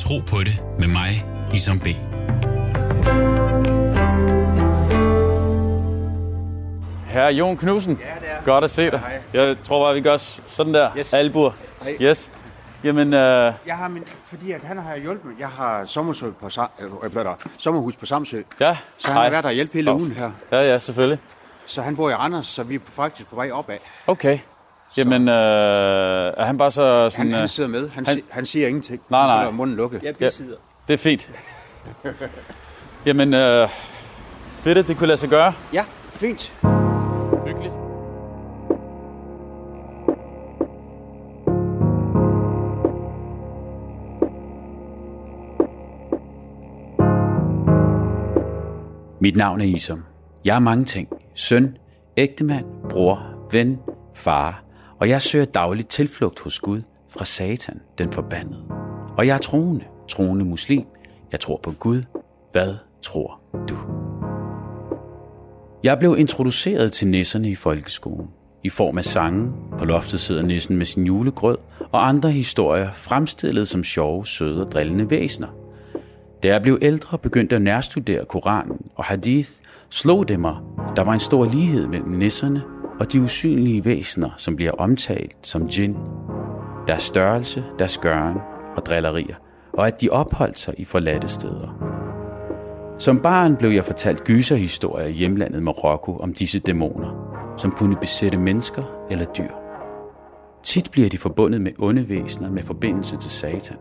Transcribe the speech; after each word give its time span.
Tro 0.00 0.18
på 0.26 0.38
det 0.38 0.62
med 0.78 0.88
mig, 0.88 1.24
Isam 1.54 1.78
B. 1.80 1.86
Herre 7.06 7.32
Jon 7.32 7.56
Knudsen, 7.56 7.98
Ja, 8.00 8.20
det 8.20 8.30
er. 8.30 8.44
godt 8.44 8.64
at 8.64 8.70
se 8.70 8.90
dig. 8.90 8.98
Hej. 9.00 9.20
Jeg 9.32 9.56
tror 9.64 9.84
bare, 9.86 9.94
vi 9.94 10.00
gør 10.00 10.16
sådan 10.48 10.74
der. 10.74 10.90
Yes. 10.98 11.12
Albuer. 11.14 11.50
Hej. 11.82 11.96
Yes. 12.00 12.30
Jamen, 12.84 13.14
øh, 13.14 13.52
Jeg 13.66 13.76
har 13.76 13.88
min, 13.88 14.04
fordi 14.24 14.52
at 14.52 14.60
han 14.60 14.78
har 14.78 14.96
hjulpet 14.96 15.24
mig. 15.26 15.34
Jeg 15.40 15.48
har 15.48 15.84
sommerhus 15.84 16.24
på, 16.40 16.46
Sa- 16.46 16.82
øh, 17.04 17.14
der, 17.14 17.34
sommerhus 17.58 17.96
på 17.96 18.06
Samsø. 18.06 18.42
ja. 18.60 18.76
Så 18.98 19.08
han 19.12 19.22
har 19.22 19.30
været 19.30 19.44
der 19.44 19.48
og 19.48 19.54
hjælpe 19.54 19.72
hele 19.74 19.92
ugen 19.92 20.12
her. 20.12 20.30
Ja, 20.52 20.60
ja, 20.60 20.78
selvfølgelig. 20.78 21.18
Så 21.66 21.82
han 21.82 21.96
bor 21.96 22.10
i 22.10 22.14
Randers, 22.14 22.46
så 22.46 22.62
vi 22.62 22.74
er 22.74 22.78
faktisk 22.92 23.28
på 23.28 23.36
vej 23.36 23.50
opad. 23.50 23.76
Okay. 24.06 24.38
Jamen, 24.96 25.28
øh, 25.28 25.34
er 25.34 26.44
han 26.44 26.58
bare 26.58 26.70
så 26.70 27.10
sådan... 27.10 27.26
Han, 27.26 27.34
øh, 27.34 27.38
han 27.40 27.48
sidder 27.48 27.68
med. 27.70 27.80
Han, 27.90 28.06
han- 28.06 28.14
han, 28.14 28.22
han 28.30 28.46
siger 28.46 28.68
ingenting. 28.68 29.00
Nej, 29.10 29.20
Han 29.20 29.28
nej. 29.28 29.36
holder 29.36 29.50
munden 29.50 29.76
lukket. 29.76 30.02
Jeg 30.02 30.14
Ja. 30.20 30.26
besidder. 30.26 30.56
Det 30.88 30.94
er 30.94 30.98
fint. 30.98 31.30
Jamen, 33.06 33.34
øh, 33.34 33.68
fedt, 34.60 34.78
at 34.78 34.86
det 34.86 34.96
kunne 34.96 35.06
lade 35.06 35.18
sig 35.18 35.28
gøre. 35.28 35.52
Ja, 35.72 35.84
fint. 36.14 36.52
Hyggeligt. 37.46 37.74
Mit 49.20 49.36
navn 49.36 49.60
er 49.60 49.64
Isom. 49.64 50.04
Jeg 50.44 50.54
er 50.56 50.58
mange 50.60 50.84
ting. 50.84 51.08
Søn, 51.34 51.76
ægtemand, 52.16 52.64
bror, 52.90 53.22
ven, 53.52 53.78
far. 54.14 54.62
Og 55.00 55.08
jeg 55.08 55.22
søger 55.22 55.44
dagligt 55.44 55.88
tilflugt 55.88 56.40
hos 56.40 56.60
Gud 56.60 56.82
fra 57.08 57.24
Satan, 57.24 57.80
den 57.98 58.12
forbandede. 58.12 58.62
Og 59.16 59.26
jeg 59.26 59.34
er 59.34 59.38
troende, 59.38 59.84
troende 60.08 60.44
muslim. 60.44 60.84
Jeg 61.32 61.40
tror 61.40 61.60
på 61.62 61.70
Gud. 61.70 62.02
Hvad 62.52 62.74
tror 63.02 63.40
du? 63.68 63.76
Jeg 65.82 65.98
blev 65.98 66.16
introduceret 66.18 66.92
til 66.92 67.08
nisserne 67.08 67.50
i 67.50 67.54
folkeskolen. 67.54 68.28
I 68.62 68.68
form 68.68 68.98
af 68.98 69.04
sange, 69.04 69.52
på 69.78 69.84
loftet 69.84 70.20
sidder 70.20 70.42
nissen 70.42 70.76
med 70.76 70.86
sin 70.86 71.04
julegrød, 71.04 71.58
og 71.92 72.08
andre 72.08 72.30
historier 72.30 72.92
fremstillet 72.92 73.68
som 73.68 73.84
sjove, 73.84 74.26
søde 74.26 74.66
og 74.66 74.72
drillende 74.72 75.10
væsener. 75.10 75.48
Da 76.42 76.48
jeg 76.48 76.62
blev 76.62 76.78
ældre 76.82 77.18
begyndte 77.18 77.56
at 77.56 77.62
nærstudere 77.62 78.24
Koranen 78.24 78.90
og 78.94 79.04
Hadith, 79.04 79.50
slog 79.90 80.28
det 80.28 80.40
mig, 80.40 80.56
der 80.96 81.02
var 81.02 81.12
en 81.12 81.20
stor 81.20 81.44
lighed 81.44 81.86
mellem 81.86 82.10
nisserne 82.10 82.62
og 83.00 83.12
de 83.12 83.20
usynlige 83.20 83.84
væsener, 83.84 84.30
som 84.36 84.56
bliver 84.56 84.72
omtalt 84.72 85.46
som 85.46 85.68
djinn. 85.68 85.96
Deres 86.86 87.02
størrelse, 87.02 87.64
deres 87.78 87.98
gøren 87.98 88.36
og 88.76 88.86
drillerier, 88.86 89.34
og 89.72 89.86
at 89.86 90.00
de 90.00 90.08
opholdt 90.08 90.58
sig 90.58 90.74
i 90.78 90.84
forladte 90.84 91.28
steder. 91.28 91.96
Som 92.98 93.20
barn 93.20 93.56
blev 93.56 93.70
jeg 93.70 93.84
fortalt 93.84 94.24
gyserhistorier 94.24 95.06
i 95.06 95.12
hjemlandet 95.12 95.62
Marokko 95.62 96.16
om 96.16 96.34
disse 96.34 96.58
dæmoner, 96.58 97.54
som 97.56 97.70
kunne 97.70 97.96
besætte 97.96 98.38
mennesker 98.38 99.06
eller 99.10 99.24
dyr. 99.24 99.54
Tit 100.62 100.90
bliver 100.90 101.08
de 101.08 101.18
forbundet 101.18 101.60
med 101.60 101.72
onde 101.78 102.08
væsener 102.08 102.50
med 102.50 102.62
forbindelse 102.62 103.16
til 103.16 103.30
satan. 103.30 103.76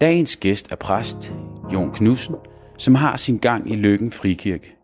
Dagens 0.00 0.36
gæst 0.36 0.72
er 0.72 0.76
præst 0.76 1.34
Jon 1.72 1.90
Knudsen, 1.92 2.34
som 2.76 2.94
har 2.94 3.16
sin 3.16 3.38
gang 3.38 3.70
i 3.70 3.76
Lykken 3.76 4.12
Frikirke. 4.12 4.77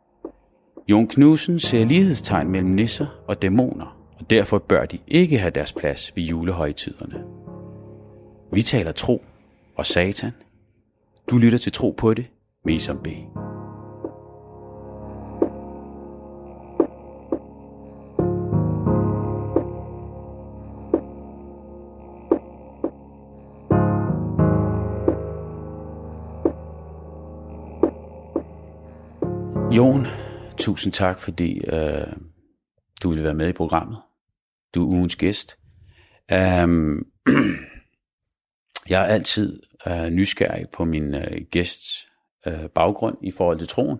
Jon 0.88 1.08
Knudsen 1.08 1.58
ser 1.58 1.84
lighedstegn 1.84 2.50
mellem 2.50 2.70
nisser 2.70 3.06
og 3.26 3.42
dæmoner, 3.42 3.96
og 4.18 4.30
derfor 4.30 4.58
bør 4.58 4.84
de 4.84 4.98
ikke 5.08 5.38
have 5.38 5.50
deres 5.50 5.72
plads 5.72 6.12
ved 6.16 6.24
julehøjtiderne. 6.24 7.24
Vi 8.52 8.62
taler 8.62 8.92
tro 8.92 9.24
og 9.76 9.86
satan. 9.86 10.30
Du 11.30 11.38
lytter 11.38 11.58
til 11.58 11.72
Tro 11.72 11.94
på 11.98 12.14
det 12.14 12.26
med 12.64 12.74
Isam 12.74 12.98
B. 12.98 13.08
Jon, 29.76 30.06
tusind 30.64 30.92
tak, 30.92 31.20
fordi 31.20 31.60
øh, 31.64 32.12
du 33.02 33.08
ville 33.08 33.24
være 33.24 33.34
med 33.34 33.48
i 33.48 33.52
programmet. 33.52 33.98
Du 34.74 34.88
er 34.88 34.94
ugens 34.94 35.16
gæst. 35.16 35.58
Um, 36.32 37.06
jeg 38.92 39.02
er 39.02 39.06
altid 39.06 39.62
øh, 39.86 40.10
nysgerrig 40.10 40.68
på 40.72 40.84
min 40.84 41.14
øh, 41.14 41.40
gæsts 41.50 42.08
øh, 42.46 42.68
baggrund 42.68 43.16
i 43.22 43.30
forhold 43.30 43.58
til 43.58 43.68
troen. 43.68 43.98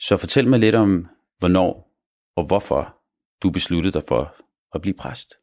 Så 0.00 0.16
fortæl 0.16 0.48
mig 0.48 0.58
lidt 0.58 0.74
om, 0.74 1.08
hvornår 1.38 1.92
og 2.36 2.46
hvorfor 2.46 2.96
du 3.42 3.50
besluttede 3.50 3.92
dig 3.92 4.02
for 4.08 4.34
at 4.74 4.82
blive 4.82 4.94
præst. 4.94 5.34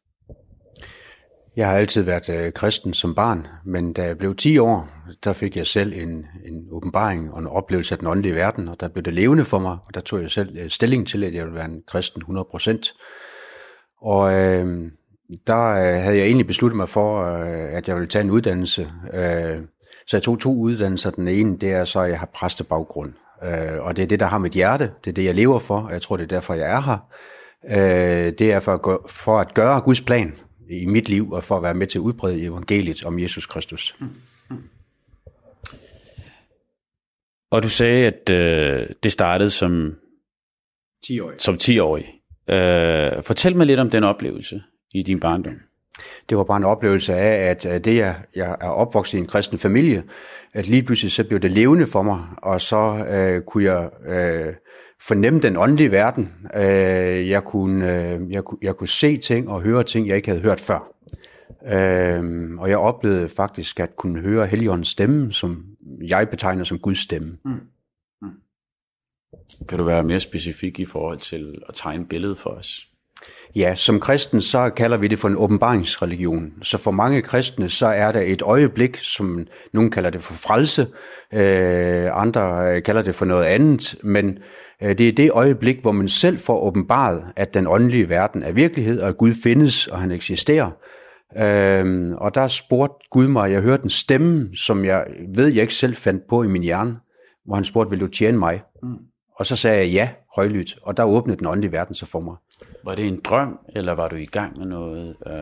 Jeg 1.56 1.68
har 1.68 1.76
altid 1.76 2.02
været 2.02 2.28
øh, 2.28 2.52
kristen 2.52 2.94
som 2.94 3.14
barn, 3.14 3.46
men 3.64 3.92
da 3.92 4.02
jeg 4.02 4.18
blev 4.18 4.36
10 4.36 4.58
år, 4.58 4.88
der 5.24 5.32
fik 5.32 5.56
jeg 5.56 5.66
selv 5.66 5.92
en, 5.92 6.26
en 6.44 6.68
åbenbaring 6.70 7.32
og 7.32 7.38
en 7.38 7.46
oplevelse 7.46 7.94
af 7.94 7.98
den 7.98 8.08
åndelige 8.08 8.34
verden, 8.34 8.68
og 8.68 8.80
der 8.80 8.88
blev 8.88 9.04
det 9.04 9.14
levende 9.14 9.44
for 9.44 9.58
mig, 9.58 9.78
og 9.86 9.94
der 9.94 10.00
tog 10.00 10.22
jeg 10.22 10.30
selv 10.30 10.56
øh, 10.58 10.68
stilling 10.70 11.06
til, 11.06 11.24
at 11.24 11.34
jeg 11.34 11.44
ville 11.44 11.54
være 11.54 11.64
en 11.64 11.82
kristen 11.86 12.22
100%. 12.22 13.98
Og 14.02 14.32
øh, 14.32 14.90
der 15.46 15.66
øh, 15.66 16.02
havde 16.02 16.16
jeg 16.16 16.24
egentlig 16.24 16.46
besluttet 16.46 16.76
mig 16.76 16.88
for, 16.88 17.24
øh, 17.24 17.76
at 17.76 17.88
jeg 17.88 17.96
ville 17.96 18.08
tage 18.08 18.24
en 18.24 18.30
uddannelse. 18.30 18.90
Øh, 19.14 19.58
så 20.06 20.16
jeg 20.16 20.22
tog 20.22 20.40
to 20.40 20.56
uddannelser. 20.56 21.10
Den 21.10 21.28
ene, 21.28 21.58
det 21.58 21.72
er 21.72 21.84
så, 21.84 22.00
at 22.00 22.10
jeg 22.10 22.18
har 22.18 22.30
præstebaggrund. 22.34 23.12
Øh, 23.44 23.80
og 23.80 23.96
det 23.96 24.02
er 24.02 24.06
det, 24.06 24.20
der 24.20 24.26
har 24.26 24.38
mit 24.38 24.52
hjerte. 24.52 24.90
Det 25.04 25.10
er 25.10 25.14
det, 25.14 25.24
jeg 25.24 25.34
lever 25.34 25.58
for, 25.58 25.78
og 25.78 25.92
jeg 25.92 26.02
tror, 26.02 26.16
det 26.16 26.24
er 26.24 26.28
derfor, 26.36 26.54
jeg 26.54 26.72
er 26.72 26.80
her. 26.80 26.98
Øh, 27.68 28.32
det 28.38 28.52
er 28.52 28.60
for 28.60 28.74
at, 28.74 28.82
gøre, 28.82 28.98
for 29.08 29.38
at 29.38 29.54
gøre 29.54 29.80
Guds 29.80 30.00
plan 30.00 30.34
i 30.70 30.86
mit 30.86 31.08
liv, 31.08 31.32
og 31.32 31.44
for 31.44 31.56
at 31.56 31.62
være 31.62 31.74
med 31.74 31.86
til 31.86 31.98
at 31.98 32.02
udbrede 32.02 32.42
evangeliet 32.42 33.04
om 33.04 33.18
Jesus 33.18 33.46
Kristus. 33.46 33.96
Og 37.50 37.62
du 37.62 37.68
sagde, 37.68 38.06
at 38.06 38.30
øh, 38.30 38.88
det 39.02 39.12
startede 39.12 39.50
som, 39.50 39.94
10 41.06 41.20
år. 41.20 41.32
som 41.38 41.54
10-årig. 41.54 42.06
Øh, 42.48 43.22
fortæl 43.22 43.56
mig 43.56 43.66
lidt 43.66 43.80
om 43.80 43.90
den 43.90 44.04
oplevelse 44.04 44.62
i 44.94 45.02
din 45.02 45.20
barndom. 45.20 45.54
Det 46.28 46.38
var 46.38 46.44
bare 46.44 46.56
en 46.56 46.64
oplevelse 46.64 47.14
af, 47.14 47.50
at 47.50 47.66
øh, 47.66 47.84
det, 47.84 47.96
jeg, 47.96 48.16
jeg 48.36 48.56
er 48.60 48.68
opvokset 48.68 49.18
i 49.18 49.20
en 49.20 49.26
kristen 49.26 49.58
familie, 49.58 50.02
at 50.52 50.66
lige 50.66 50.82
pludselig 50.82 51.12
så 51.12 51.24
blev 51.24 51.40
det 51.40 51.50
levende 51.50 51.86
for 51.86 52.02
mig, 52.02 52.24
og 52.42 52.60
så 52.60 53.06
øh, 53.10 53.42
kunne 53.42 53.64
jeg 53.64 53.90
øh, 54.06 54.54
fornemme 55.08 55.40
den 55.40 55.56
åndelige 55.56 55.90
verden. 55.90 56.32
Øh, 56.56 57.28
jeg, 57.28 57.44
kunne, 57.44 58.12
øh, 58.12 58.32
jeg, 58.32 58.44
kunne, 58.44 58.58
jeg 58.62 58.76
kunne 58.76 58.88
se 58.88 59.16
ting 59.16 59.48
og 59.48 59.62
høre 59.62 59.82
ting, 59.82 60.08
jeg 60.08 60.16
ikke 60.16 60.28
havde 60.28 60.42
hørt 60.42 60.60
før. 60.60 60.90
Øh, 61.66 62.50
og 62.58 62.70
jeg 62.70 62.78
oplevede 62.78 63.28
faktisk 63.28 63.80
at 63.80 63.96
kunne 63.96 64.20
høre 64.20 64.46
Helligåndens 64.46 64.88
stemme, 64.88 65.32
som 65.32 65.64
jeg 66.08 66.28
betegner 66.28 66.64
som 66.64 66.78
Guds 66.78 66.98
stemme. 66.98 67.36
Mm. 67.44 67.60
Kan 69.68 69.78
du 69.78 69.84
være 69.84 70.04
mere 70.04 70.20
specifik 70.20 70.80
i 70.80 70.84
forhold 70.84 71.18
til 71.18 71.62
at 71.68 71.74
tegne 71.74 72.02
et 72.02 72.08
billede 72.08 72.36
for 72.36 72.50
os? 72.50 72.88
Ja, 73.56 73.74
som 73.74 74.00
kristen, 74.00 74.40
så 74.40 74.70
kalder 74.70 74.96
vi 74.96 75.08
det 75.08 75.18
for 75.18 75.28
en 75.28 75.36
åbenbaringsreligion. 75.36 76.52
Så 76.62 76.78
for 76.78 76.90
mange 76.90 77.22
kristne, 77.22 77.68
så 77.68 77.86
er 77.86 78.12
der 78.12 78.20
et 78.20 78.42
øjeblik, 78.42 78.96
som 78.96 79.46
nogen 79.72 79.90
kalder 79.90 80.10
det 80.10 80.22
for 80.22 80.34
frelse, 80.34 80.86
øh, 81.32 82.08
andre 82.12 82.80
kalder 82.80 83.02
det 83.02 83.14
for 83.14 83.24
noget 83.24 83.44
andet, 83.44 83.96
men 84.02 84.28
øh, 84.28 84.44
det 84.80 85.08
er 85.08 85.12
det 85.12 85.30
øjeblik, 85.30 85.80
hvor 85.82 85.92
man 85.92 86.08
selv 86.08 86.38
får 86.38 86.60
åbenbaret, 86.60 87.24
at 87.36 87.54
den 87.54 87.66
åndelige 87.66 88.08
verden 88.08 88.42
er 88.42 88.52
virkelighed, 88.52 89.00
og 89.00 89.08
at 89.08 89.16
Gud 89.16 89.34
findes, 89.42 89.86
og 89.86 89.98
han 89.98 90.10
eksisterer. 90.10 90.70
Øh, 91.36 92.14
og 92.16 92.34
der 92.34 92.48
spurgte 92.48 93.06
Gud 93.10 93.28
mig, 93.28 93.52
jeg 93.52 93.60
hørte 93.60 93.84
en 93.84 93.90
stemme, 93.90 94.48
som 94.56 94.84
jeg 94.84 95.06
ved, 95.34 95.46
jeg 95.46 95.62
ikke 95.62 95.74
selv 95.74 95.94
fandt 95.94 96.22
på 96.28 96.42
i 96.42 96.48
min 96.48 96.62
hjerne, 96.62 96.96
hvor 97.44 97.54
han 97.54 97.64
spurgte, 97.64 97.90
vil 97.90 98.00
du 98.00 98.06
tjene 98.06 98.38
mig? 98.38 98.62
Mm. 98.82 98.96
Og 99.38 99.46
så 99.46 99.56
sagde 99.56 99.78
jeg 99.78 99.88
ja, 99.88 100.08
højlydt, 100.36 100.76
og 100.82 100.96
der 100.96 101.04
åbnede 101.04 101.38
den 101.38 101.46
åndelige 101.46 101.72
verden 101.72 101.94
sig 101.94 102.08
for 102.08 102.20
mig. 102.20 102.36
Var 102.84 102.94
det 102.94 103.06
en 103.06 103.20
drøm, 103.24 103.58
eller 103.76 103.92
var 103.92 104.08
du 104.08 104.16
i 104.16 104.26
gang 104.26 104.58
med 104.58 104.66
noget? 104.66 105.16
Øh... 105.26 105.32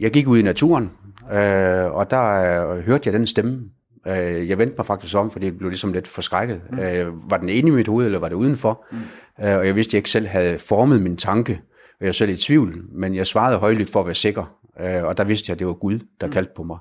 Jeg 0.00 0.10
gik 0.10 0.28
ud 0.28 0.38
i 0.38 0.42
naturen, 0.42 0.90
øh, 1.32 1.84
og 1.84 2.10
der 2.10 2.24
øh, 2.70 2.78
hørte 2.78 3.02
jeg 3.04 3.12
den 3.12 3.26
stemme. 3.26 3.70
Øh, 4.06 4.48
jeg 4.48 4.58
vendte 4.58 4.76
mig 4.78 4.86
faktisk 4.86 5.16
om, 5.16 5.30
fordi 5.30 5.46
det 5.46 5.58
blev 5.58 5.70
ligesom 5.70 5.92
lidt 5.92 6.08
forskrækket. 6.08 6.60
Mm. 6.70 6.78
Øh, 6.78 7.30
var 7.30 7.36
den 7.36 7.48
inde 7.48 7.68
i 7.68 7.72
mit 7.72 7.88
hoved, 7.88 8.06
eller 8.06 8.18
var 8.18 8.28
det 8.28 8.36
udenfor? 8.36 8.86
Mm. 8.90 8.98
Øh, 9.44 9.58
og 9.58 9.66
jeg 9.66 9.76
vidste, 9.76 9.90
at 9.90 9.92
jeg 9.94 9.98
ikke 9.98 10.10
selv 10.10 10.26
havde 10.26 10.58
formet 10.58 11.02
min 11.02 11.16
tanke. 11.16 11.52
Og 11.72 11.96
jeg 12.00 12.06
var 12.06 12.12
selv 12.12 12.30
i 12.30 12.36
tvivl, 12.36 12.84
men 12.92 13.14
jeg 13.14 13.26
svarede 13.26 13.58
højligt 13.58 13.90
for 13.90 14.00
at 14.00 14.06
være 14.06 14.14
sikker. 14.14 14.58
Øh, 14.80 15.04
og 15.04 15.16
der 15.16 15.24
vidste 15.24 15.50
jeg, 15.50 15.54
at 15.54 15.58
det 15.58 15.66
var 15.66 15.72
Gud, 15.72 15.98
der 16.20 16.26
mm. 16.26 16.32
kaldte 16.32 16.52
på 16.56 16.62
mig. 16.62 16.78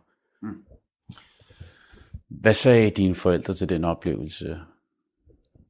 Hvad 2.29 2.53
sagde 2.53 2.89
dine 2.89 3.15
forældre 3.15 3.53
til 3.53 3.69
den 3.69 3.83
oplevelse? 3.83 4.57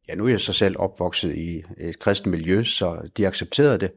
Ja, 0.08 0.16
nu 0.16 0.26
er 0.26 0.30
jeg 0.30 0.40
så 0.40 0.54
selv 0.54 0.76
opvokset 0.80 1.36
i 1.36 1.64
et 1.78 2.00
kristent 2.00 2.32
miljø, 2.32 2.64
så 2.64 3.10
de 3.18 3.28
accepterede 3.28 3.78
det. 3.78 3.92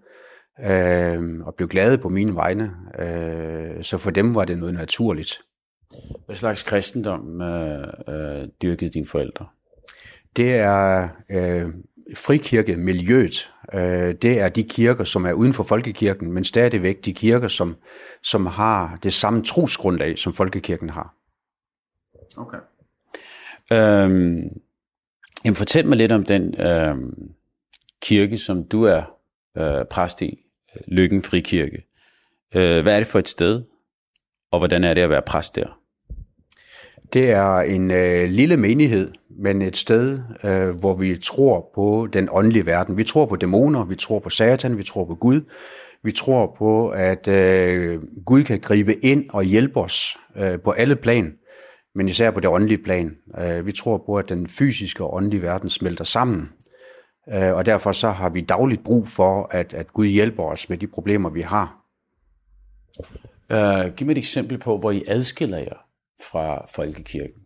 Øh, 0.60 1.46
og 1.46 1.54
blev 1.54 1.68
glade 1.68 1.98
på 1.98 2.08
mine 2.08 2.34
vegne. 2.34 2.70
Øh, 2.98 3.82
så 3.82 3.98
for 3.98 4.10
dem 4.10 4.34
var 4.34 4.44
det 4.44 4.58
noget 4.58 4.74
naturligt. 4.74 5.40
Hvad 6.26 6.37
slags 6.37 6.62
kristendom 6.62 7.41
øh, 7.41 7.88
øh, 8.08 8.49
dyrkede 8.62 8.91
dine 8.91 9.06
forældre? 9.06 9.46
Det 10.37 10.55
er 10.55 11.08
øh, 11.31 11.75
frikirkemiljøet. 12.17 13.50
Øh, 13.75 14.14
det 14.23 14.41
er 14.41 14.49
de 14.49 14.62
kirker, 14.62 15.05
som 15.05 15.25
er 15.25 15.32
uden 15.32 15.52
for 15.52 15.62
folkekirken, 15.62 16.32
men 16.32 16.44
stadigvæk 16.44 17.05
de 17.05 17.14
kirker, 17.14 17.49
som, 17.49 17.76
som 18.23 18.46
har 18.46 18.99
det 19.02 19.12
samme 19.12 19.44
trosgrundlag, 19.44 20.19
som 20.19 20.32
folkekirken 20.32 20.91
har. 20.91 21.14
Okay. 22.37 22.58
Øhm, 23.73 24.61
jamen 25.44 25.56
fortæl 25.56 25.87
mig 25.87 25.99
lidt 25.99 26.12
om 26.12 26.25
den 26.25 26.61
øhm, 26.61 27.32
kirke, 28.02 28.38
som 28.38 28.64
du 28.64 28.82
er 28.82 29.02
øh, 29.56 29.85
præst 29.85 30.23
i, 30.23 30.38
Lykken 30.88 31.23
Frikirke. 31.23 31.87
Øh, 32.55 32.82
hvad 32.82 32.94
er 32.94 32.99
det 32.99 33.06
for 33.06 33.19
et 33.19 33.29
sted, 33.29 33.62
og 34.50 34.58
hvordan 34.58 34.85
er 34.85 34.94
det 34.94 35.00
at 35.00 35.11
være 35.11 35.23
præst 35.23 35.56
der? 35.56 35.81
Det 37.14 37.31
er 37.31 37.56
en 37.56 37.90
øh, 37.90 38.31
lille 38.31 38.56
menighed, 38.56 39.11
men 39.38 39.62
et 39.62 39.76
sted, 39.76 40.20
øh, 40.44 40.69
hvor 40.69 40.94
vi 40.94 41.16
tror 41.16 41.70
på 41.75 42.08
den 42.12 42.28
åndelige 42.32 42.66
verden. 42.66 42.96
Vi 42.96 43.05
tror 43.05 43.26
på 43.26 43.37
dæmoner, 43.37 43.84
vi 43.84 43.96
tror 43.96 44.19
på 44.19 44.31
satan, 44.31 44.78
vi 44.78 44.82
tror 44.82 45.05
på 45.05 45.14
Gud. 45.14 45.40
Vi 46.02 46.12
tror 46.12 46.55
på, 46.58 46.88
at 46.88 47.28
øh, 47.28 48.02
Gud 48.26 48.43
kan 48.44 48.61
gribe 48.61 49.05
ind 49.05 49.25
og 49.31 49.44
hjælpe 49.44 49.81
os 49.81 50.16
øh, 50.37 50.61
på 50.61 50.70
alle 50.70 50.96
plan, 50.96 51.32
men 51.94 52.08
især 52.08 52.31
på 52.31 52.40
det 52.40 52.50
åndelige 52.50 52.82
plan. 52.84 53.17
Øh, 53.38 53.67
vi 53.67 53.72
tror 53.72 54.02
på, 54.06 54.17
at 54.17 54.28
den 54.28 54.46
fysiske 54.46 55.05
og 55.05 55.14
åndelige 55.14 55.43
verden 55.43 55.69
smelter 55.69 56.05
sammen. 56.05 56.49
Øh, 57.34 57.55
og 57.55 57.67
derfor 57.67 57.93
så 57.93 58.10
har 58.10 58.28
vi 58.28 58.40
dagligt 58.40 58.84
brug 58.84 59.08
for, 59.08 59.49
at, 59.50 59.75
at 59.75 59.93
Gud 59.93 60.06
hjælper 60.06 60.43
os 60.43 60.69
med 60.69 60.78
de 60.78 60.87
problemer, 60.87 61.31
vi 61.31 61.40
har. 61.40 61.81
Uh, 63.50 63.94
giv 63.94 64.06
mig 64.06 64.12
et 64.12 64.19
eksempel 64.19 64.58
på, 64.58 64.78
hvor 64.78 64.90
I 64.90 65.05
adskiller 65.06 65.58
jer 65.58 65.83
fra 66.30 66.66
folkekirken. 66.74 67.40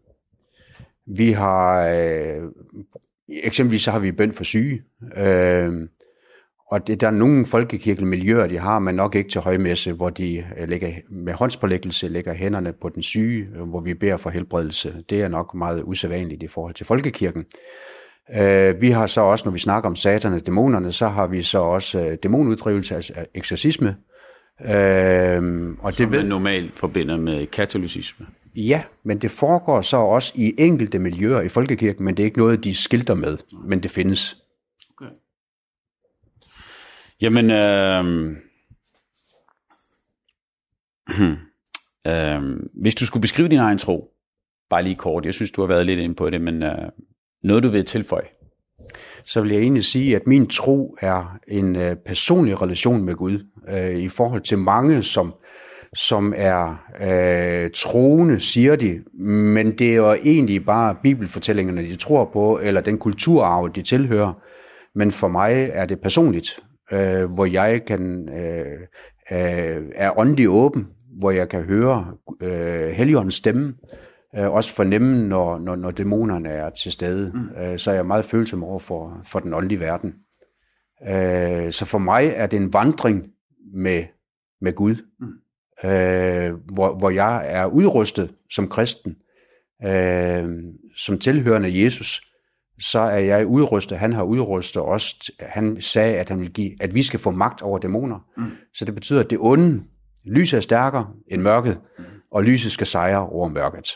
Vi 1.07 1.31
har, 1.31 1.89
øh, 1.89 2.43
eksempelvis 3.29 3.83
så 3.83 3.91
har 3.91 3.99
vi 3.99 4.13
bøn 4.13 4.33
for 4.33 4.45
syge, 4.45 4.83
øh, 5.17 5.73
og 6.71 6.87
det, 6.87 7.01
der 7.01 7.07
er 7.07 7.11
nogle 7.11 7.47
folkekirkelige 7.47 8.09
miljøer, 8.09 8.47
de 8.47 8.59
har, 8.59 8.79
men 8.79 8.95
nok 8.95 9.15
ikke 9.15 9.31
til 9.31 9.41
højmesse, 9.41 9.93
hvor 9.93 10.11
de 10.11 10.45
øh, 10.59 10.69
lægger, 10.69 10.89
med 11.11 11.33
håndspålæggelse 11.33 12.09
lægger 12.09 12.35
hænderne 12.35 12.73
på 12.81 12.89
den 12.89 13.03
syge, 13.03 13.49
øh, 13.57 13.69
hvor 13.69 13.81
vi 13.81 13.95
beder 13.95 14.17
for 14.17 14.31
helbredelse. 14.31 15.05
Det 15.11 15.23
er 15.23 15.29
nok 15.29 15.55
meget 15.55 15.83
usædvanligt 15.85 16.43
i 16.43 16.49
forhold 16.49 16.75
til 16.75 16.87
folkekirken. 16.87 17.45
Øh, 18.37 18.81
vi 18.81 18.91
har 18.91 19.07
så 19.07 19.21
også, 19.21 19.45
når 19.45 19.53
vi 19.53 19.59
snakker 19.59 19.89
om 19.89 19.97
satan 19.97 20.33
og 20.33 20.47
dæmonerne, 20.47 20.93
så 20.93 21.09
har 21.09 21.27
vi 21.27 21.43
så 21.43 21.59
også 21.59 22.01
øh, 22.07 22.19
dæmonuddrivelse, 22.23 22.95
altså 22.95 23.13
eksorcisme. 23.35 23.97
Øh, 24.65 25.77
og 25.81 25.95
Som 25.95 26.07
det 26.07 26.13
ved, 26.13 26.19
man 26.19 26.27
normalt 26.27 26.79
forbinder 26.79 27.17
med 27.17 27.47
katolicisme. 27.47 28.27
Ja, 28.57 28.83
men 29.03 29.19
det 29.19 29.31
foregår 29.31 29.83
så 29.83 29.97
også 29.97 30.33
i 30.37 30.55
enkelte 30.59 30.99
miljøer 30.99 31.41
i 31.41 31.49
folkekirken, 31.49 32.05
men 32.05 32.17
det 32.17 32.23
er 32.23 32.25
ikke 32.25 32.39
noget, 32.39 32.65
de 32.65 32.75
skilter 32.75 33.15
med, 33.15 33.39
men 33.65 33.83
det 33.83 33.91
findes. 33.91 34.37
Okay. 34.91 35.11
Jamen, 37.21 37.51
øh, 37.51 38.05
øh, 42.07 42.43
hvis 42.83 42.95
du 42.95 43.07
skulle 43.07 43.21
beskrive 43.21 43.49
din 43.49 43.59
egen 43.59 43.79
tro, 43.79 44.11
bare 44.71 44.83
lige 44.83 44.95
kort, 44.95 45.25
jeg 45.25 45.35
synes, 45.35 45.51
du 45.51 45.61
har 45.61 45.69
været 45.69 45.87
lidt 45.87 46.01
ind 46.01 46.17
på 46.17 46.31
det, 46.31 46.41
men 46.41 46.63
øh, 46.63 46.89
noget, 47.43 47.63
du 47.63 47.69
vil 47.69 47.85
tilføje? 47.85 48.29
Så 49.25 49.41
vil 49.41 49.51
jeg 49.51 49.61
egentlig 49.61 49.85
sige, 49.85 50.17
at 50.17 50.27
min 50.27 50.47
tro 50.47 50.97
er 51.01 51.39
en 51.49 51.77
øh, 51.77 51.97
personlig 51.97 52.63
relation 52.63 53.03
med 53.03 53.15
Gud 53.15 53.47
øh, 53.69 53.97
i 53.97 54.09
forhold 54.09 54.43
til 54.43 54.59
mange, 54.59 55.03
som 55.03 55.35
som 55.95 56.35
er 56.37 56.85
øh, 57.01 57.71
troende, 57.75 58.41
siger 58.41 58.77
de, 58.77 59.03
men 59.25 59.79
det 59.79 59.93
er 59.93 59.97
jo 59.97 60.13
egentlig 60.13 60.65
bare 60.65 60.97
bibelfortællingerne, 61.03 61.83
de 61.83 61.97
tror 61.97 62.31
på, 62.33 62.61
eller 62.63 62.81
den 62.81 62.99
kulturarv, 62.99 63.73
de 63.75 63.83
tilhører. 63.83 64.43
Men 64.95 65.13
for 65.13 65.29
mig 65.29 65.71
er 65.73 65.87
det 65.87 66.01
personligt, 66.01 66.61
øh, 66.93 67.25
hvor 67.25 67.45
jeg 67.45 67.85
kan 67.85 68.29
øh, 68.29 68.81
øh, 69.33 69.83
er 69.95 70.19
åndelig 70.19 70.49
åben, 70.49 70.87
hvor 71.19 71.31
jeg 71.31 71.49
kan 71.49 71.63
høre 71.63 72.15
øh, 72.43 72.89
Helligåndens 72.89 73.35
stemme, 73.35 73.75
øh, 74.37 74.51
også 74.51 74.75
fornemme, 74.75 75.29
når, 75.29 75.59
når, 75.59 75.77
når 75.77 75.91
dæmonerne 75.91 76.49
er 76.49 76.71
til 76.71 76.93
stede. 76.93 77.33
Mm. 77.35 77.63
Øh, 77.63 77.79
så 77.79 77.91
er 77.91 77.95
jeg 77.95 78.07
meget 78.07 78.25
følsom 78.25 78.65
over 78.65 78.79
for, 78.79 79.21
for 79.27 79.39
den 79.39 79.55
åndelige 79.55 79.81
verden. 79.81 80.15
Øh, 81.09 81.73
så 81.73 81.85
for 81.85 81.99
mig 81.99 82.33
er 82.35 82.47
det 82.47 82.57
en 82.57 82.73
vandring 82.73 83.25
med, 83.75 84.05
med 84.61 84.73
Gud. 84.73 84.95
Mm 85.21 85.29
øh, 85.85 86.53
hvor, 86.73 86.99
hvor 86.99 87.11
jeg 87.11 87.47
er 87.49 87.67
udrustet 87.67 88.35
som 88.51 88.69
kristen, 88.69 89.17
øh, 89.85 90.49
som 90.97 91.19
tilhørende 91.19 91.85
Jesus, 91.85 92.23
så 92.81 92.99
er 92.99 93.19
jeg 93.19 93.47
udrustet, 93.47 93.99
han 93.99 94.13
har 94.13 94.23
udrustet 94.23 94.83
os, 94.83 95.15
han 95.41 95.81
sagde, 95.81 96.17
at 96.17 96.29
han 96.29 96.41
vil 96.41 96.53
give, 96.53 96.83
at 96.83 96.95
vi 96.95 97.03
skal 97.03 97.21
få 97.21 97.31
magt 97.31 97.63
over 97.63 97.79
dæmoner. 97.79 98.19
Mm. 98.37 98.51
Så 98.75 98.85
det 98.85 98.95
betyder, 98.95 99.21
at 99.21 99.31
det 99.31 99.39
onde, 99.41 99.85
lyset 100.25 100.57
er 100.57 100.61
stærkere 100.61 101.13
end 101.31 101.43
mørket, 101.43 101.81
mm. 101.99 102.05
og 102.31 102.45
lyset 102.45 102.73
skal 102.73 102.87
sejre 102.87 103.29
over 103.29 103.49
mørket. 103.49 103.89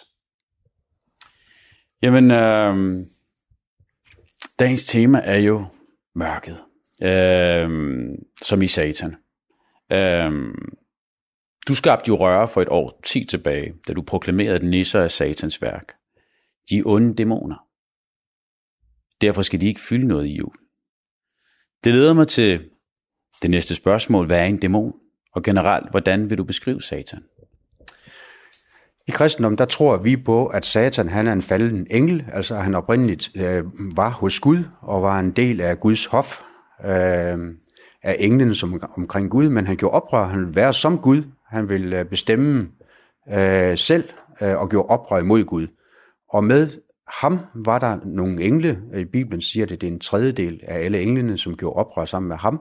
Jamen, 2.02 2.30
øh, 2.30 3.06
dagens 4.58 4.86
tema 4.86 5.20
er 5.24 5.38
jo 5.38 5.64
mørket, 6.14 6.58
øh, 7.02 7.70
som 8.42 8.62
i 8.62 8.66
satan. 8.66 9.16
Øh, 9.92 10.54
du 11.68 11.74
skabte 11.74 12.08
jo 12.08 12.16
røre 12.16 12.48
for 12.48 12.62
et 12.62 12.68
år 12.68 13.00
ti 13.04 13.24
tilbage, 13.24 13.74
da 13.88 13.92
du 13.92 14.02
proklamerede, 14.02 14.54
at 14.54 14.62
nisser 14.62 15.00
er 15.00 15.08
satans 15.08 15.62
værk. 15.62 15.92
De 16.70 16.78
er 16.78 16.82
onde 16.86 17.14
dæmoner. 17.14 17.56
Derfor 19.20 19.42
skal 19.42 19.60
de 19.60 19.68
ikke 19.68 19.80
fylde 19.80 20.06
noget 20.06 20.26
i 20.26 20.36
jul. 20.36 20.54
Det 21.84 21.92
leder 21.92 22.12
mig 22.12 22.28
til 22.28 22.70
det 23.42 23.50
næste 23.50 23.74
spørgsmål. 23.74 24.26
Hvad 24.26 24.38
er 24.38 24.44
en 24.44 24.56
dæmon? 24.56 24.92
Og 25.34 25.42
generelt, 25.42 25.90
hvordan 25.90 26.30
vil 26.30 26.38
du 26.38 26.44
beskrive 26.44 26.82
satan? 26.82 27.22
I 29.08 29.10
kristendom, 29.10 29.56
der 29.56 29.64
tror 29.64 29.96
vi 29.96 30.16
på, 30.16 30.46
at 30.46 30.66
Satan 30.66 31.08
han 31.08 31.26
er 31.26 31.32
en 31.32 31.42
falden 31.42 31.86
engel, 31.90 32.24
altså 32.32 32.56
han 32.56 32.74
oprindeligt 32.74 33.30
øh, 33.36 33.64
var 33.96 34.10
hos 34.10 34.40
Gud 34.40 34.64
og 34.80 35.02
var 35.02 35.20
en 35.20 35.30
del 35.30 35.60
af 35.60 35.80
Guds 35.80 36.06
hof, 36.06 36.42
øh, 36.84 37.38
af 38.02 38.16
englene 38.18 38.54
som 38.54 38.82
omkring 38.96 39.30
Gud, 39.30 39.48
men 39.48 39.66
han 39.66 39.76
gjorde 39.76 39.94
oprør, 39.94 40.26
han 40.26 40.40
ville 40.40 40.54
være 40.54 40.72
som 40.72 40.98
Gud, 40.98 41.22
han 41.52 41.68
ville 41.68 41.98
øh, 41.98 42.04
bestemme 42.04 42.68
øh, 43.32 43.78
selv 43.78 44.08
øh, 44.42 44.56
og 44.58 44.70
gjorde 44.70 44.88
oprør 44.88 45.18
imod 45.18 45.44
Gud. 45.44 45.66
Og 46.28 46.44
med 46.44 46.68
ham 47.20 47.38
var 47.54 47.78
der 47.78 47.98
nogle 48.04 48.42
engle, 48.42 48.82
i 48.96 49.04
Bibelen 49.04 49.40
siger 49.40 49.66
det, 49.66 49.80
det 49.80 49.86
er 49.86 49.92
en 49.92 50.00
tredjedel 50.00 50.60
af 50.62 50.84
alle 50.84 51.00
englene, 51.00 51.38
som 51.38 51.56
gjorde 51.56 51.76
oprør 51.76 52.04
sammen 52.04 52.28
med 52.28 52.36
ham, 52.36 52.60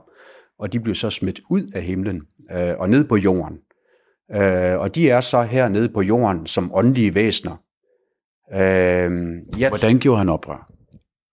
og 0.60 0.74
de 0.74 0.80
blev 0.80 0.96
så 0.96 1.10
smidt 1.10 1.42
ud 1.50 1.62
af 1.74 1.82
himlen 1.82 2.22
øh, 2.52 2.74
og 2.78 2.90
ned 2.90 3.04
på 3.04 3.16
jorden. 3.16 3.58
Øh, 4.34 4.80
og 4.80 4.96
de 4.96 5.10
er 5.10 5.22
så 5.22 5.42
her 5.42 5.70
nede 5.70 5.90
på 5.90 6.02
jorden 6.02 6.46
som 6.46 6.72
åndelige 6.74 7.16
væsener. 7.16 7.56
Øh, 8.54 9.12
jeg, 9.60 9.70
Hvordan 9.70 10.00
gjorde 10.00 10.18
han 10.18 10.30
oprør? 10.30 10.72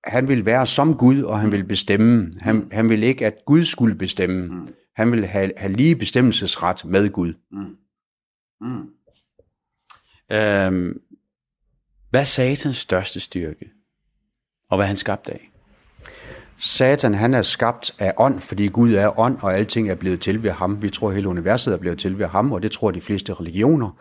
Han 0.05 0.29
ville 0.29 0.47
være 0.47 0.67
som 0.67 0.95
Gud, 0.95 1.23
og 1.23 1.41
han 1.41 1.53
ville 1.53 1.67
bestemme. 1.67 2.33
Han, 2.41 2.69
han 2.73 2.89
ville 2.89 3.07
ikke, 3.07 3.27
at 3.27 3.35
Gud 3.47 3.65
skulle 3.65 3.95
bestemme. 3.95 4.47
Mm. 4.47 4.69
Han 4.99 5.13
vil 5.13 5.27
have, 5.27 5.53
have 5.57 5.73
lige 5.73 5.97
bestemmelsesret 5.97 6.85
med 6.85 7.11
Gud. 7.11 7.35
Mm. 7.51 7.77
Mm. 8.61 8.89
Øhm, 10.37 11.01
hvad 12.11 12.21
er 12.21 12.25
satans 12.25 12.77
største 12.77 13.21
styrke? 13.21 13.71
Og 14.71 14.77
hvad 14.77 14.85
er 14.85 14.87
han 14.87 14.97
skabt 14.97 15.29
af? 15.29 15.51
Satan 16.59 17.15
han 17.15 17.35
er 17.35 17.43
skabt 17.43 17.95
af 17.99 18.15
ånd, 18.17 18.41
fordi 18.41 18.67
Gud 18.67 18.95
er 18.95 19.19
ånd, 19.19 19.39
og 19.43 19.55
alting 19.55 19.91
er 19.91 19.95
blevet 19.95 20.21
til 20.21 20.43
ved 20.43 20.51
ham. 20.51 20.83
Vi 20.83 20.91
tror, 20.91 21.09
at 21.09 21.15
hele 21.15 21.29
universet 21.29 21.75
er 21.75 21.79
blevet 21.79 21.99
til 21.99 22.19
ved 22.19 22.27
ham, 22.27 22.53
og 22.53 22.63
det 22.63 22.71
tror 22.71 22.91
de 22.91 23.01
fleste 23.01 23.35
religioner. 23.35 23.99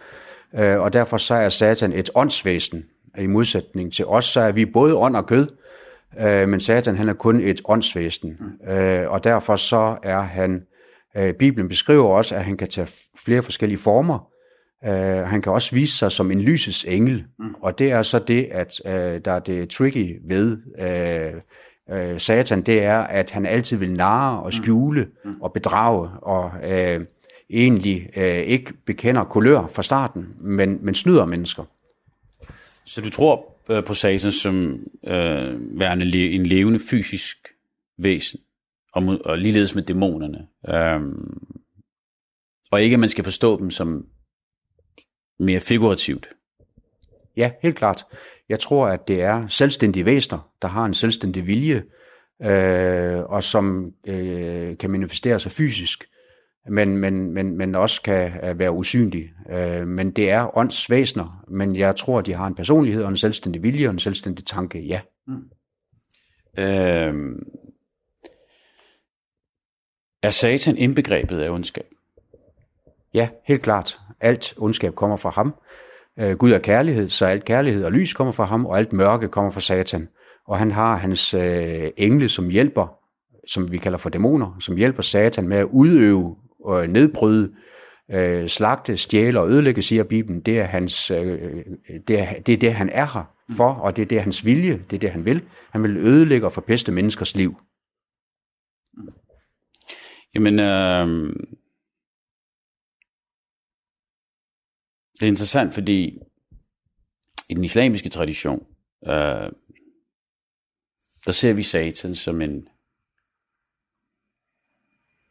Øh, 0.56 0.80
og 0.80 0.94
derfor 0.94 1.18
så 1.18 1.34
er 1.34 1.50
Satan 1.50 1.94
et 1.94 2.10
åndsvæsen. 2.16 2.86
I 3.18 3.28
modsætning 3.28 3.94
til 3.94 4.06
os, 4.06 4.26
så 4.26 4.40
er 4.40 4.52
vi 4.52 4.66
både 4.66 4.96
ånd 4.96 5.16
og 5.16 5.26
kød, 5.26 5.48
øh, 6.20 6.50
men 6.50 6.60
Satan 6.60 6.96
han 6.96 7.10
er 7.10 7.14
kun 7.14 7.40
et 7.40 7.62
åndsvæsen. 7.66 8.38
Mm. 8.40 8.72
Øh, 8.72 9.12
og 9.12 9.24
derfor 9.24 9.56
så 9.56 9.98
er 10.04 10.22
han 10.22 10.68
Øh, 11.18 11.34
Bibelen 11.34 11.70
beskriver 11.70 12.06
også, 12.06 12.36
at 12.36 12.44
han 12.44 12.58
kan 12.58 12.68
tage 12.68 12.88
flere 13.26 13.44
forskellige 13.44 13.80
former. 13.80 14.30
Uh, 14.88 14.92
han 15.28 15.42
kan 15.42 15.52
også 15.52 15.76
vise 15.76 15.98
sig 15.98 16.12
som 16.12 16.32
en 16.32 16.42
lysets 16.42 16.84
engel, 16.84 17.26
mm. 17.40 17.56
og 17.62 17.80
det 17.80 17.92
er 17.92 18.02
så 18.02 18.20
det, 18.20 18.48
at 18.52 18.82
uh, 18.86 18.92
der 19.26 19.32
er 19.32 19.40
det 19.40 19.70
tricky 19.70 20.20
ved 20.28 20.58
uh, 21.90 21.96
uh, 21.96 22.18
Satan, 22.18 22.62
det 22.62 22.84
er, 22.84 23.00
at 23.00 23.32
han 23.32 23.46
altid 23.46 23.78
vil 23.78 23.92
narre 23.92 24.40
og 24.40 24.46
mm. 24.46 24.52
skjule 24.52 25.08
mm. 25.26 25.42
og 25.42 25.54
bedrage, 25.54 26.10
og 26.22 26.52
uh, 26.64 27.06
egentlig 27.50 28.10
uh, 28.18 28.24
ikke 28.24 28.74
bekender 28.86 29.24
kulør 29.24 29.68
fra 29.68 29.84
starten, 29.84 30.28
men, 30.40 30.80
men 30.82 30.96
snyder 30.96 31.26
mennesker. 31.26 31.64
Så 32.86 33.02
du 33.02 33.10
tror 33.10 33.56
uh, 33.70 33.84
på 33.84 33.94
Satan 33.94 34.32
som 34.32 34.80
uh, 35.04 35.80
værende 35.80 36.32
en 36.32 36.46
levende 36.46 36.80
fysisk 36.80 37.38
væsen? 37.98 38.40
Og, 38.98 39.18
og 39.26 39.38
ligeledes 39.38 39.76
med 39.76 39.84
dæmonerne. 39.84 40.48
Øhm, 40.70 41.38
Og 42.72 42.82
ikke, 42.82 42.94
at 42.94 43.00
man 43.00 43.10
skal 43.10 43.24
forstå 43.24 43.60
dem 43.60 43.70
som 43.70 44.06
mere 45.40 45.60
figurativt. 45.60 46.30
Ja, 47.38 47.52
helt 47.62 47.76
klart. 47.76 48.06
Jeg 48.50 48.60
tror, 48.60 48.88
at 48.88 49.08
det 49.08 49.22
er 49.22 49.48
selvstændige 49.48 50.06
væsener, 50.06 50.52
der 50.62 50.68
har 50.68 50.86
en 50.86 50.94
selvstændig 50.94 51.48
vilje, 51.48 51.84
øh, 52.42 53.20
og 53.20 53.44
som 53.44 53.92
øh, 54.08 54.78
kan 54.78 54.90
manifestere 54.90 55.40
sig 55.40 55.52
fysisk, 55.52 56.06
men, 56.70 56.98
men, 56.98 57.32
men, 57.32 57.58
men 57.58 57.76
også 57.76 58.02
kan 58.02 58.46
øh, 58.46 58.60
være 58.60 58.72
usynlige. 58.72 59.32
Øh, 59.50 59.88
men 59.88 60.12
det 60.12 60.30
er 60.30 60.58
åndsvæsener, 60.58 61.44
men 61.48 61.76
jeg 61.76 61.96
tror, 61.96 62.22
de 62.22 62.34
har 62.34 62.48
en 62.48 62.56
personlighed 62.56 63.04
og 63.04 63.10
en 63.10 63.18
selvstændig 63.18 63.64
vilje 63.64 63.88
og 63.88 63.94
en 63.94 64.00
selvstændig 64.00 64.46
tanke, 64.46 64.80
ja. 64.80 65.02
Mm. 65.28 66.64
Øh, 66.64 67.14
er 70.24 70.30
satan 70.30 70.78
indbegrebet 70.78 71.40
af 71.40 71.50
ondskab? 71.50 71.86
Ja, 73.14 73.30
helt 73.48 73.62
klart. 73.62 74.00
Alt 74.22 74.54
ondskab 74.58 74.96
kommer 74.96 75.18
fra 75.18 75.30
ham. 75.30 75.54
Øh, 76.20 76.38
Gud 76.38 76.52
er 76.52 76.60
kærlighed, 76.60 77.10
så 77.10 77.26
alt 77.26 77.46
kærlighed 77.46 77.84
og 77.84 77.92
lys 77.92 78.14
kommer 78.14 78.34
fra 78.34 78.46
ham, 78.46 78.66
og 78.66 78.78
alt 78.78 78.94
mørke 78.94 79.28
kommer 79.28 79.52
fra 79.52 79.62
satan. 79.62 80.08
Og 80.48 80.58
han 80.58 80.72
har 80.72 80.96
hans 80.96 81.34
øh, 81.34 81.90
engle, 81.98 82.30
som 82.30 82.50
hjælper, 82.50 82.98
som 83.48 83.72
vi 83.72 83.78
kalder 83.78 83.98
for 83.98 84.10
dæmoner, 84.10 84.58
som 84.60 84.76
hjælper 84.76 85.04
satan 85.04 85.48
med 85.48 85.58
at 85.58 85.68
udøve 85.72 86.36
og 86.64 86.88
nedbryde, 86.88 87.52
øh, 88.12 88.48
slagte, 88.48 88.98
stjæle 88.98 89.40
og 89.40 89.50
ødelægge, 89.50 89.82
siger 89.82 90.04
Bibelen. 90.04 90.42
Det 90.42 90.60
er, 90.60 90.64
hans, 90.64 91.12
øh, 91.12 91.28
øh 91.28 91.64
det, 92.08 92.20
er, 92.20 92.34
det 92.46 92.54
er 92.54 92.58
det, 92.58 92.74
han 92.74 92.90
er 92.90 93.06
her 93.14 93.24
for, 93.58 93.70
og 93.74 93.96
det 93.96 94.02
er 94.02 94.06
det, 94.06 94.22
hans 94.22 94.46
vilje, 94.46 94.82
det 94.90 94.96
er 94.96 95.00
det, 95.00 95.12
han 95.12 95.26
vil. 95.26 95.42
Han 95.72 95.84
vil 95.84 95.98
ødelægge 95.98 96.46
og 96.46 96.54
forpeste 96.54 96.92
menneskers 96.92 97.36
liv. 97.36 97.58
Jamen, 100.38 100.60
øh, 100.60 101.36
det 105.14 105.24
er 105.24 105.28
interessant, 105.28 105.74
fordi 105.74 106.20
i 107.50 107.54
den 107.54 107.64
islamiske 107.64 108.10
tradition, 108.10 108.68
øh, 109.06 109.52
der 111.26 111.32
ser 111.32 111.54
vi 111.54 111.64
satan 111.64 112.16
som 112.16 112.42
en, 112.42 112.68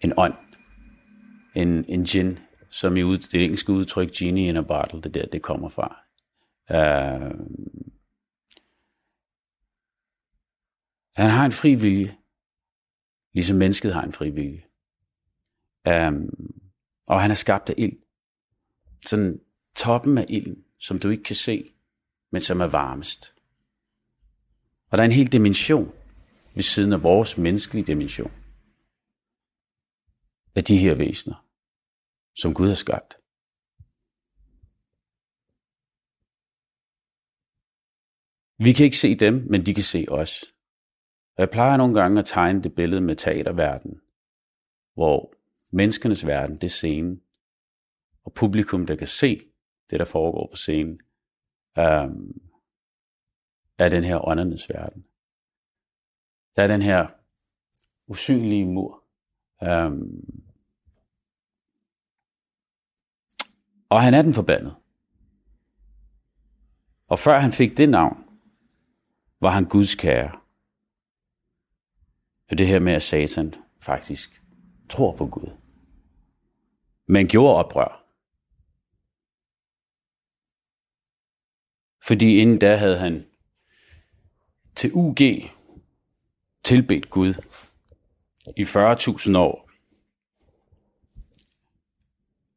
en 0.00 0.12
ånd, 0.16 0.34
en, 1.56 1.84
en 1.88 2.04
djinn, 2.04 2.38
som 2.70 2.96
i 2.96 3.02
ud, 3.02 3.16
det 3.16 3.44
engelske 3.44 3.72
udtryk 3.72 4.10
genie 4.12 4.48
in 4.48 4.56
a 4.56 4.62
bottle, 4.62 5.02
det 5.02 5.14
der, 5.14 5.26
det 5.26 5.42
kommer 5.42 5.68
fra. 5.68 6.02
Uh, 6.70 7.46
han 11.16 11.30
har 11.30 11.44
en 11.44 11.52
fri 11.52 11.74
vilje, 11.74 12.16
ligesom 13.32 13.56
mennesket 13.56 13.94
har 13.94 14.02
en 14.02 14.12
fri 14.12 14.30
vilje. 14.30 14.65
Um, 15.86 16.30
og 17.08 17.22
han 17.22 17.30
er 17.30 17.34
skabt 17.34 17.70
af 17.70 17.74
ild. 17.78 17.98
Sådan 19.06 19.40
toppen 19.76 20.18
af 20.18 20.26
ilden, 20.28 20.64
som 20.78 20.98
du 20.98 21.08
ikke 21.08 21.22
kan 21.22 21.36
se, 21.36 21.74
men 22.32 22.40
som 22.42 22.60
er 22.60 22.66
varmest. 22.66 23.34
Og 24.90 24.98
der 24.98 25.02
er 25.02 25.06
en 25.06 25.12
hel 25.12 25.32
dimension 25.32 25.92
ved 26.54 26.62
siden 26.62 26.92
af 26.92 27.02
vores 27.02 27.38
menneskelige 27.38 27.86
dimension 27.86 28.32
af 30.54 30.64
de 30.64 30.78
her 30.78 30.94
væsener, 30.94 31.46
som 32.36 32.54
Gud 32.54 32.68
har 32.68 32.74
skabt. 32.74 33.16
Vi 38.58 38.72
kan 38.72 38.84
ikke 38.84 38.96
se 38.96 39.14
dem, 39.14 39.34
men 39.50 39.66
de 39.66 39.74
kan 39.74 39.82
se 39.82 40.06
os. 40.08 40.44
Og 41.36 41.40
jeg 41.40 41.50
plejer 41.50 41.76
nogle 41.76 41.94
gange 41.94 42.18
at 42.18 42.26
tegne 42.26 42.62
det 42.62 42.74
billede 42.74 43.00
med 43.00 43.16
teaterverden, 43.16 44.00
hvor 44.94 45.35
menneskenes 45.76 46.26
verden, 46.26 46.56
det 46.56 46.64
er 46.64 46.68
scenen, 46.68 47.22
og 48.24 48.32
publikum, 48.32 48.86
der 48.86 48.96
kan 48.96 49.06
se 49.06 49.40
det, 49.90 49.98
der 49.98 50.04
foregår 50.04 50.48
på 50.52 50.56
scenen, 50.56 51.00
um, 51.78 52.40
er 53.78 53.88
den 53.88 54.04
her 54.04 54.28
åndernes 54.28 54.68
verden. 54.68 55.06
Der 56.56 56.62
er 56.62 56.66
den 56.66 56.82
her 56.82 57.08
usynlige 58.06 58.66
mur. 58.66 59.04
Um, 59.62 60.42
og 63.90 64.02
han 64.02 64.14
er 64.14 64.22
den 64.22 64.34
forbandet. 64.34 64.74
Og 67.08 67.18
før 67.18 67.38
han 67.38 67.52
fik 67.52 67.76
det 67.76 67.88
navn, 67.88 68.24
var 69.40 69.50
han 69.50 69.64
Guds 69.64 69.94
kære. 69.94 70.40
Og 72.50 72.58
det 72.58 72.66
her 72.66 72.78
med, 72.78 72.92
at 72.92 73.02
Satan 73.02 73.54
faktisk 73.80 74.42
tror 74.88 75.16
på 75.16 75.26
Gud. 75.26 75.65
Men 77.06 77.28
gjorde 77.28 77.54
oprør. 77.54 78.02
Fordi 82.06 82.36
inden 82.36 82.58
da 82.58 82.76
havde 82.76 82.98
han 82.98 83.26
til 84.74 84.90
UG 84.94 85.16
tilbedt 86.64 87.10
Gud 87.10 87.34
i 88.56 88.62
40.000 88.62 89.38
år. 89.38 89.70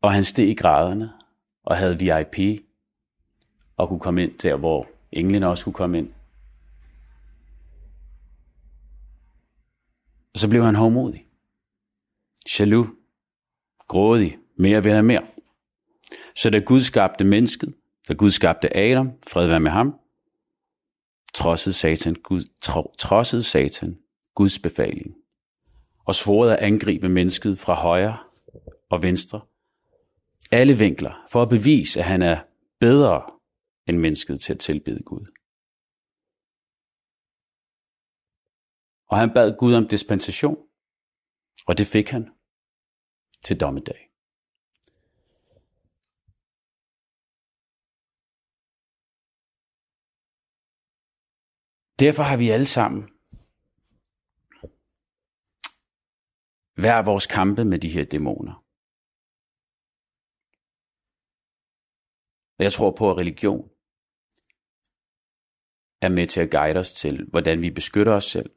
Og 0.02 0.14
han 0.14 0.24
steg 0.24 0.50
i 0.50 0.56
graderne 0.56 1.14
og 1.64 1.78
havde 1.78 2.00
VIP 2.00 2.62
og 3.78 3.88
kunne 3.88 4.00
komme 4.00 4.24
ind 4.24 4.38
der, 4.38 4.58
hvor 4.58 4.88
englene 5.12 5.48
også 5.48 5.64
kunne 5.64 5.74
komme 5.74 5.98
ind. 5.98 6.14
Og 10.34 10.40
så 10.40 10.50
blev 10.50 10.64
han 10.64 10.76
hårdmodig. 10.76 11.28
Jaloux. 12.60 12.99
Grådig. 13.90 14.38
Mere 14.58 14.84
vil 14.84 14.92
have 14.92 15.04
mere. 15.04 15.28
Så 16.36 16.50
da 16.50 16.60
Gud 16.60 16.80
skabte 16.80 17.24
mennesket, 17.24 17.76
da 18.08 18.14
Gud 18.14 18.32
skabte 18.32 18.78
Adam, 18.78 19.12
fred 19.28 19.48
være 19.48 19.60
med 19.60 19.72
ham, 19.72 20.00
trodsede 21.34 21.76
Satan, 21.76 22.16
Gud, 22.16 22.42
tro, 22.62 22.94
trodsede 22.98 23.44
Satan 23.44 23.98
Guds 24.36 24.60
befaling 24.60 25.16
og 26.06 26.16
svorede 26.16 26.58
at 26.58 26.64
angribe 26.64 27.10
mennesket 27.10 27.60
fra 27.60 27.74
højre 27.74 28.18
og 28.90 29.02
venstre, 29.02 29.42
alle 30.52 30.78
vinkler, 30.78 31.26
for 31.32 31.42
at 31.42 31.50
bevise, 31.50 32.00
at 32.00 32.06
han 32.06 32.22
er 32.22 32.44
bedre 32.80 33.26
end 33.88 33.98
mennesket 33.98 34.40
til 34.40 34.54
at 34.54 34.60
tilbede 34.60 35.04
Gud. 35.04 35.26
Og 39.10 39.18
han 39.18 39.34
bad 39.34 39.58
Gud 39.58 39.74
om 39.74 39.88
dispensation, 39.88 40.58
og 41.68 41.78
det 41.78 41.88
fik 41.88 42.10
han 42.10 42.30
til 43.46 43.60
dommedag. 43.60 44.10
Derfor 52.00 52.24
har 52.24 52.38
vi 52.38 52.50
alle 52.50 52.66
sammen 52.66 53.02
hver 56.82 57.04
vores 57.10 57.28
kampe 57.28 57.66
med 57.66 57.80
de 57.80 57.90
her 57.90 58.06
dæmoner. 58.06 58.56
Og 62.58 62.64
jeg 62.64 62.74
tror 62.74 62.92
på, 63.00 63.12
at 63.12 63.18
religion 63.18 63.70
er 66.02 66.10
med 66.10 66.28
til 66.28 66.42
at 66.42 66.52
guide 66.52 66.80
os 66.80 66.94
til, 66.94 67.16
hvordan 67.30 67.62
vi 67.62 67.70
beskytter 67.80 68.14
os 68.14 68.26
selv, 68.26 68.50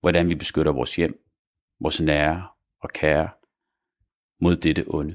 hvordan 0.00 0.24
vi 0.30 0.34
beskytter 0.34 0.72
vores 0.72 0.96
hjem, 0.96 1.14
vores 1.80 2.00
nære 2.00 2.48
og 2.82 2.90
kære 2.90 3.30
mod 4.40 4.56
dette 4.56 4.84
onde. 4.86 5.14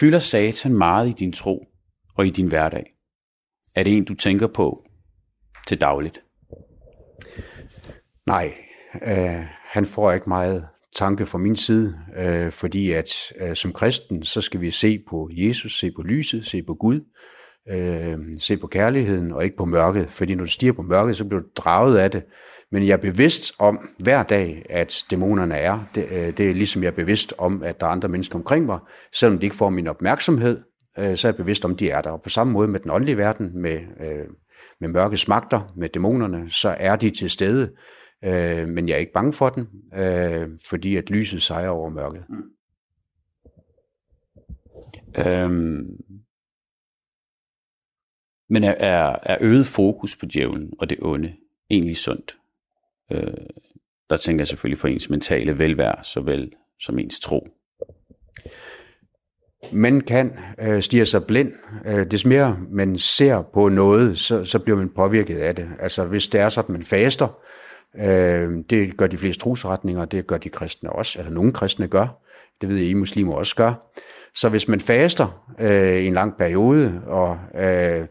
Fylder 0.00 0.18
satan 0.18 0.78
meget 0.78 1.08
i 1.08 1.12
din 1.12 1.32
tro 1.32 1.66
og 2.16 2.26
i 2.26 2.30
din 2.30 2.48
hverdag? 2.48 2.96
Er 3.76 3.82
det 3.82 3.96
en, 3.96 4.04
du 4.04 4.14
tænker 4.14 4.46
på 4.46 4.86
til 5.68 5.80
dagligt? 5.80 6.24
Nej, 8.26 8.46
øh, 8.94 9.46
han 9.74 9.86
får 9.86 10.12
ikke 10.12 10.28
meget 10.28 10.68
tanke 10.96 11.26
fra 11.26 11.38
min 11.38 11.56
side, 11.56 11.94
øh, 12.18 12.52
fordi 12.52 12.92
at 12.92 13.10
øh, 13.40 13.56
som 13.56 13.72
kristen, 13.72 14.22
så 14.22 14.40
skal 14.40 14.60
vi 14.60 14.70
se 14.70 15.02
på 15.08 15.30
Jesus, 15.32 15.78
se 15.78 15.90
på 15.96 16.02
lyset, 16.02 16.46
se 16.46 16.62
på 16.62 16.74
Gud, 16.74 17.00
øh, 17.70 18.18
se 18.38 18.56
på 18.56 18.66
kærligheden 18.66 19.32
og 19.32 19.44
ikke 19.44 19.56
på 19.56 19.64
mørket, 19.64 20.10
fordi 20.10 20.34
når 20.34 20.44
du 20.44 20.50
stiger 20.50 20.72
på 20.72 20.82
mørket, 20.82 21.16
så 21.16 21.24
bliver 21.24 21.42
du 21.42 21.48
draget 21.56 21.98
af 21.98 22.10
det. 22.10 22.22
Men 22.72 22.86
jeg 22.86 22.92
er 22.92 22.96
bevidst 22.96 23.52
om 23.58 23.88
hver 23.98 24.22
dag, 24.22 24.66
at 24.70 25.04
dæmonerne 25.10 25.54
er. 25.54 25.78
Det, 25.94 26.06
øh, 26.10 26.36
det 26.36 26.50
er 26.50 26.54
ligesom 26.54 26.82
jeg 26.82 26.88
er 26.88 26.94
bevidst 26.94 27.34
om, 27.38 27.62
at 27.62 27.80
der 27.80 27.86
er 27.86 27.90
andre 27.90 28.08
mennesker 28.08 28.36
omkring 28.36 28.66
mig. 28.66 28.78
Selvom 29.14 29.38
de 29.38 29.44
ikke 29.44 29.56
får 29.56 29.70
min 29.70 29.86
opmærksomhed, 29.86 30.60
øh, 30.98 31.16
så 31.16 31.28
er 31.28 31.32
jeg 31.32 31.36
bevidst 31.36 31.64
om, 31.64 31.70
at 31.72 31.80
de 31.80 31.90
er 31.90 32.02
der. 32.02 32.10
Og 32.10 32.22
på 32.22 32.28
samme 32.28 32.52
måde 32.52 32.68
med 32.68 32.80
den 32.80 32.90
åndelige 32.90 33.16
verden, 33.16 33.62
med, 33.62 33.78
øh, 34.00 34.26
med 34.80 34.88
mørkets 34.88 35.28
magter, 35.28 35.72
med 35.76 35.88
dæmonerne, 35.88 36.50
så 36.50 36.76
er 36.78 36.96
de 36.96 37.10
til 37.10 37.30
stede. 37.30 37.70
Øh, 38.24 38.68
men 38.68 38.88
jeg 38.88 38.94
er 38.94 38.98
ikke 38.98 39.12
bange 39.12 39.32
for 39.32 39.48
den, 39.48 39.68
øh, 39.94 40.48
fordi 40.68 40.96
at 40.96 41.10
lyset 41.10 41.42
sejrer 41.42 41.70
over 41.70 41.90
mørket. 41.90 42.24
Mm. 42.28 42.42
Øhm, 45.26 46.00
Men 48.50 48.64
er, 48.64 48.74
er, 48.78 49.16
er 49.22 49.38
øget 49.40 49.66
fokus 49.66 50.16
på 50.16 50.26
djævlen 50.26 50.72
og 50.78 50.90
det 50.90 50.98
onde 51.02 51.32
egentlig 51.70 51.96
sundt? 51.96 52.36
Øh, 53.12 53.46
der 54.10 54.16
tænker 54.16 54.40
jeg 54.40 54.48
selvfølgelig 54.48 54.78
for 54.78 54.88
ens 54.88 55.10
mentale 55.10 55.58
velvære, 55.58 56.04
såvel 56.04 56.52
som 56.80 56.98
ens 56.98 57.20
tro. 57.20 57.48
Man 59.72 60.00
kan 60.00 60.38
øh, 60.60 60.82
stige 60.82 61.06
sig 61.06 61.24
blind. 61.24 61.52
Øh, 61.86 62.10
des 62.10 62.24
mere 62.24 62.58
man 62.70 62.98
ser 62.98 63.42
på 63.42 63.68
noget, 63.68 64.18
så, 64.18 64.44
så 64.44 64.58
bliver 64.58 64.76
man 64.76 64.88
påvirket 64.88 65.38
af 65.38 65.54
det. 65.56 65.70
Altså 65.78 66.04
hvis 66.04 66.28
det 66.28 66.40
er 66.40 66.48
sådan, 66.48 66.74
at 66.74 66.78
man 66.78 66.82
faster, 66.82 67.40
øh, 67.98 68.50
det 68.70 68.96
gør 68.96 69.06
de 69.06 69.18
fleste 69.18 69.40
trosretninger, 69.40 70.04
det 70.04 70.26
gør 70.26 70.36
de 70.36 70.48
kristne 70.48 70.92
også, 70.92 71.18
eller 71.18 71.32
nogle 71.32 71.52
kristne 71.52 71.88
gør, 71.88 72.22
det 72.60 72.68
ved 72.68 72.76
jeg, 72.76 72.86
I 72.86 72.94
muslimer 72.94 73.32
også 73.32 73.56
gør. 73.56 73.90
Så 74.34 74.48
hvis 74.48 74.68
man 74.68 74.80
faster 74.80 75.44
øh, 75.60 76.06
en 76.06 76.12
lang 76.12 76.36
periode, 76.38 77.02
og 77.06 77.38
øh, 77.60 78.06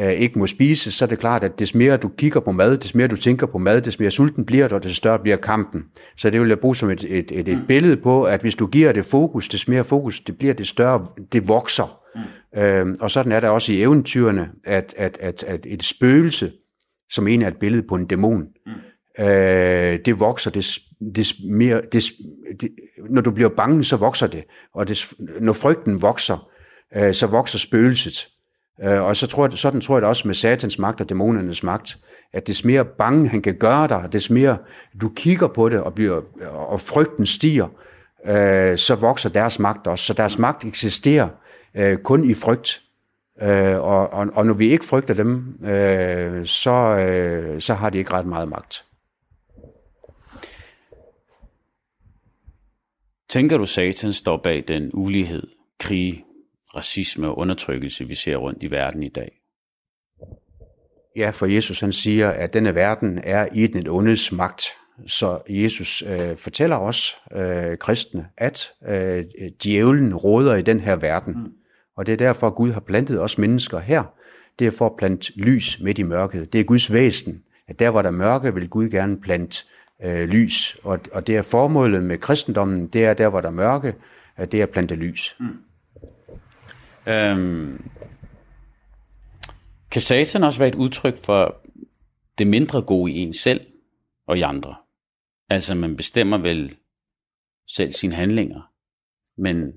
øh, 0.00 0.12
ikke 0.12 0.38
må 0.38 0.46
spise, 0.46 0.92
så 0.92 1.04
er 1.04 1.08
det 1.08 1.18
klart, 1.18 1.44
at 1.44 1.58
des 1.58 1.74
mere 1.74 1.96
du 1.96 2.08
kigger 2.08 2.40
på 2.40 2.52
mad, 2.52 2.76
des 2.76 2.94
mere 2.94 3.08
du 3.08 3.16
tænker 3.16 3.46
på 3.46 3.58
mad, 3.58 3.80
des 3.80 3.98
mere 3.98 4.10
sulten 4.10 4.46
bliver 4.46 4.68
du, 4.68 4.74
og 4.74 4.82
des 4.82 4.96
større 4.96 5.18
bliver 5.18 5.36
kampen. 5.36 5.84
Så 6.16 6.30
det 6.30 6.40
vil 6.40 6.48
jeg 6.48 6.58
bruge 6.58 6.76
som 6.76 6.90
et, 6.90 7.04
et, 7.08 7.32
et, 7.32 7.48
et 7.48 7.58
mm. 7.58 7.66
billede 7.66 7.96
på, 7.96 8.24
at 8.24 8.40
hvis 8.40 8.54
du 8.54 8.66
giver 8.66 8.92
det 8.92 9.04
fokus, 9.04 9.48
des 9.48 9.68
mere 9.68 9.84
fokus 9.84 10.20
det 10.20 10.38
bliver, 10.38 10.54
det 10.54 10.66
større 10.66 11.06
det 11.32 11.48
vokser. 11.48 12.00
Mm. 12.54 12.60
Øh, 12.60 12.96
og 13.00 13.10
sådan 13.10 13.32
er 13.32 13.40
der 13.40 13.48
også 13.48 13.72
i 13.72 13.82
eventyrene, 13.82 14.48
at, 14.64 14.94
at, 14.96 15.18
at, 15.20 15.42
at 15.42 15.66
et 15.66 15.82
spøgelse, 15.82 16.52
som 17.10 17.28
en 17.28 17.42
er 17.42 17.48
et 17.48 17.56
billede 17.56 17.82
på 17.88 17.94
en 17.94 18.06
dæmon, 18.06 18.46
mm 18.66 18.72
øh, 19.18 19.98
det 20.04 20.20
vokser, 20.20 20.50
des, 20.50 20.80
des 21.16 21.34
mere, 21.50 21.82
des, 21.92 22.12
det, 22.60 22.70
når 23.10 23.22
du 23.22 23.30
bliver 23.30 23.48
bange, 23.48 23.84
så 23.84 23.96
vokser 23.96 24.26
det, 24.26 24.44
og 24.74 24.88
des, 24.88 25.14
når 25.40 25.52
frygten 25.52 26.02
vokser, 26.02 26.48
øh, 26.96 27.14
så 27.14 27.26
vokser 27.26 27.58
spøgelset. 27.58 28.28
Øh, 28.84 29.02
og 29.02 29.16
så 29.16 29.26
tror 29.26 29.46
jeg, 29.46 29.58
sådan 29.58 29.80
tror 29.80 29.96
jeg 29.96 30.02
det 30.02 30.08
også 30.08 30.28
med 30.28 30.34
satans 30.34 30.78
magt 30.78 31.00
og 31.00 31.08
dæmonernes 31.08 31.62
magt, 31.62 31.98
at 32.32 32.46
des 32.46 32.64
mere 32.64 32.84
bange 32.84 33.28
han 33.28 33.42
kan 33.42 33.54
gøre 33.54 33.88
dig, 33.88 34.08
des 34.12 34.30
mere 34.30 34.58
du 35.00 35.08
kigger 35.16 35.48
på 35.48 35.68
det, 35.68 35.80
og, 35.80 35.94
bliver, 35.94 36.20
og 36.50 36.80
frygten 36.80 37.26
stiger, 37.26 37.68
øh, 38.26 38.78
så 38.78 38.94
vokser 38.94 39.28
deres 39.28 39.58
magt 39.58 39.86
også. 39.86 40.04
Så 40.04 40.12
deres 40.12 40.38
magt 40.38 40.64
eksisterer 40.64 41.28
øh, 41.74 41.98
kun 41.98 42.30
i 42.30 42.34
frygt. 42.34 42.82
Øh, 43.42 43.80
og, 43.80 44.12
og, 44.12 44.26
og 44.34 44.46
når 44.46 44.54
vi 44.54 44.68
ikke 44.68 44.84
frygter 44.84 45.14
dem, 45.14 45.64
øh, 45.64 46.46
så, 46.46 46.70
øh, 46.70 47.60
så 47.60 47.74
har 47.74 47.90
de 47.90 47.98
ikke 47.98 48.12
ret 48.12 48.26
meget 48.26 48.48
magt. 48.48 48.84
Tænker 53.32 53.58
du, 53.58 53.66
Satan 53.66 54.12
står 54.12 54.40
bag 54.44 54.64
den 54.68 54.90
ulighed, 54.94 55.42
krig, 55.80 56.24
racisme 56.76 57.28
og 57.28 57.38
undertrykkelse, 57.38 58.08
vi 58.08 58.14
ser 58.14 58.36
rundt 58.36 58.62
i 58.62 58.70
verden 58.70 59.02
i 59.02 59.08
dag? 59.08 59.40
Ja, 61.16 61.30
for 61.30 61.46
Jesus 61.46 61.80
han 61.80 61.92
siger, 61.92 62.30
at 62.30 62.52
denne 62.52 62.74
verden 62.74 63.20
er 63.24 63.48
i 63.54 63.66
den 63.66 63.86
ondes 63.86 64.32
magt. 64.32 64.62
Så 65.06 65.40
Jesus 65.48 66.02
øh, 66.06 66.36
fortæller 66.36 66.76
os, 66.76 67.16
øh, 67.34 67.78
kristne, 67.78 68.26
at 68.38 68.72
øh, 68.88 69.24
djævlen 69.64 70.14
råder 70.14 70.54
i 70.54 70.62
den 70.62 70.80
her 70.80 70.96
verden. 70.96 71.34
Mm. 71.34 71.52
Og 71.96 72.06
det 72.06 72.12
er 72.12 72.16
derfor, 72.16 72.46
at 72.46 72.54
Gud 72.54 72.70
har 72.70 72.80
plantet 72.80 73.20
os 73.20 73.38
mennesker 73.38 73.78
her. 73.78 74.02
Det 74.58 74.66
er 74.66 74.70
for 74.70 74.86
at 74.86 74.96
plante 74.98 75.32
lys 75.36 75.80
midt 75.80 75.98
i 75.98 76.02
mørket. 76.02 76.52
Det 76.52 76.60
er 76.60 76.64
Guds 76.64 76.92
væsen, 76.92 77.42
at 77.68 77.78
der, 77.78 77.90
hvor 77.90 78.02
der 78.02 78.08
er 78.08 78.12
mørke, 78.12 78.54
vil 78.54 78.68
Gud 78.68 78.88
gerne 78.88 79.20
plante 79.20 79.64
øh, 80.02 80.28
lys. 80.28 80.76
Og, 80.82 81.00
og 81.12 81.26
det 81.26 81.36
er 81.36 81.42
formålet 81.42 82.04
med 82.04 82.18
kristendommen, 82.18 82.86
det 82.86 83.04
er 83.04 83.14
der, 83.14 83.28
hvor 83.28 83.40
der 83.40 83.48
er 83.48 83.52
mørke, 83.52 83.94
at 84.36 84.52
det 84.52 84.58
er 84.58 84.62
at 84.62 84.70
plante 84.70 84.94
lys. 84.94 85.36
Mm. 85.40 85.64
Øhm, 87.06 87.90
kan 89.90 90.00
satan 90.00 90.44
også 90.44 90.58
være 90.58 90.68
et 90.68 90.74
udtryk 90.74 91.16
for 91.16 91.60
det 92.38 92.46
mindre 92.46 92.82
gode 92.82 93.12
i 93.12 93.18
en 93.18 93.32
selv 93.32 93.66
og 94.26 94.38
i 94.38 94.40
andre? 94.40 94.76
Altså 95.48 95.74
man 95.74 95.96
bestemmer 95.96 96.38
vel 96.38 96.76
selv 97.68 97.92
sine 97.92 98.14
handlinger, 98.14 98.72
men 99.36 99.72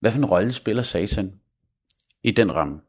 hvad 0.00 0.12
for 0.12 0.18
en 0.18 0.24
rolle 0.24 0.52
spiller 0.52 0.82
satan 0.82 1.40
i 2.22 2.30
den 2.30 2.54
ramme? 2.54 2.80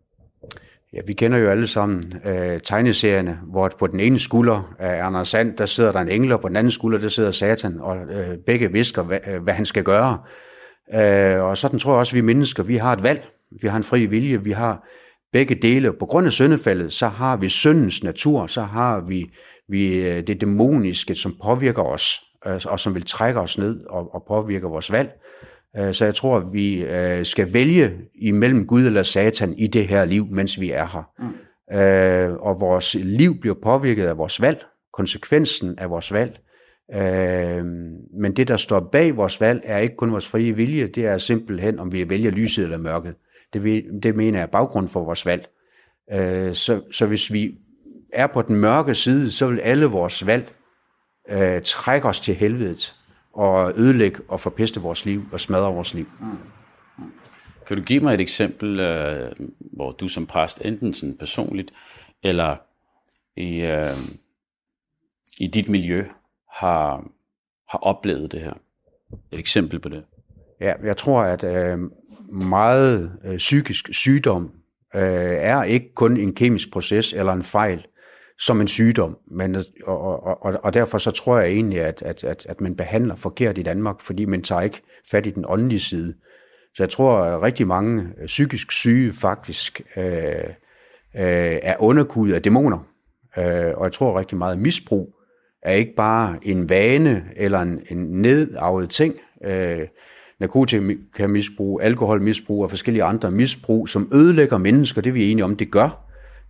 Ja, 0.93 0.99
vi 1.07 1.13
kender 1.13 1.37
jo 1.37 1.49
alle 1.49 1.67
sammen 1.67 2.13
øh, 2.25 2.61
tegneserierne, 2.61 3.39
hvor 3.51 3.71
på 3.79 3.87
den 3.87 3.99
ene 3.99 4.19
skulder 4.19 4.75
af 4.79 5.05
Anders 5.05 5.29
Sand, 5.29 5.57
der 5.57 5.65
sidder 5.65 5.91
der 5.91 5.99
en 5.99 6.09
engel, 6.09 6.31
og 6.31 6.41
på 6.41 6.47
den 6.47 6.55
anden 6.55 6.71
skulder, 6.71 6.99
der 6.99 7.07
sidder 7.07 7.31
Satan, 7.31 7.79
og 7.79 7.97
øh, 7.97 8.37
begge 8.45 8.71
visker, 8.71 9.03
hvad, 9.03 9.19
øh, 9.27 9.43
hvad 9.43 9.53
han 9.53 9.65
skal 9.65 9.83
gøre. 9.83 10.19
Øh, 10.93 11.43
og 11.43 11.57
sådan 11.57 11.79
tror 11.79 11.91
jeg 11.91 11.99
også, 11.99 12.11
at 12.11 12.15
vi 12.15 12.21
mennesker, 12.21 12.63
vi 12.63 12.77
har 12.77 12.93
et 12.93 13.03
valg. 13.03 13.25
Vi 13.61 13.67
har 13.67 13.77
en 13.77 13.83
fri 13.83 14.05
vilje. 14.05 14.43
Vi 14.43 14.51
har 14.51 14.87
begge 15.33 15.55
dele. 15.55 15.93
På 15.93 16.05
grund 16.05 16.25
af 16.25 16.33
syndefaldet, 16.33 16.93
så 16.93 17.07
har 17.07 17.37
vi 17.37 17.49
syndens 17.49 18.03
natur. 18.03 18.47
Så 18.47 18.61
har 18.61 18.99
vi, 19.07 19.31
vi 19.69 20.09
øh, 20.09 20.27
det 20.27 20.41
dæmoniske, 20.41 21.15
som 21.15 21.35
påvirker 21.43 21.83
os, 21.83 22.21
øh, 22.47 22.61
og 22.65 22.79
som 22.79 22.95
vil 22.95 23.05
trække 23.05 23.39
os 23.39 23.57
ned 23.57 23.85
og, 23.89 24.15
og 24.15 24.23
påvirke 24.27 24.67
vores 24.67 24.91
valg. 24.91 25.09
Øh, 25.77 25.93
så 25.93 26.05
jeg 26.05 26.15
tror, 26.15 26.37
at 26.37 26.53
vi 26.53 26.83
øh, 26.83 27.25
skal 27.25 27.53
vælge 27.53 27.97
imellem 28.15 28.67
Gud 28.67 28.85
eller 28.85 29.03
Satan 29.03 29.53
i 29.53 29.67
det 29.67 29.87
her 29.87 30.05
liv, 30.05 30.27
mens 30.31 30.59
vi 30.59 30.71
er 30.71 30.85
her. 30.85 31.11
Mm. 31.19 31.77
Øh, 31.77 32.33
og 32.33 32.61
vores 32.61 32.95
liv 32.99 33.39
bliver 33.41 33.55
påvirket 33.63 34.05
af 34.05 34.17
vores 34.17 34.41
valg, 34.41 34.65
konsekvensen 34.93 35.79
af 35.79 35.89
vores 35.89 36.13
valg. 36.13 36.39
Men 38.13 38.35
det, 38.35 38.47
der 38.47 38.57
står 38.57 38.89
bag 38.91 39.17
vores 39.17 39.41
valg, 39.41 39.61
er 39.63 39.77
ikke 39.77 39.95
kun 39.95 40.11
vores 40.11 40.27
frie 40.27 40.55
vilje, 40.55 40.87
det 40.87 41.05
er 41.05 41.17
simpelthen, 41.17 41.79
om 41.79 41.91
vi 41.91 42.09
vælger 42.09 42.31
lyset 42.31 42.63
eller 42.63 42.77
mørket. 42.77 43.15
Det, 43.53 43.83
det 44.03 44.15
mener 44.15 44.37
jeg 44.37 44.43
er 44.43 44.51
baggrund 44.51 44.87
for 44.87 45.03
vores 45.03 45.25
valg. 45.25 45.47
Så, 46.55 46.81
så 46.91 47.05
hvis 47.05 47.33
vi 47.33 47.55
er 48.13 48.27
på 48.27 48.41
den 48.41 48.55
mørke 48.55 48.93
side, 48.93 49.31
så 49.31 49.47
vil 49.47 49.59
alle 49.59 49.85
vores 49.85 50.25
valg 50.25 50.53
øh, 51.29 51.61
trække 51.61 52.07
os 52.07 52.19
til 52.19 52.35
helvedet 52.35 52.95
og 53.37 53.73
ødelægge 53.75 54.21
og 54.27 54.39
forpeste 54.39 54.81
vores 54.81 55.05
liv 55.05 55.23
og 55.31 55.39
smadre 55.39 55.73
vores 55.73 55.93
liv. 55.93 56.05
Mm. 56.19 56.27
Mm. 56.97 57.11
Kan 57.67 57.77
du 57.77 57.83
give 57.83 57.99
mig 57.99 58.13
et 58.13 58.21
eksempel, 58.21 58.79
øh, 58.79 59.31
hvor 59.59 59.91
du 59.91 60.07
som 60.07 60.25
præst, 60.25 60.61
enten 60.65 60.93
sådan 60.93 61.17
personligt, 61.17 61.71
eller 62.23 62.55
i, 63.35 63.59
øh, 63.59 63.97
i 65.37 65.47
dit 65.47 65.69
miljø, 65.69 66.05
har, 66.51 67.09
har 67.69 67.79
oplevet 67.79 68.31
det 68.31 68.41
her? 68.41 68.53
Et 69.31 69.39
eksempel 69.39 69.79
på 69.79 69.89
det. 69.89 70.03
Ja, 70.61 70.73
jeg 70.83 70.97
tror, 70.97 71.21
at 71.21 71.43
øh, 71.43 71.79
meget 72.31 73.11
øh, 73.25 73.37
psykisk 73.37 73.93
sygdom 73.93 74.51
øh, 74.95 75.01
er 75.01 75.63
ikke 75.63 75.93
kun 75.93 76.17
en 76.17 76.35
kemisk 76.35 76.71
proces 76.71 77.13
eller 77.13 77.33
en 77.33 77.43
fejl 77.43 77.85
som 78.39 78.61
en 78.61 78.67
sygdom. 78.67 79.17
Men, 79.31 79.55
og, 79.83 80.01
og, 80.01 80.45
og, 80.45 80.59
og 80.63 80.73
derfor 80.73 80.97
så 80.97 81.11
tror 81.11 81.39
jeg 81.39 81.49
egentlig, 81.49 81.81
at, 81.81 82.01
at, 82.01 82.23
at, 82.23 82.45
at 82.49 82.61
man 82.61 82.75
behandler 82.75 83.15
forkert 83.15 83.57
i 83.57 83.63
Danmark, 83.63 84.01
fordi 84.01 84.25
man 84.25 84.41
tager 84.41 84.61
ikke 84.61 84.81
fat 85.11 85.25
i 85.25 85.29
den 85.29 85.45
åndelige 85.47 85.79
side. 85.79 86.13
Så 86.75 86.83
jeg 86.83 86.89
tror, 86.89 87.21
at 87.21 87.41
rigtig 87.41 87.67
mange 87.67 88.07
øh, 88.21 88.25
psykisk 88.25 88.71
syge 88.71 89.13
faktisk 89.13 89.81
øh, 89.97 90.05
øh, 91.15 91.59
er 91.63 91.75
underkudet 91.79 92.33
af 92.33 92.41
dæmoner. 92.41 92.79
Øh, 93.37 93.73
og 93.77 93.83
jeg 93.83 93.91
tror 93.91 94.19
rigtig 94.19 94.37
meget, 94.37 94.53
at 94.53 94.59
misbrug 94.59 95.13
er 95.63 95.73
ikke 95.73 95.93
bare 95.97 96.37
en 96.41 96.69
vane 96.69 97.23
eller 97.35 97.59
en, 97.59 97.81
en 97.89 98.21
nedarvet 98.21 98.89
ting. 98.89 99.15
Øh, 99.45 99.87
narkotikamisbrug, 100.39 101.81
alkoholmisbrug 101.83 102.63
og 102.63 102.69
forskellige 102.69 103.03
andre 103.03 103.31
misbrug, 103.31 103.89
som 103.89 104.09
ødelægger 104.13 104.57
mennesker, 104.57 105.01
det 105.01 105.09
er 105.09 105.13
vi 105.13 105.31
enige 105.31 105.45
om, 105.45 105.55
det 105.55 105.71
gør. 105.71 106.06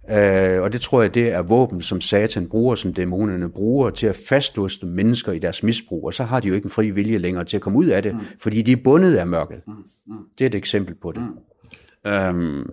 Øh, 0.09 0.61
og 0.61 0.73
det 0.73 0.81
tror 0.81 1.01
jeg, 1.01 1.13
det 1.13 1.31
er 1.31 1.41
våben, 1.41 1.81
som 1.81 2.01
satan 2.01 2.49
bruger, 2.49 2.75
som 2.75 2.93
dæmonerne 2.93 3.49
bruger 3.49 3.89
til 3.89 4.07
at 4.07 4.19
fastlåse 4.29 4.85
mennesker 4.85 5.31
i 5.31 5.39
deres 5.39 5.63
misbrug. 5.63 6.05
Og 6.05 6.13
så 6.13 6.23
har 6.23 6.39
de 6.39 6.47
jo 6.47 6.53
ikke 6.53 6.65
en 6.65 6.71
fri 6.71 6.89
vilje 6.89 7.17
længere 7.17 7.43
til 7.43 7.57
at 7.57 7.61
komme 7.61 7.79
ud 7.79 7.85
af 7.85 8.03
det, 8.03 8.15
mm. 8.15 8.21
fordi 8.39 8.61
de 8.61 8.71
er 8.71 8.77
bundet 8.83 9.17
af 9.17 9.27
mørket. 9.27 9.61
Mm. 9.67 9.73
Mm. 10.05 10.17
Det 10.37 10.45
er 10.45 10.49
et 10.49 10.55
eksempel 10.55 10.95
på 10.95 11.11
det. 11.11 11.21
Mm. 11.21 12.11
Øhm, 12.11 12.69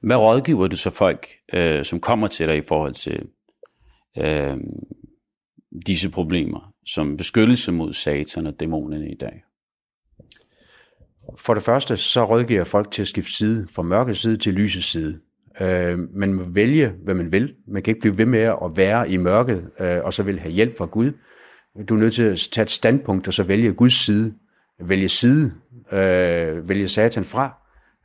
hvad 0.00 0.16
rådgiver 0.16 0.66
du 0.66 0.76
så 0.76 0.90
folk, 0.90 1.28
øh, 1.52 1.84
som 1.84 2.00
kommer 2.00 2.26
til 2.26 2.46
dig 2.46 2.56
i 2.56 2.62
forhold 2.68 2.94
til 2.94 3.28
øh, 4.18 4.56
disse 5.86 6.10
problemer, 6.10 6.72
som 6.86 7.16
beskyttelse 7.16 7.72
mod 7.72 7.92
satan 7.92 8.46
og 8.46 8.60
dæmonerne 8.60 9.10
i 9.10 9.16
dag? 9.16 9.42
For 11.36 11.54
det 11.54 11.62
første, 11.62 11.96
så 11.96 12.24
rådgiver 12.24 12.64
folk 12.64 12.90
til 12.90 13.02
at 13.02 13.08
skifte 13.08 13.32
side, 13.32 13.68
fra 13.74 13.82
mørkets 13.82 14.20
side 14.20 14.36
til 14.36 14.54
lysets 14.54 14.90
side. 14.90 15.20
Øh, 15.60 15.98
man 16.14 16.32
må 16.34 16.42
vælge, 16.42 16.92
hvad 17.04 17.14
man 17.14 17.32
vil. 17.32 17.54
Man 17.68 17.82
kan 17.82 17.90
ikke 17.90 18.00
blive 18.00 18.18
ved 18.18 18.26
med 18.26 18.40
at 18.40 18.76
være 18.76 19.10
i 19.10 19.16
mørket, 19.16 19.70
øh, 19.80 19.98
og 20.04 20.14
så 20.14 20.22
vil 20.22 20.38
have 20.38 20.52
hjælp 20.52 20.78
fra 20.78 20.86
Gud. 20.86 21.12
Du 21.88 21.94
er 21.94 21.98
nødt 21.98 22.14
til 22.14 22.22
at 22.22 22.48
tage 22.52 22.62
et 22.62 22.70
standpunkt, 22.70 23.28
og 23.28 23.34
så 23.34 23.42
vælge 23.42 23.72
Guds 23.72 24.04
side. 24.04 24.34
Vælge 24.80 25.08
side. 25.08 25.52
Øh, 25.92 26.68
vælge 26.68 26.88
satan 26.88 27.24
fra. 27.24 27.54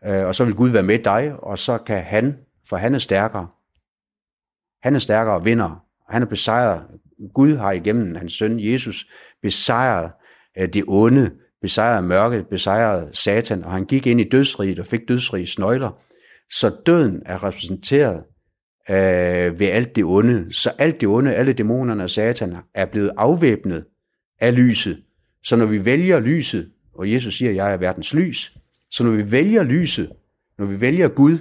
Øh, 0.05 0.25
og 0.25 0.35
så 0.35 0.45
vil 0.45 0.53
Gud 0.55 0.69
være 0.69 0.83
med 0.83 0.99
dig, 0.99 1.35
og 1.39 1.57
så 1.57 1.77
kan 1.77 2.03
han, 2.03 2.37
for 2.69 2.77
han 2.77 2.95
er 2.95 2.99
stærkere. 2.99 3.47
Han 4.83 4.95
er 4.95 4.99
stærkere 4.99 5.35
og 5.35 5.45
vinder. 5.45 5.83
Han 6.09 6.21
er 6.21 6.25
besejret. 6.25 6.83
Gud 7.33 7.55
har 7.55 7.71
igennem 7.71 8.15
hans 8.15 8.33
søn 8.33 8.59
Jesus 8.59 9.05
besejret 9.41 10.11
øh, 10.57 10.67
det 10.67 10.83
onde, 10.87 11.31
besejret 11.61 12.03
mørket, 12.03 12.47
besejret 12.47 13.17
satan, 13.17 13.63
og 13.63 13.71
han 13.71 13.85
gik 13.85 14.07
ind 14.07 14.21
i 14.21 14.29
dødsriget 14.29 14.79
og 14.79 14.85
fik 14.85 15.01
dødsrigets 15.07 15.59
nøgler. 15.59 16.01
Så 16.51 16.75
døden 16.85 17.21
er 17.25 17.43
repræsenteret 17.43 18.23
øh, 18.89 19.59
ved 19.59 19.67
alt 19.67 19.95
det 19.95 20.03
onde. 20.03 20.53
Så 20.53 20.69
alt 20.69 21.01
det 21.01 21.09
onde, 21.09 21.35
alle 21.35 21.53
dæmonerne 21.53 22.03
og 22.03 22.09
satan 22.09 22.55
er 22.73 22.85
blevet 22.85 23.11
afvæbnet 23.17 23.85
af 24.39 24.55
lyset. 24.55 25.03
Så 25.43 25.55
når 25.55 25.65
vi 25.65 25.85
vælger 25.85 26.19
lyset, 26.19 26.71
og 26.93 27.11
Jesus 27.11 27.37
siger, 27.37 27.49
at 27.49 27.55
jeg 27.55 27.73
er 27.73 27.77
verdens 27.77 28.13
lys, 28.13 28.57
så 28.91 29.03
når 29.03 29.11
vi 29.11 29.31
vælger 29.31 29.63
lyset, 29.63 30.11
når 30.57 30.65
vi 30.65 30.81
vælger 30.81 31.07
Gud, 31.07 31.37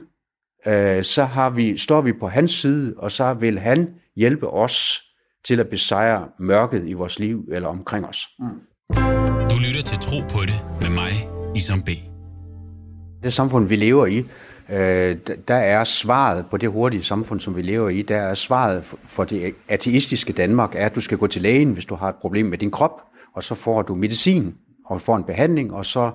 øh, 0.66 1.02
så 1.02 1.24
har 1.24 1.50
vi, 1.50 1.76
står 1.76 2.00
vi 2.00 2.12
på 2.12 2.28
hans 2.28 2.50
side, 2.52 2.94
og 2.96 3.12
så 3.12 3.34
vil 3.34 3.58
han 3.58 3.88
hjælpe 4.16 4.48
os 4.48 5.02
til 5.44 5.60
at 5.60 5.68
besejre 5.68 6.28
mørket 6.38 6.88
i 6.88 6.92
vores 6.92 7.18
liv 7.18 7.44
eller 7.52 7.68
omkring 7.68 8.06
os. 8.06 8.26
Mm. 8.38 8.46
Du 9.50 9.56
lytter 9.66 9.82
til 9.86 9.98
Tro 9.98 10.20
på 10.20 10.40
det 10.46 10.64
med 10.80 10.90
mig, 10.90 11.12
Isam 11.56 11.82
B. 11.82 11.88
Det 13.22 13.32
samfund, 13.32 13.68
vi 13.68 13.76
lever 13.76 14.06
i, 14.06 14.24
øh, 14.70 15.16
der 15.48 15.54
er 15.54 15.84
svaret 15.84 16.46
på 16.50 16.56
det 16.56 16.70
hurtige 16.70 17.02
samfund, 17.02 17.40
som 17.40 17.56
vi 17.56 17.62
lever 17.62 17.88
i, 17.88 18.02
der 18.02 18.16
er 18.16 18.34
svaret 18.34 18.94
for 19.06 19.24
det 19.24 19.54
ateistiske 19.68 20.32
Danmark, 20.32 20.74
er, 20.74 20.86
at 20.86 20.94
du 20.94 21.00
skal 21.00 21.18
gå 21.18 21.26
til 21.26 21.42
lægen, 21.42 21.72
hvis 21.72 21.84
du 21.84 21.94
har 21.94 22.08
et 22.08 22.16
problem 22.20 22.46
med 22.46 22.58
din 22.58 22.70
krop, 22.70 23.02
og 23.34 23.42
så 23.42 23.54
får 23.54 23.82
du 23.82 23.94
medicin 23.94 24.54
og 24.86 25.00
får 25.00 25.16
en 25.16 25.24
behandling, 25.24 25.74
og 25.74 25.86
så 25.86 26.10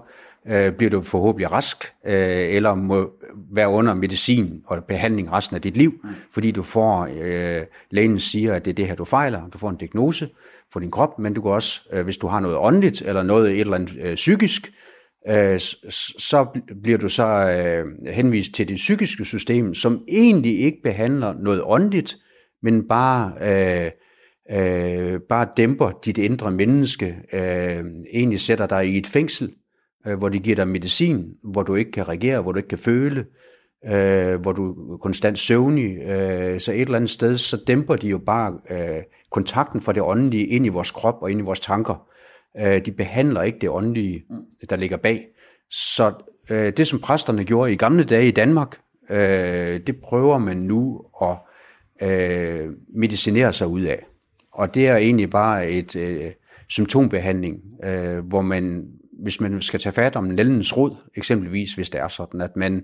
øh, 0.47 0.71
bliver 0.71 0.89
du 0.89 1.01
forhåbentlig 1.01 1.51
rask, 1.51 1.83
øh, 2.05 2.55
eller 2.55 2.75
må 2.75 3.11
være 3.51 3.69
under 3.69 3.93
medicin 3.93 4.61
og 4.65 4.83
behandling 4.83 5.31
resten 5.31 5.55
af 5.55 5.61
dit 5.61 5.77
liv, 5.77 5.93
fordi 6.33 6.51
du 6.51 6.63
får, 6.63 7.09
øh, 7.21 7.61
lægen 7.91 8.19
siger, 8.19 8.53
at 8.53 8.65
det 8.65 8.71
er 8.71 8.75
det 8.75 8.87
her, 8.87 8.95
du 8.95 9.05
fejler, 9.05 9.49
du 9.53 9.57
får 9.57 9.69
en 9.69 9.75
diagnose 9.75 10.29
for 10.73 10.79
din 10.79 10.91
krop, 10.91 11.19
men 11.19 11.33
du 11.33 11.41
kan 11.41 11.51
også, 11.51 11.81
øh, 11.93 12.03
hvis 12.03 12.17
du 12.17 12.27
har 12.27 12.39
noget 12.39 12.57
åndeligt, 12.57 13.01
eller 13.01 13.23
noget 13.23 13.51
et 13.51 13.59
eller 13.59 13.75
andet 13.75 13.97
øh, 14.01 14.15
psykisk, 14.15 14.71
øh, 15.27 15.59
så 16.19 16.61
bliver 16.83 16.97
du 16.97 17.09
så 17.09 17.25
øh, 17.25 18.13
henvist 18.13 18.53
til 18.53 18.67
det 18.67 18.75
psykiske 18.75 19.25
system, 19.25 19.73
som 19.73 20.03
egentlig 20.07 20.59
ikke 20.59 20.79
behandler 20.83 21.33
noget 21.33 21.61
åndeligt, 21.65 22.15
men 22.63 22.87
bare... 22.87 23.33
Øh, 23.41 23.91
øh, 24.51 25.19
bare 25.29 25.47
dæmper 25.57 25.91
dit 26.05 26.17
indre 26.17 26.51
menneske, 26.51 27.15
øh, 27.33 27.85
egentlig 28.13 28.39
sætter 28.39 28.67
dig 28.67 28.87
i 28.87 28.97
et 28.97 29.07
fængsel, 29.07 29.53
øh, 30.07 30.17
hvor 30.17 30.29
de 30.29 30.39
giver 30.39 30.55
dig 30.55 30.67
medicin, 30.67 31.25
hvor 31.43 31.63
du 31.63 31.75
ikke 31.75 31.91
kan 31.91 32.07
reagere, 32.07 32.41
hvor 32.41 32.51
du 32.51 32.57
ikke 32.57 32.69
kan 32.69 32.77
føle, 32.77 33.25
øh, 33.85 34.41
hvor 34.41 34.51
du 34.51 34.93
er 34.93 34.97
konstant 34.97 35.39
søvnig. 35.39 35.97
Øh, 35.97 36.59
så 36.59 36.71
et 36.71 36.81
eller 36.81 36.95
andet 36.95 37.09
sted, 37.09 37.37
så 37.37 37.63
dæmper 37.67 37.95
de 37.95 38.07
jo 38.07 38.17
bare 38.17 38.59
øh, 38.71 39.03
kontakten 39.31 39.81
fra 39.81 39.93
det 39.93 40.03
åndelige 40.03 40.47
ind 40.47 40.65
i 40.65 40.69
vores 40.69 40.91
krop 40.91 41.15
og 41.21 41.31
ind 41.31 41.39
i 41.39 41.43
vores 41.43 41.59
tanker. 41.59 42.08
Øh, 42.57 42.85
de 42.85 42.91
behandler 42.91 43.41
ikke 43.41 43.59
det 43.59 43.69
åndelige, 43.69 44.23
der 44.69 44.75
ligger 44.75 44.97
bag. 44.97 45.27
Så 45.71 46.13
øh, 46.51 46.73
det, 46.77 46.87
som 46.87 46.99
præsterne 46.99 47.43
gjorde 47.43 47.73
i 47.73 47.75
gamle 47.75 48.03
dage 48.03 48.27
i 48.27 48.31
Danmark, 48.31 48.79
øh, 49.09 49.79
det 49.87 49.95
prøver 50.03 50.37
man 50.37 50.57
nu 50.57 51.05
at 51.21 51.37
øh, 52.09 52.69
medicinere 52.95 53.53
sig 53.53 53.67
ud 53.67 53.81
af. 53.81 54.05
Og 54.53 54.75
det 54.75 54.87
er 54.87 54.95
egentlig 54.95 55.29
bare 55.29 55.69
et 55.69 55.95
øh, 55.95 56.31
symptombehandling, 56.69 57.55
øh, 57.83 58.25
hvor 58.27 58.41
man, 58.41 58.85
hvis 59.23 59.41
man 59.41 59.61
skal 59.61 59.79
tage 59.79 59.93
fat 59.93 60.15
om 60.15 60.23
nældens 60.23 60.77
rod, 60.77 60.95
eksempelvis 61.15 61.73
hvis 61.73 61.89
det 61.89 62.01
er 62.01 62.07
sådan, 62.07 62.41
at 62.41 62.55
man, 62.55 62.83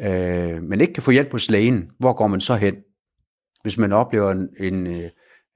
øh, 0.00 0.62
man 0.62 0.80
ikke 0.80 0.92
kan 0.92 1.02
få 1.02 1.10
hjælp 1.10 1.32
hos 1.32 1.50
lægen, 1.50 1.90
hvor 1.98 2.12
går 2.12 2.26
man 2.26 2.40
så 2.40 2.54
hen? 2.54 2.74
Hvis 3.62 3.78
man 3.78 3.92
oplever 3.92 4.30
en, 4.30 4.48
en 4.60 4.86
øh, 4.86 5.10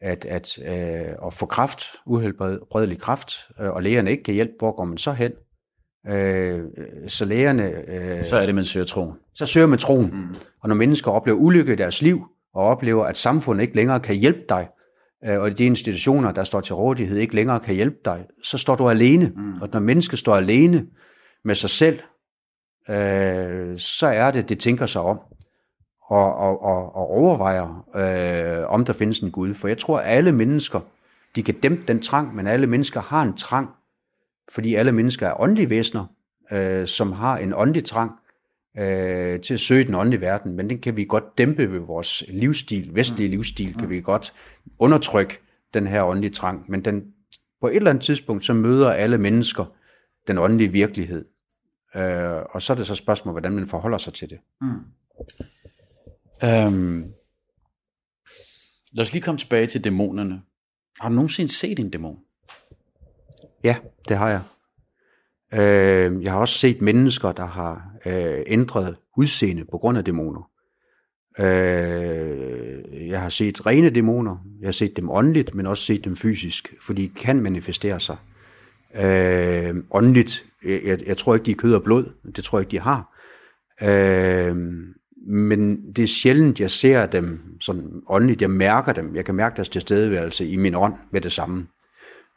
at, 0.04 0.24
at, 0.24 0.58
øh, 0.58 1.26
at 1.26 1.34
få 1.34 1.46
kraft, 1.46 1.84
uhelbredelig 2.06 3.00
kraft, 3.00 3.32
øh, 3.60 3.70
og 3.70 3.82
lægerne 3.82 4.10
ikke 4.10 4.22
kan 4.22 4.34
hjælpe, 4.34 4.54
hvor 4.58 4.76
går 4.76 4.84
man 4.84 4.98
så 4.98 5.12
hen? 5.12 5.32
Øh, 6.08 6.62
så 7.08 7.24
lægerne... 7.24 7.70
Øh, 7.88 8.24
så 8.24 8.36
er 8.36 8.46
det, 8.46 8.54
man 8.54 8.64
søger 8.64 8.86
troen. 8.86 9.12
Så 9.34 9.46
søger 9.46 9.66
man 9.66 9.78
troen. 9.78 10.10
Mm. 10.12 10.34
Og 10.62 10.68
når 10.68 10.74
mennesker 10.74 11.10
oplever 11.10 11.38
ulykke 11.38 11.72
i 11.72 11.76
deres 11.76 12.02
liv, 12.02 12.26
og 12.54 12.64
oplever, 12.64 13.04
at 13.04 13.16
samfundet 13.16 13.62
ikke 13.62 13.76
længere 13.76 14.00
kan 14.00 14.16
hjælpe 14.16 14.42
dig, 14.48 14.68
øh, 15.24 15.40
og 15.40 15.58
de 15.58 15.64
institutioner, 15.64 16.32
der 16.32 16.44
står 16.44 16.60
til 16.60 16.74
rådighed, 16.74 17.18
ikke 17.18 17.34
længere 17.34 17.60
kan 17.60 17.74
hjælpe 17.74 17.96
dig, 18.04 18.24
så 18.42 18.58
står 18.58 18.76
du 18.76 18.88
alene. 18.88 19.32
Mm. 19.36 19.62
Og 19.62 19.68
når 19.72 19.80
mennesker 19.80 20.16
står 20.16 20.36
alene 20.36 20.86
med 21.44 21.54
sig 21.54 21.70
selv, 21.70 21.98
øh, 22.90 23.78
så 23.78 24.06
er 24.06 24.30
det, 24.30 24.48
det 24.48 24.58
tænker 24.58 24.86
sig 24.86 25.02
om 25.02 25.20
og, 26.06 26.34
og, 26.34 26.62
og, 26.62 26.96
og 26.96 27.10
overvejer, 27.10 27.86
øh, 27.94 28.68
om 28.68 28.84
der 28.84 28.92
findes 28.92 29.20
en 29.20 29.30
Gud. 29.30 29.54
For 29.54 29.68
jeg 29.68 29.78
tror, 29.78 29.98
at 29.98 30.16
alle 30.16 30.32
mennesker, 30.32 30.80
de 31.36 31.42
kan 31.42 31.54
dæmpe 31.54 31.82
den 31.88 32.02
trang, 32.02 32.34
men 32.34 32.46
alle 32.46 32.66
mennesker 32.66 33.00
har 33.00 33.22
en 33.22 33.36
trang, 33.36 33.68
fordi 34.52 34.74
alle 34.74 34.92
mennesker 34.92 35.28
er 35.28 35.40
åndelige 35.40 35.70
væsener, 35.70 36.06
øh, 36.52 36.86
som 36.86 37.12
har 37.12 37.38
en 37.38 37.54
åndelig 37.54 37.84
trang 37.84 38.12
øh, 38.78 39.40
til 39.40 39.54
at 39.54 39.60
søge 39.60 39.84
den 39.84 39.94
åndelige 39.94 40.20
verden, 40.20 40.56
men 40.56 40.70
den 40.70 40.78
kan 40.78 40.96
vi 40.96 41.04
godt 41.04 41.38
dæmpe 41.38 41.72
ved 41.72 41.78
vores 41.78 42.24
livsstil, 42.28 42.90
vestlige 42.94 43.28
livsstil, 43.28 43.74
kan 43.78 43.90
vi 43.90 44.00
godt 44.00 44.34
undertrykke 44.78 45.38
den 45.74 45.86
her 45.86 46.02
åndelige 46.02 46.32
trang, 46.32 46.64
men 46.68 46.84
den, 46.84 47.02
på 47.60 47.68
et 47.68 47.76
eller 47.76 47.90
andet 47.90 48.04
tidspunkt, 48.04 48.44
så 48.44 48.52
møder 48.52 48.90
alle 48.92 49.18
mennesker 49.18 49.64
den 50.26 50.38
åndelige 50.38 50.72
virkelighed. 50.72 51.24
Øh, 51.96 52.42
og 52.50 52.62
så 52.62 52.72
er 52.72 52.76
det 52.76 52.86
så 52.86 52.94
spørgsmål, 52.94 53.32
hvordan 53.32 53.52
man 53.52 53.66
forholder 53.66 53.98
sig 53.98 54.12
til 54.12 54.30
det. 54.30 54.38
Mm. 54.60 54.68
Øhm, 56.42 57.12
lad 58.92 59.04
os 59.04 59.12
lige 59.12 59.22
komme 59.22 59.38
tilbage 59.38 59.66
til 59.66 59.84
dæmonerne. 59.84 60.42
Har 61.00 61.08
du 61.08 61.14
nogensinde 61.14 61.52
set 61.52 61.78
en 61.78 61.90
dæmon? 61.90 62.18
Ja, 63.64 63.76
det 64.08 64.16
har 64.16 64.28
jeg. 64.28 64.42
Øh, 65.52 66.22
jeg 66.22 66.32
har 66.32 66.38
også 66.38 66.58
set 66.58 66.82
mennesker, 66.82 67.32
der 67.32 67.46
har 67.46 67.90
øh, 68.06 68.42
ændret 68.46 68.96
udseende 69.16 69.64
på 69.64 69.78
grund 69.78 69.98
af 69.98 70.04
dæmoner. 70.04 70.50
Øh, 71.38 73.08
jeg 73.08 73.20
har 73.20 73.28
set 73.28 73.66
rene 73.66 73.90
dæmoner, 73.90 74.36
jeg 74.60 74.66
har 74.66 74.72
set 74.72 74.96
dem 74.96 75.10
åndeligt, 75.10 75.54
men 75.54 75.66
også 75.66 75.84
set 75.84 76.04
dem 76.04 76.16
fysisk, 76.16 76.74
fordi 76.80 77.06
de 77.06 77.14
kan 77.14 77.42
manifestere 77.42 78.00
sig. 78.00 78.16
Øh, 78.94 79.74
åndeligt, 79.90 80.46
jeg, 80.64 81.06
jeg 81.06 81.16
tror 81.16 81.34
ikke, 81.34 81.46
de 81.46 81.50
er 81.50 81.54
kød 81.56 81.74
og 81.74 81.82
blod, 81.82 82.32
det 82.36 82.44
tror 82.44 82.58
jeg 82.58 82.62
ikke, 82.62 82.70
de 82.70 82.80
har. 82.80 83.10
Øh, 83.82 84.56
men 85.26 85.92
det 85.96 86.02
er 86.02 86.06
sjældent, 86.06 86.60
jeg 86.60 86.70
ser 86.70 87.06
dem 87.06 87.40
sådan 87.60 88.02
åndeligt, 88.08 88.42
jeg 88.42 88.50
mærker 88.50 88.92
dem, 88.92 89.16
jeg 89.16 89.24
kan 89.24 89.34
mærke 89.34 89.56
deres 89.56 89.68
tilstedeværelse 89.68 90.46
i 90.46 90.56
min 90.56 90.74
ånd 90.74 90.94
med 91.12 91.20
det 91.20 91.32
samme. 91.32 91.66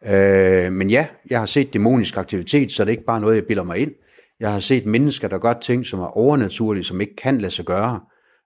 Øh, 0.06 0.73
men 0.73 0.89
ja, 0.89 1.08
jeg 1.30 1.39
har 1.39 1.45
set 1.45 1.73
dæmonisk 1.73 2.17
aktivitet, 2.17 2.71
så 2.71 2.84
det 2.84 2.89
er 2.89 2.91
ikke 2.91 3.06
bare 3.06 3.21
noget, 3.21 3.36
jeg 3.36 3.45
bilder 3.45 3.63
mig 3.63 3.78
ind. 3.78 3.91
Jeg 4.39 4.52
har 4.52 4.60
set 4.60 4.86
mennesker, 4.86 5.28
der 5.28 5.38
gør 5.38 5.54
ting, 5.54 5.86
som 5.86 6.00
er 6.00 6.17
overnaturlige, 6.17 6.84
som 6.84 7.02
ikke 7.02 7.15
kan 7.15 7.38
lade 7.38 7.52
sig 7.52 7.65
gøre. 7.65 8.00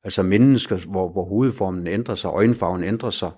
Altså 0.04 0.24
mennesker, 0.24 0.78
hvor, 0.90 1.12
hvor 1.12 1.24
hovedformen 1.24 1.88
ændrer 1.88 2.16
sig, 2.16 2.28
øjenfarven 2.28 2.84
ændrer 2.84 3.10
sig, 3.10 3.32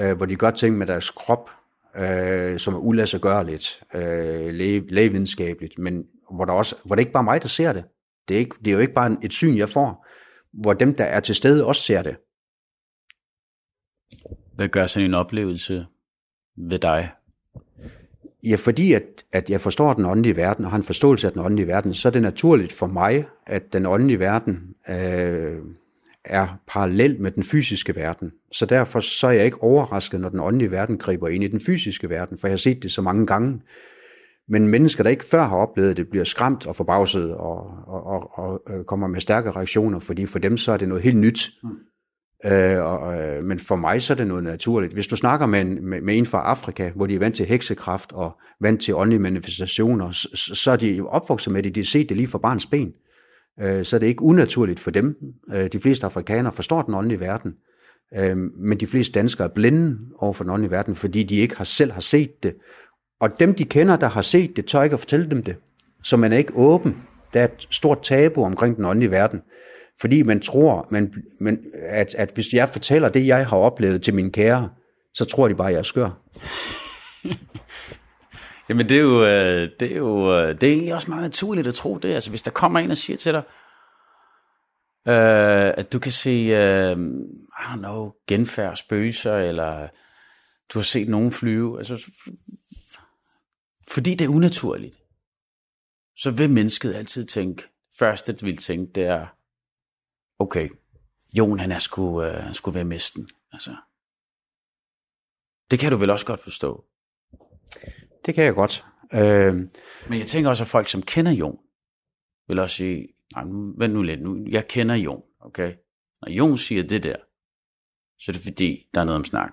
øh, 0.00 0.16
hvor 0.16 0.26
de 0.26 0.36
gør 0.36 0.50
ting 0.50 0.78
med 0.78 0.86
deres 0.86 1.10
krop, 1.10 1.50
øh, 1.98 2.58
som 2.58 2.74
er 2.74 2.78
uladsiggørligt, 2.78 3.82
øh, 3.94 4.54
læge, 4.54 4.84
lægevidenskabeligt, 4.88 5.78
men 5.78 6.04
hvor, 6.34 6.44
der 6.44 6.52
også, 6.52 6.76
hvor 6.84 6.94
det 6.94 7.00
ikke 7.00 7.12
bare 7.12 7.20
er 7.20 7.24
mig, 7.24 7.42
der 7.42 7.48
ser 7.48 7.72
det. 7.72 7.84
Det 8.28 8.34
er, 8.34 8.38
ikke, 8.38 8.56
det 8.58 8.66
er 8.66 8.72
jo 8.72 8.78
ikke 8.78 8.94
bare 8.94 9.16
et 9.22 9.32
syn, 9.32 9.56
jeg 9.56 9.68
får, 9.68 10.06
hvor 10.52 10.72
dem, 10.72 10.94
der 10.94 11.04
er 11.04 11.20
til 11.20 11.34
stede, 11.34 11.64
også 11.64 11.82
ser 11.82 12.02
det. 12.02 12.16
Hvad 14.54 14.68
gør 14.68 14.86
sådan 14.86 15.06
en 15.06 15.14
oplevelse 15.14 15.86
ved 16.56 16.78
dig? 16.78 17.10
Ja, 18.42 18.56
fordi 18.56 18.92
at, 18.92 19.02
at 19.32 19.50
jeg 19.50 19.60
forstår 19.60 19.94
den 19.94 20.04
åndelige 20.04 20.36
verden, 20.36 20.64
og 20.64 20.70
har 20.70 20.78
en 20.78 20.84
forståelse 20.84 21.26
af 21.26 21.32
den 21.32 21.42
åndelige 21.42 21.66
verden, 21.66 21.94
så 21.94 22.08
er 22.08 22.12
det 22.12 22.22
naturligt 22.22 22.72
for 22.72 22.86
mig, 22.86 23.26
at 23.46 23.72
den 23.72 23.86
åndelige 23.86 24.18
verden 24.18 24.74
øh, 24.88 25.58
er 26.24 26.60
parallel 26.66 27.20
med 27.20 27.30
den 27.30 27.42
fysiske 27.42 27.96
verden. 27.96 28.32
Så 28.52 28.66
derfor 28.66 29.00
så 29.00 29.26
er 29.26 29.30
jeg 29.30 29.44
ikke 29.44 29.62
overrasket, 29.62 30.20
når 30.20 30.28
den 30.28 30.40
åndelige 30.40 30.70
verden 30.70 30.98
griber 30.98 31.28
ind 31.28 31.44
i 31.44 31.48
den 31.48 31.60
fysiske 31.60 32.10
verden, 32.10 32.38
for 32.38 32.46
jeg 32.46 32.52
har 32.52 32.58
set 32.58 32.82
det 32.82 32.92
så 32.92 33.02
mange 33.02 33.26
gange. 33.26 33.60
Men 34.50 34.68
mennesker, 34.68 35.02
der 35.02 35.10
ikke 35.10 35.24
før 35.24 35.44
har 35.44 35.56
oplevet 35.56 35.96
det, 35.96 36.08
bliver 36.10 36.24
skræmt 36.24 36.66
og 36.66 36.76
forbavset 36.76 37.34
og, 37.34 37.66
og, 37.86 38.06
og, 38.06 38.38
og 38.38 38.62
øh, 38.70 38.84
kommer 38.84 39.06
med 39.06 39.20
stærke 39.20 39.50
reaktioner, 39.50 39.98
fordi 39.98 40.26
for 40.26 40.38
dem 40.38 40.56
så 40.56 40.72
er 40.72 40.76
det 40.76 40.88
noget 40.88 41.04
helt 41.04 41.16
nyt. 41.16 41.50
Mm. 41.62 41.70
Øh, 42.44 42.84
og, 42.84 43.22
øh, 43.22 43.44
men 43.44 43.58
for 43.58 43.76
mig 43.76 44.02
så 44.02 44.12
er 44.12 44.16
det 44.16 44.26
noget 44.26 44.44
naturligt. 44.44 44.92
Hvis 44.92 45.06
du 45.06 45.16
snakker 45.16 45.46
med 45.46 45.60
en, 45.60 45.84
med, 45.84 46.00
med 46.00 46.18
en 46.18 46.26
fra 46.26 46.42
Afrika, 46.42 46.90
hvor 46.96 47.06
de 47.06 47.14
er 47.14 47.18
vant 47.18 47.36
til 47.36 47.46
heksekraft 47.46 48.12
og 48.12 48.32
vant 48.60 48.82
til 48.82 48.94
åndelige 48.94 49.20
manifestationer, 49.20 50.10
så, 50.10 50.28
så 50.54 50.70
er 50.70 50.76
de 50.76 51.02
opvokset 51.08 51.52
med 51.52 51.62
det, 51.62 51.74
de 51.74 51.80
har 51.80 51.84
set 51.84 52.08
det 52.08 52.16
lige 52.16 52.26
fra 52.26 52.38
barns 52.38 52.66
ben. 52.66 52.92
Øh, 53.60 53.84
så 53.84 53.96
er 53.96 54.00
det 54.00 54.06
ikke 54.06 54.22
unaturligt 54.22 54.80
for 54.80 54.90
dem. 54.90 55.16
Øh, 55.54 55.72
de 55.72 55.80
fleste 55.80 56.06
afrikanere 56.06 56.52
forstår 56.52 56.82
den 56.82 56.94
åndelige 56.94 57.20
verden, 57.20 57.54
øh, 58.16 58.36
men 58.36 58.80
de 58.80 58.86
fleste 58.86 59.12
danskere 59.12 59.48
er 59.48 59.52
blinde 59.54 59.98
over 60.18 60.32
for 60.32 60.44
den 60.44 60.52
åndelige 60.52 60.70
verden, 60.70 60.94
fordi 60.94 61.22
de 61.22 61.36
ikke 61.36 61.56
har 61.56 61.64
selv 61.64 61.92
har 61.92 62.00
set 62.00 62.42
det. 62.42 62.54
Og 63.20 63.40
dem, 63.40 63.54
de 63.54 63.64
kender, 63.64 63.96
der 63.96 64.08
har 64.08 64.22
set 64.22 64.56
det, 64.56 64.66
tør 64.66 64.82
ikke 64.82 64.94
at 64.94 65.00
fortælle 65.00 65.30
dem 65.30 65.42
det. 65.42 65.56
Så 66.02 66.16
man 66.16 66.32
er 66.32 66.36
ikke 66.36 66.52
åben. 66.56 67.02
Der 67.34 67.40
er 67.40 67.44
et 67.44 67.66
stort 67.70 68.02
tabu 68.02 68.44
omkring 68.44 68.76
den 68.76 68.84
åndelige 68.84 69.10
verden. 69.10 69.42
Fordi 70.00 70.22
man 70.22 70.40
tror, 70.40 70.88
man, 70.90 71.14
man, 71.40 71.64
at, 71.74 72.14
at 72.14 72.30
hvis 72.34 72.52
jeg 72.52 72.68
fortæller 72.68 73.08
det, 73.08 73.26
jeg 73.26 73.46
har 73.46 73.56
oplevet 73.56 74.02
til 74.02 74.14
min 74.14 74.32
kære, 74.32 74.70
så 75.14 75.24
tror 75.24 75.48
de 75.48 75.54
bare, 75.54 75.68
at 75.68 75.72
jeg 75.72 75.78
er 75.78 75.82
skør. 75.82 76.10
Jamen 78.68 78.88
det 78.88 78.96
er 78.96 79.00
jo, 79.00 79.24
øh, 79.24 79.70
det 79.80 79.92
er 79.92 79.96
jo 79.96 80.38
øh, 80.38 80.60
det 80.60 80.68
er 80.68 80.72
egentlig 80.72 80.94
også 80.94 81.10
meget 81.10 81.22
naturligt 81.22 81.66
at 81.66 81.74
tro 81.74 81.98
det. 81.98 82.14
Altså 82.14 82.30
hvis 82.30 82.42
der 82.42 82.50
kommer 82.50 82.80
en 82.80 82.90
og 82.90 82.96
siger 82.96 83.16
til 83.16 83.32
dig, 83.32 83.42
øh, 85.08 85.74
at 85.76 85.92
du 85.92 85.98
kan 85.98 86.12
se, 86.12 86.30
øh, 86.30 86.96
I 87.60 87.62
don't 87.62 87.78
know, 87.78 88.12
genfærd, 88.28 88.76
spøgelser, 88.76 89.36
eller 89.36 89.88
du 90.72 90.78
har 90.78 90.84
set 90.84 91.08
nogen 91.08 91.32
flyve. 91.32 91.78
Altså, 91.78 92.10
fordi 93.90 94.14
det 94.14 94.24
er 94.24 94.28
unaturligt, 94.28 94.96
så 96.16 96.30
vil 96.30 96.50
mennesket 96.50 96.94
altid 96.94 97.24
tænke, 97.24 97.62
først 97.98 98.26
det 98.26 98.42
vil 98.42 98.56
tænke, 98.56 98.92
det 98.92 99.04
er, 99.04 99.26
okay, 100.38 100.68
Jon 101.38 101.58
han 101.58 101.72
er 101.72 101.78
sgu, 101.78 102.22
øh, 102.22 102.34
han 102.34 102.54
skulle 102.54 102.74
være 102.74 102.84
mesten. 102.84 103.28
Altså. 103.52 103.76
Det 105.70 105.78
kan 105.78 105.92
du 105.92 105.96
vel 105.98 106.10
også 106.10 106.26
godt 106.26 106.40
forstå. 106.40 106.84
Det 108.26 108.34
kan 108.34 108.44
jeg 108.44 108.54
godt. 108.54 108.84
Øh, 109.14 109.54
Men 110.08 110.18
jeg 110.18 110.26
tænker 110.26 110.50
også, 110.50 110.64
at 110.64 110.68
folk, 110.68 110.88
som 110.88 111.02
kender 111.02 111.32
Jon, 111.32 111.58
vil 112.48 112.58
også 112.58 112.76
sige, 112.76 113.08
nej, 113.34 113.44
nu, 113.44 113.74
vent 113.78 113.94
nu 113.94 114.02
lidt, 114.02 114.22
nu, 114.22 114.46
jeg 114.48 114.68
kender 114.68 114.94
Jon, 114.94 115.22
okay? 115.40 115.74
Når 116.22 116.30
Jon 116.30 116.58
siger 116.58 116.82
det 116.82 117.02
der, 117.02 117.16
så 118.18 118.30
er 118.30 118.32
det 118.32 118.42
fordi, 118.42 118.88
der 118.94 119.00
er 119.00 119.04
noget 119.04 119.18
om 119.18 119.24
snak. 119.24 119.52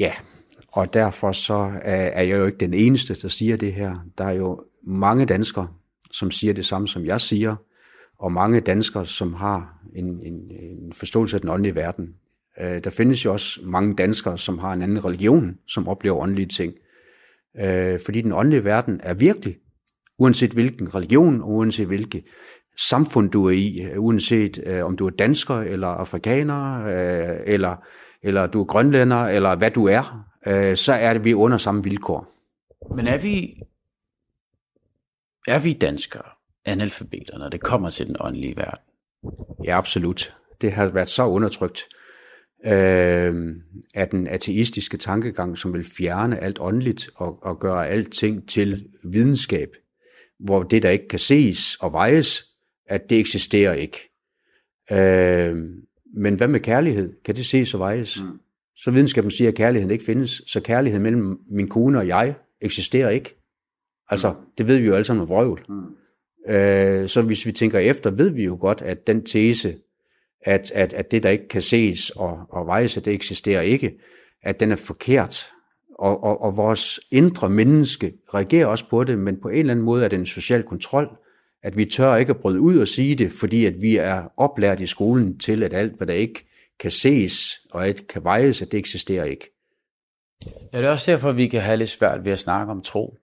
Ja, 0.00 0.12
og 0.76 0.94
derfor 0.94 1.32
så 1.32 1.72
er 1.82 2.22
jeg 2.22 2.38
jo 2.38 2.46
ikke 2.46 2.58
den 2.58 2.74
eneste, 2.74 3.14
der 3.22 3.28
siger 3.28 3.56
det 3.56 3.72
her. 3.72 3.96
Der 4.18 4.24
er 4.24 4.32
jo 4.32 4.62
mange 4.86 5.26
danskere, 5.26 5.68
som 6.10 6.30
siger 6.30 6.52
det 6.52 6.66
samme, 6.66 6.88
som 6.88 7.04
jeg 7.04 7.20
siger, 7.20 7.56
og 8.18 8.32
mange 8.32 8.60
danskere, 8.60 9.06
som 9.06 9.34
har 9.34 9.78
en, 9.94 10.04
en, 10.04 10.34
en 10.50 10.92
forståelse 10.92 11.36
af 11.36 11.40
den 11.40 11.50
åndelige 11.50 11.74
verden. 11.74 12.08
Øh, 12.60 12.84
der 12.84 12.90
findes 12.90 13.24
jo 13.24 13.32
også 13.32 13.60
mange 13.64 13.94
danskere, 13.94 14.38
som 14.38 14.58
har 14.58 14.72
en 14.72 14.82
anden 14.82 15.04
religion, 15.04 15.58
som 15.68 15.88
oplever 15.88 16.16
åndelige 16.16 16.46
ting. 16.46 16.74
Øh, 17.60 18.00
fordi 18.04 18.22
den 18.22 18.32
åndelige 18.32 18.64
verden 18.64 19.00
er 19.02 19.14
virkelig, 19.14 19.56
uanset 20.18 20.52
hvilken 20.52 20.94
religion, 20.94 21.42
uanset 21.42 21.86
hvilket 21.86 22.24
samfund 22.78 23.30
du 23.30 23.46
er 23.46 23.50
i, 23.50 23.80
øh, 23.82 24.02
uanset 24.02 24.62
øh, 24.66 24.84
om 24.84 24.96
du 24.96 25.06
er 25.06 25.10
dansker, 25.10 25.60
eller 25.60 25.88
afrikaner, 25.88 26.86
øh, 26.86 27.36
eller, 27.46 27.76
eller 28.22 28.46
du 28.46 28.60
er 28.60 28.64
grønlænder, 28.64 29.24
eller 29.24 29.56
hvad 29.56 29.70
du 29.70 29.86
er, 29.86 30.26
så 30.76 30.92
er 30.92 31.12
det 31.12 31.24
vi 31.24 31.34
under 31.34 31.58
samme 31.58 31.84
vilkår. 31.84 32.32
Men 32.96 33.06
er 33.06 33.18
vi, 33.18 33.62
er 35.48 35.58
vi 35.58 35.72
danskere 35.72 36.22
analfabeter, 36.64 37.38
når 37.38 37.48
det 37.48 37.60
kommer 37.60 37.90
til 37.90 38.06
den 38.06 38.16
åndelige 38.20 38.56
verden? 38.56 38.84
Ja, 39.64 39.78
absolut. 39.78 40.36
Det 40.60 40.72
har 40.72 40.86
været 40.86 41.08
så 41.08 41.26
undertrykt 41.26 41.80
øh, 42.66 43.56
af 43.94 44.08
den 44.10 44.26
ateistiske 44.26 44.96
tankegang, 44.96 45.58
som 45.58 45.72
vil 45.72 45.84
fjerne 45.84 46.38
alt 46.38 46.58
åndeligt 46.60 47.10
og, 47.16 47.42
og 47.42 47.60
gøre 47.60 47.88
alting 47.88 48.48
til 48.48 48.88
videnskab, 49.04 49.68
hvor 50.38 50.62
det, 50.62 50.82
der 50.82 50.90
ikke 50.90 51.08
kan 51.08 51.18
ses 51.18 51.76
og 51.80 51.92
vejes, 51.92 52.44
at 52.86 53.10
det 53.10 53.18
eksisterer 53.18 53.72
ikke. 53.72 54.12
Øh, 54.92 55.56
men 56.16 56.34
hvad 56.34 56.48
med 56.48 56.60
kærlighed? 56.60 57.12
Kan 57.24 57.36
det 57.36 57.46
ses 57.46 57.74
og 57.74 57.80
vejes? 57.80 58.22
Mm. 58.22 58.40
Så 58.76 58.90
videnskaben 58.90 59.30
siger, 59.30 59.48
at 59.48 59.54
kærligheden 59.54 59.90
ikke 59.90 60.04
findes, 60.04 60.42
så 60.46 60.60
kærligheden 60.60 61.02
mellem 61.02 61.38
min 61.50 61.68
kone 61.68 61.98
og 61.98 62.08
jeg 62.08 62.34
eksisterer 62.60 63.10
ikke. 63.10 63.36
Altså, 64.10 64.30
mm. 64.30 64.36
det 64.58 64.68
ved 64.68 64.78
vi 64.78 64.86
jo 64.86 64.94
alle 64.94 65.04
sammen 65.04 65.20
med 65.20 65.26
vrøvl. 65.26 65.64
Mm. 65.68 66.54
Øh, 66.54 67.08
så 67.08 67.22
hvis 67.22 67.46
vi 67.46 67.52
tænker 67.52 67.78
efter, 67.78 68.10
ved 68.10 68.30
vi 68.30 68.44
jo 68.44 68.58
godt, 68.60 68.82
at 68.82 69.06
den 69.06 69.24
tese, 69.24 69.76
at, 70.42 70.72
at, 70.74 70.92
at 70.92 71.10
det, 71.10 71.22
der 71.22 71.30
ikke 71.30 71.48
kan 71.48 71.62
ses 71.62 72.10
og, 72.10 72.46
og 72.48 72.66
vejes, 72.66 72.96
at 72.96 73.04
det 73.04 73.12
eksisterer 73.12 73.60
ikke, 73.60 73.98
at 74.42 74.60
den 74.60 74.72
er 74.72 74.76
forkert. 74.76 75.46
Og, 75.98 76.24
og, 76.24 76.42
og 76.42 76.56
vores 76.56 77.00
indre 77.10 77.50
menneske 77.50 78.12
reagerer 78.34 78.66
også 78.66 78.88
på 78.90 79.04
det, 79.04 79.18
men 79.18 79.36
på 79.42 79.48
en 79.48 79.58
eller 79.58 79.70
anden 79.70 79.84
måde 79.84 80.04
er 80.04 80.08
det 80.08 80.18
en 80.18 80.26
social 80.26 80.62
kontrol, 80.62 81.16
at 81.62 81.76
vi 81.76 81.84
tør 81.84 82.16
ikke 82.16 82.30
at 82.30 82.36
bryde 82.36 82.60
ud 82.60 82.78
og 82.78 82.88
sige 82.88 83.14
det, 83.14 83.32
fordi 83.32 83.64
at 83.64 83.74
vi 83.80 83.96
er 83.96 84.22
oplært 84.36 84.80
i 84.80 84.86
skolen 84.86 85.38
til, 85.38 85.62
at 85.62 85.72
alt, 85.72 85.96
hvad 85.96 86.06
der 86.06 86.14
ikke 86.14 86.46
kan 86.80 86.90
ses 86.90 87.60
og 87.70 87.88
ikke 87.88 88.06
kan 88.06 88.24
vejes, 88.24 88.62
at 88.62 88.72
det 88.72 88.78
eksisterer 88.78 89.24
ikke. 89.24 89.50
Ja, 90.72 90.78
det 90.78 90.86
er 90.86 90.90
også 90.90 91.10
derfor, 91.10 91.28
at 91.28 91.36
vi 91.36 91.48
kan 91.48 91.60
have 91.60 91.76
lidt 91.76 91.90
svært 91.90 92.24
ved 92.24 92.32
at 92.32 92.38
snakke 92.38 92.70
om 92.70 92.82
tro. 92.82 93.16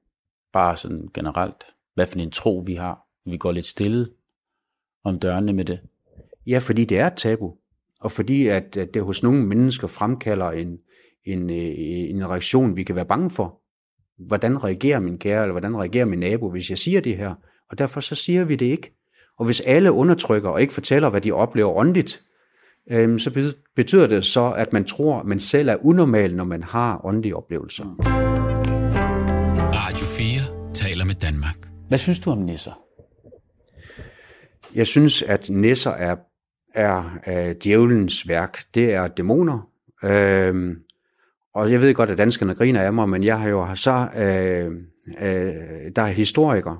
Bare 0.54 0.78
sådan 0.78 1.10
generelt. 1.13 1.63
Hvad 1.94 2.08
for 2.08 2.20
en 2.20 2.32
tro 2.32 2.63
vi 2.66 2.76
har. 2.76 3.00
Vi 3.26 3.38
går 3.38 3.52
lidt 3.52 3.66
stille 3.66 4.10
om 5.04 5.20
dørene 5.20 5.54
med 5.54 5.66
det. 5.66 5.80
Ja, 6.48 6.60
fordi 6.60 6.86
det 6.86 7.00
er 7.00 7.08
et 7.08 7.18
tabu, 7.18 7.54
og 8.00 8.12
fordi 8.12 8.48
at, 8.48 8.78
at 8.78 8.94
det 8.94 9.04
hos 9.04 9.24
nogle 9.24 9.46
mennesker 9.46 9.88
fremkalder 9.88 10.52
en, 10.52 10.78
en, 11.26 11.50
øh, 11.50 12.10
en 12.10 12.30
reaktion, 12.30 12.76
vi 12.76 12.84
kan 12.84 12.96
være 12.96 13.06
bange 13.06 13.30
for. 13.30 13.62
Hvordan 14.28 14.63
reagerer 14.63 15.00
min 15.00 15.20
kære, 15.20 15.42
eller 15.42 15.52
hvordan 15.52 15.78
reagerer 15.78 16.06
min 16.06 16.20
nabo, 16.20 16.50
hvis 16.50 16.70
jeg 16.70 16.78
siger 16.78 17.02
det 17.02 17.18
her? 17.18 17.36
Og 17.70 17.78
derfor 17.78 18.00
så 18.00 18.16
siger 18.16 18.44
vi 18.44 18.56
det 18.56 18.66
ikke. 18.66 18.96
Og 19.38 19.46
hvis 19.46 19.62
alle 19.62 19.92
undertrykker 19.92 20.50
og 20.50 20.62
ikke 20.62 20.74
fortæller, 20.74 21.10
hvad 21.10 21.22
de 21.22 21.32
oplever 21.32 21.74
åndeligt, 21.78 22.24
øhm, 22.91 23.19
så 23.19 23.54
betyder 23.76 24.08
det 24.08 24.26
så, 24.26 24.52
at 24.52 24.74
man 24.74 24.86
tror, 24.86 25.19
at 25.19 25.26
man 25.26 25.39
selv 25.39 25.69
er 25.69 25.86
unormal, 25.86 26.36
når 26.36 26.43
man 26.43 26.63
har 26.63 27.06
åndelige 27.06 27.36
oplevelser. 27.36 27.86
Radio 29.74 30.06
4 30.06 30.74
taler 30.74 31.06
med 31.06 31.15
Danmark. 31.15 31.67
Hvad 31.88 31.98
synes 31.98 32.19
du 32.19 32.32
om 32.32 32.38
nisser? 32.38 32.80
Jeg 34.76 34.88
synes, 34.88 35.22
at 35.22 35.50
nisser 35.50 35.91
er 35.91 36.15
er 36.74 37.19
øh, 37.28 37.56
djævelens 37.63 38.28
værk. 38.28 38.60
Det 38.76 38.93
er 38.93 39.08
dæmoner. 39.08 39.67
Øh, 40.04 40.76
og 41.56 41.72
jeg 41.72 41.82
ved 41.82 41.93
godt, 41.93 42.10
at 42.10 42.17
danskerne 42.17 42.56
griner 42.56 42.82
af 42.82 42.93
mig, 42.93 43.10
men 43.10 43.24
jeg 43.24 43.39
har 43.39 43.50
jo 43.50 43.76
så, 43.76 44.08
øh, 44.15 44.72
øh, 45.22 45.91
der 45.96 46.02
er 46.02 46.08
historikere, 46.08 46.78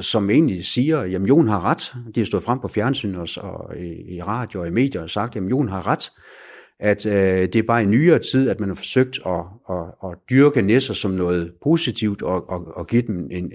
som 0.00 0.30
egentlig 0.30 0.64
siger, 0.64 0.98
at 0.98 1.10
Jon 1.28 1.48
har 1.48 1.64
ret. 1.64 1.94
De 2.14 2.20
har 2.20 2.24
stået 2.24 2.42
frem 2.42 2.58
på 2.60 2.68
fjernsyn 2.68 3.14
og, 3.14 3.28
og 3.36 3.76
i, 3.76 4.16
i 4.16 4.22
radio 4.22 4.60
og 4.60 4.66
i 4.66 4.70
medier 4.70 5.02
og 5.02 5.10
sagt, 5.10 5.36
at 5.36 5.42
Jon 5.42 5.68
har 5.68 5.86
ret. 5.86 6.10
At 6.80 7.06
øh, 7.06 7.42
det 7.42 7.56
er 7.56 7.62
bare 7.62 7.82
i 7.82 7.86
nyere 7.86 8.18
tid, 8.18 8.50
at 8.50 8.60
man 8.60 8.68
har 8.68 8.76
forsøgt 8.76 9.20
at, 9.26 9.40
at, 9.70 10.10
at 10.10 10.18
dyrke 10.30 10.62
nisser 10.62 10.94
som 10.94 11.10
noget 11.10 11.52
positivt 11.62 12.22
og, 12.22 12.50
og, 12.50 12.76
og 12.76 12.86
give 12.86 13.02
dem 13.02 13.28
en, 13.30 13.52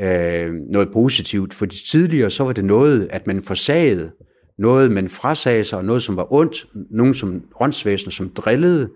øh, 0.00 0.52
noget 0.52 0.88
positivt. 0.92 1.54
For 1.54 1.66
tidligere 1.66 2.30
så 2.30 2.44
var 2.44 2.52
det 2.52 2.64
noget, 2.64 3.08
at 3.10 3.26
man 3.26 3.42
forsagede 3.42 4.10
noget, 4.58 4.92
man 4.92 5.08
frasagde 5.08 5.64
sig, 5.64 5.78
og 5.78 5.84
noget, 5.84 6.02
som 6.02 6.16
var 6.16 6.32
ondt, 6.32 6.66
nogen 6.90 7.14
som 7.14 7.42
åndsvæsener, 7.60 8.10
som 8.10 8.30
drillede, 8.30 8.90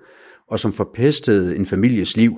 og 0.49 0.59
som 0.59 0.73
forpestede 0.73 1.57
en 1.57 1.67
families 1.67 2.17
liv. 2.17 2.33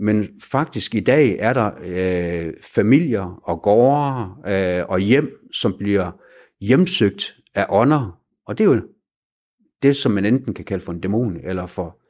Men 0.00 0.40
faktisk 0.42 0.94
i 0.94 1.00
dag 1.00 1.36
er 1.38 1.52
der 1.52 1.70
øh, 1.80 2.54
familier 2.62 3.40
og 3.42 3.62
gårde 3.62 4.34
øh, 4.46 4.84
og 4.88 4.98
hjem, 4.98 5.50
som 5.52 5.74
bliver 5.78 6.10
hjemsøgt 6.60 7.36
af 7.54 7.66
ånder. 7.68 8.20
Og 8.46 8.58
det 8.58 8.64
er 8.64 8.68
jo 8.74 8.82
det, 9.82 9.96
som 9.96 10.12
man 10.12 10.24
enten 10.24 10.54
kan 10.54 10.64
kalde 10.64 10.84
for 10.84 10.92
en 10.92 11.00
dæmon 11.00 11.36
eller 11.36 11.66
for, 11.66 12.00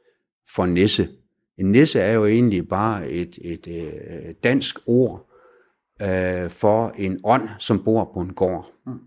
for 0.55 0.63
en 0.63 0.73
nisse. 0.73 1.09
En 1.57 1.71
nisse 1.71 1.99
er 1.99 2.11
jo 2.11 2.25
egentlig 2.25 2.67
bare 2.67 3.09
et, 3.09 3.39
et 3.41 3.67
øh, 3.67 4.35
dansk 4.43 4.79
ord 4.87 5.29
øh, 6.01 6.49
for 6.49 6.89
en 6.89 7.19
ånd, 7.23 7.49
som 7.59 7.83
bor 7.83 8.11
på 8.13 8.19
en 8.19 8.33
gård. 8.33 8.71
Mm. 8.85 8.99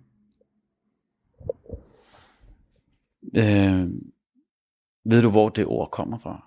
Øh, 3.37 3.89
ved 5.05 5.23
du, 5.23 5.31
hvor 5.31 5.49
det 5.49 5.67
ord 5.67 5.91
kommer 5.91 6.19
fra? 6.19 6.45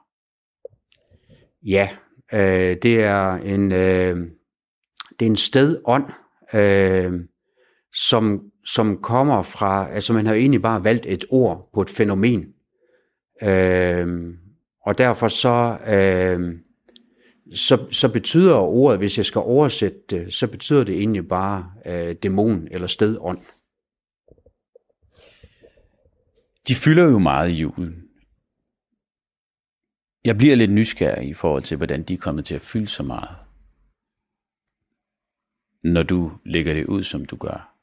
Ja, 1.64 1.90
øh, 2.34 2.78
det 2.82 3.04
er 3.04 3.34
en 3.34 3.72
øh, 3.72 4.18
det 5.20 5.26
er 5.26 5.30
en 5.30 5.36
stedånd, 5.36 6.06
øh, 6.54 7.14
som, 7.94 8.42
som 8.66 8.98
kommer 8.98 9.42
fra, 9.42 9.90
altså 9.92 10.14
man 10.14 10.26
har 10.26 10.34
egentlig 10.34 10.62
bare 10.62 10.84
valgt 10.84 11.06
et 11.06 11.26
ord 11.30 11.70
på 11.74 11.82
et 11.82 11.90
fænomen. 11.90 12.54
Øh, 13.44 14.08
og 14.86 14.98
derfor 14.98 15.28
så, 15.28 15.78
øh, 15.88 16.56
så, 17.54 17.86
så 17.92 18.10
betyder 18.10 18.56
ordet, 18.56 19.00
hvis 19.00 19.18
jeg 19.18 19.26
skal 19.26 19.40
oversætte 19.40 20.00
det, 20.10 20.34
så 20.34 20.48
betyder 20.48 20.84
det 20.84 20.96
egentlig 20.96 21.28
bare 21.28 21.72
øh, 21.86 22.16
dæmon 22.24 22.68
eller 22.72 22.88
stedånd. 22.88 23.40
De 26.68 26.76
fylder 26.76 27.04
jo 27.04 27.20
meget 27.20 27.50
i 27.50 27.54
julen. 27.54 28.04
Jeg 30.26 30.38
bliver 30.38 30.56
lidt 30.56 30.72
nysgerrig 30.72 31.30
i 31.30 31.34
forhold 31.34 31.64
til, 31.64 31.78
hvordan 31.78 32.04
de 32.04 32.14
er 32.14 32.18
kommet 32.18 32.46
til 32.46 32.56
at 32.56 32.62
fylde 32.62 32.88
så 32.88 33.04
meget. 33.04 33.30
Når 35.84 36.04
du 36.04 36.32
lægger 36.46 36.74
det 36.74 36.86
ud, 36.86 37.04
som 37.04 37.26
du 37.26 37.36
gør. 37.36 37.76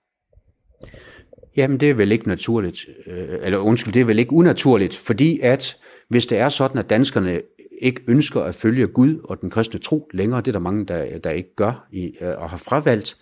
Jamen, 1.56 1.80
det 1.80 1.90
er 1.90 1.94
vel 1.94 2.12
ikke 2.12 2.28
naturligt. 2.28 2.86
Øh, 3.06 3.38
eller 3.42 3.58
undskyld, 3.58 3.92
det 3.92 4.00
er 4.00 4.04
vel 4.04 4.18
ikke 4.18 4.32
unaturligt, 4.32 4.96
fordi 4.96 5.40
at 5.40 5.76
hvis 6.08 6.26
det 6.26 6.38
er 6.38 6.48
sådan, 6.48 6.78
at 6.78 6.90
danskerne 6.90 7.42
ikke 7.80 8.02
ønsker 8.08 8.40
at 8.40 8.54
følge 8.54 8.86
Gud 8.86 9.20
og 9.24 9.40
den 9.40 9.50
kristne 9.50 9.80
tro 9.80 10.10
længere, 10.14 10.40
det 10.40 10.48
er 10.48 10.52
der 10.52 10.58
mange, 10.58 10.86
der, 10.86 11.18
der 11.18 11.30
ikke 11.30 11.54
gør 11.56 11.88
i, 11.92 12.12
øh, 12.20 12.38
og 12.38 12.50
har 12.50 12.56
fravalgt, 12.56 13.16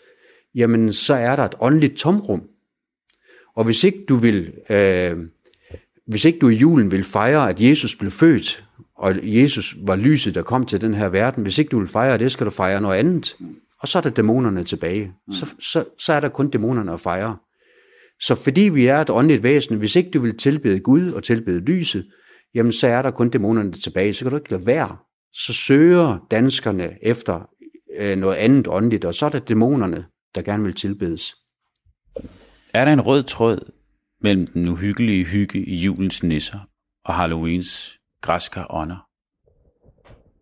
jamen 0.54 0.92
så 0.92 1.14
er 1.14 1.36
der 1.36 1.42
et 1.42 1.54
åndeligt 1.60 1.96
tomrum. 1.96 2.48
Og 3.54 3.64
hvis 3.64 3.84
ikke 3.84 4.04
du 4.08 4.16
vil 4.16 4.52
øh, 4.70 5.16
hvis 6.06 6.24
ikke 6.24 6.38
du 6.38 6.48
i 6.48 6.54
julen 6.54 6.90
vil 6.90 7.04
fejre, 7.04 7.48
at 7.48 7.60
Jesus 7.60 7.96
blev 7.96 8.10
født, 8.10 8.65
og 8.98 9.14
Jesus 9.22 9.76
var 9.82 9.96
lyset, 9.96 10.34
der 10.34 10.42
kom 10.42 10.66
til 10.66 10.80
den 10.80 10.94
her 10.94 11.08
verden. 11.08 11.42
Hvis 11.42 11.58
ikke 11.58 11.68
du 11.68 11.78
vil 11.78 11.88
fejre 11.88 12.18
det, 12.18 12.32
skal 12.32 12.46
du 12.46 12.50
fejre 12.50 12.80
noget 12.80 12.96
andet. 12.96 13.36
Og 13.80 13.88
så 13.88 13.98
er 13.98 14.02
der 14.02 14.10
dæmonerne 14.10 14.64
tilbage. 14.64 15.12
Så, 15.30 15.54
så, 15.60 15.84
så 15.98 16.12
er 16.12 16.20
der 16.20 16.28
kun 16.28 16.50
dæmonerne 16.50 16.92
at 16.92 17.00
fejre. 17.00 17.36
Så 18.20 18.34
fordi 18.34 18.60
vi 18.60 18.86
er 18.86 18.98
et 18.98 19.10
åndeligt 19.10 19.42
væsen, 19.42 19.76
hvis 19.76 19.96
ikke 19.96 20.10
du 20.10 20.20
vil 20.20 20.36
tilbede 20.36 20.80
Gud 20.80 21.12
og 21.12 21.24
tilbede 21.24 21.60
lyset, 21.60 22.06
jamen 22.54 22.72
så 22.72 22.86
er 22.86 23.02
der 23.02 23.10
kun 23.10 23.30
dæmonerne 23.30 23.72
tilbage. 23.72 24.14
Så 24.14 24.24
kan 24.24 24.30
du 24.30 24.36
ikke 24.36 24.50
lade 24.50 24.66
være. 24.66 24.96
Så 25.32 25.52
søger 25.52 26.26
danskerne 26.30 26.92
efter 27.02 27.48
øh, 27.98 28.16
noget 28.16 28.36
andet 28.36 28.68
åndeligt, 28.68 29.04
og 29.04 29.14
så 29.14 29.26
er 29.26 29.30
der 29.30 29.38
dæmonerne, 29.38 30.04
der 30.34 30.42
gerne 30.42 30.64
vil 30.64 30.74
tilbedes. 30.74 31.34
Er 32.74 32.84
der 32.84 32.92
en 32.92 33.00
rød 33.00 33.22
tråd 33.22 33.72
mellem 34.20 34.46
den 34.46 34.68
uhyggelige 34.68 35.24
hygge 35.24 35.66
i 35.66 35.74
julens 35.74 36.22
nisser 36.22 36.58
og 37.04 37.14
Halloweens 37.14 37.98
græske 38.26 38.60
ånder? 38.70 39.06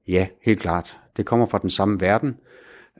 Ja, 0.08 0.26
helt 0.44 0.60
klart. 0.60 0.98
Det 1.16 1.26
kommer 1.26 1.46
fra 1.46 1.58
den 1.58 1.70
samme 1.70 2.00
verden. 2.00 2.34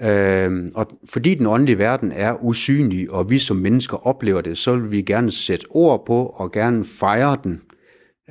Øh, 0.03 0.71
og 0.75 0.87
fordi 1.09 1.35
den 1.35 1.47
åndelige 1.47 1.79
verden 1.79 2.13
er 2.13 2.45
usynlig, 2.45 3.11
og 3.11 3.31
vi 3.31 3.39
som 3.39 3.57
mennesker 3.57 4.07
oplever 4.07 4.41
det, 4.41 4.59
så 4.59 4.77
vil 4.77 4.91
vi 4.91 5.03
gerne 5.03 5.33
sætte 5.33 5.67
ord 5.71 6.07
på 6.07 6.27
og 6.27 6.53
gerne 6.53 6.85
fejre 6.85 7.39
den 7.45 7.61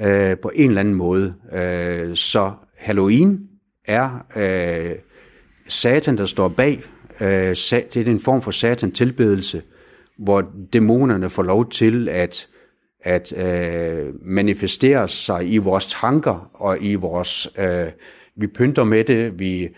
øh, 0.02 0.38
på 0.38 0.52
en 0.56 0.70
eller 0.70 0.80
anden 0.80 0.96
måde. 0.96 1.34
Øh, 1.54 2.16
så 2.16 2.52
Halloween 2.78 3.48
er 3.86 4.26
øh, 4.36 4.96
satan, 5.68 6.18
der 6.18 6.26
står 6.26 6.48
bag. 6.48 6.84
Øh, 7.20 7.56
det 7.60 7.98
er 7.98 8.06
en 8.06 8.20
form 8.20 8.42
for 8.42 8.52
satan-tilbedelse, 8.52 9.62
hvor 10.18 10.52
dæmonerne 10.74 11.30
får 11.30 11.44
lov 11.44 11.70
til 11.70 12.10
at, 12.10 12.48
at 13.04 13.34
øh, 13.38 14.13
manifestere 14.22 15.08
sig 15.08 15.54
i 15.54 15.58
vores 15.58 15.88
tanker 15.88 16.50
og 16.54 16.78
i 16.82 16.96
vores... 16.96 17.48
Øh, 17.58 17.88
vi 18.36 18.48
pynter 18.48 18.84
med 18.84 19.04
det, 19.04 19.39
vi, 19.39 19.70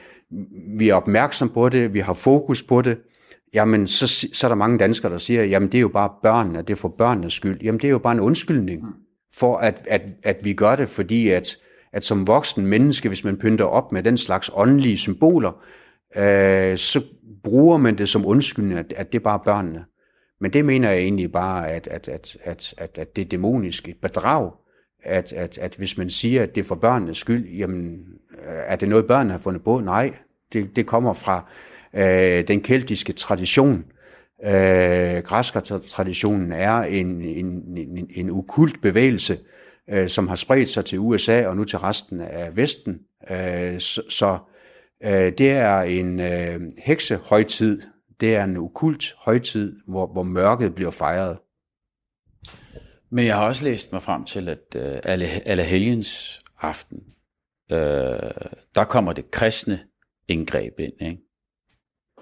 vi 0.78 0.90
er 0.90 0.96
opmærksom 0.96 1.50
på 1.50 1.70
det, 1.70 1.94
vi 1.94 2.00
har 2.00 2.14
fokus 2.14 2.64
på 2.64 2.82
det, 2.82 2.98
jamen 3.54 3.88
så, 3.88 4.08
så 4.34 4.48
er 4.48 4.50
der 4.50 4.56
mange 4.56 4.78
danskere, 4.78 5.12
der 5.12 5.18
siger, 5.18 5.44
jamen 5.44 5.70
det 5.70 5.78
er 5.78 5.82
jo 5.82 5.88
bare 5.88 6.10
børnene, 6.24 6.62
det 6.62 6.70
er 6.70 6.76
for 6.76 6.96
børnenes 6.98 7.34
skyld. 7.34 7.62
Jamen 7.62 7.80
det 7.80 7.88
er 7.88 7.92
jo 7.92 8.00
bare 8.00 8.14
en 8.14 8.20
undskyldning 8.20 8.84
for, 9.34 9.58
at, 9.58 9.88
at, 9.90 10.02
at 10.24 10.38
vi 10.44 10.54
gør 10.54 10.76
det, 10.76 10.90
fordi 10.90 11.30
at, 11.30 11.58
at 11.94 12.04
som 12.04 12.28
voksen 12.28 12.66
menneske, 12.68 13.08
hvis 13.08 13.24
man 13.24 13.38
pynter 13.38 13.66
op 13.66 13.92
med 13.92 14.04
den 14.04 14.18
slags 14.18 14.52
åndelige 14.54 14.98
symboler, 14.98 15.52
øh, 16.18 16.78
så 16.78 17.02
bruger 17.44 17.78
man 17.78 17.98
det 17.98 18.10
som 18.10 18.26
undskyldning, 18.26 18.80
at, 18.80 18.94
at 18.98 19.12
det 19.12 19.20
er 19.20 19.24
bare 19.24 19.40
børnene. 19.46 19.86
Men 20.42 20.54
det 20.54 20.66
mener 20.66 20.90
jeg 20.90 21.00
egentlig 21.00 21.32
bare, 21.32 21.70
at, 21.70 21.88
at, 21.88 22.08
at, 22.08 22.38
at, 22.44 22.74
at, 22.78 22.98
at 22.98 23.16
det 23.16 23.22
er 23.22 23.26
dæmonisk, 23.26 23.90
et 23.90 23.98
bedrag, 24.02 24.52
at, 25.04 25.34
at, 25.34 25.58
at 25.58 25.76
hvis 25.76 25.98
man 25.98 26.10
siger, 26.10 26.44
at 26.44 26.56
det 26.56 26.62
er 26.62 26.66
for 26.66 26.76
børnenes 26.76 27.18
skyld, 27.18 27.50
jamen 27.50 28.00
øh, 28.32 28.64
er 28.68 28.76
det 28.76 28.90
noget, 28.90 29.08
børnene 29.08 29.32
har 29.32 29.40
fundet 29.40 29.64
på? 29.64 29.80
Nej, 29.80 30.14
det, 30.54 30.76
det 30.76 30.86
kommer 30.86 31.14
fra 31.14 31.50
øh, 31.94 32.48
den 32.48 32.62
keltiske 32.62 33.14
tradition. 33.14 33.86
Øh, 34.46 35.24
Græsker-traditionen 35.24 36.52
er 36.52 36.82
en, 36.82 37.22
en, 37.22 37.78
en, 37.78 38.08
en 38.10 38.30
ukult 38.30 38.82
bevægelse, 38.82 39.38
øh, 39.90 40.10
som 40.10 40.28
har 40.28 40.36
spredt 40.36 40.70
sig 40.70 40.86
til 40.86 41.00
USA 41.00 41.48
og 41.48 41.58
nu 41.58 41.64
til 41.64 41.80
resten 41.80 42.22
af 42.22 42.58
Vesten. 42.58 43.00
Øh, 43.32 43.80
så 43.80 44.02
så 44.10 44.38
øh, 45.04 45.32
det 45.38 45.52
er 45.52 45.82
en 45.82 46.20
øh, 46.20 46.62
heksehøjtid, 46.78 47.82
det 48.20 48.36
er 48.36 48.44
en 48.44 48.58
ukult 48.58 49.16
højtid, 49.18 49.80
hvor, 49.88 50.08
hvor 50.08 50.24
mørket 50.24 50.76
bliver 50.76 50.92
fejret. 50.92 51.38
Men 53.10 53.26
jeg 53.26 53.36
har 53.36 53.48
også 53.48 53.64
læst 53.64 53.92
mig 53.92 54.02
frem 54.02 54.24
til, 54.24 54.50
at 54.50 54.76
øh, 54.76 55.00
alle, 55.04 55.26
alle 55.48 55.64
helgens 55.64 56.44
aften, 56.62 57.04
øh, 57.72 57.78
der 58.76 58.84
kommer 58.90 59.14
det 59.14 59.32
kristne 59.32 59.80
indgreb 60.28 60.80
ind. 60.80 60.94
Ikke? 61.02 61.22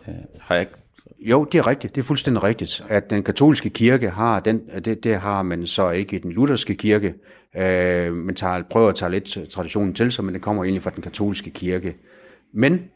Øh, 0.07 0.15
har 0.39 0.55
jeg 0.55 0.67
jo, 1.19 1.43
det 1.43 1.57
er 1.57 1.67
rigtigt. 1.67 1.95
Det 1.95 2.01
er 2.01 2.05
fuldstændig 2.05 2.43
rigtigt, 2.43 2.85
at 2.89 3.09
den 3.09 3.23
katolske 3.23 3.69
kirke 3.69 4.09
har, 4.09 4.39
den, 4.39 4.69
det, 4.85 5.03
det 5.03 5.19
har 5.19 5.43
man 5.43 5.65
så 5.65 5.89
ikke 5.89 6.15
i 6.15 6.19
den 6.19 6.31
lutherske 6.31 6.75
kirke. 6.75 7.13
Øh, 7.55 8.13
man 8.13 8.35
tager, 8.35 8.63
prøver 8.63 8.89
at 8.89 8.95
tage 8.95 9.11
lidt 9.11 9.37
traditionen 9.51 9.93
til 9.93 10.11
sig, 10.11 10.25
men 10.25 10.33
det 10.33 10.41
kommer 10.41 10.63
egentlig 10.63 10.83
fra 10.83 10.89
den 10.89 11.01
katolske 11.01 11.49
kirke. 11.49 11.95
Men 12.53 12.89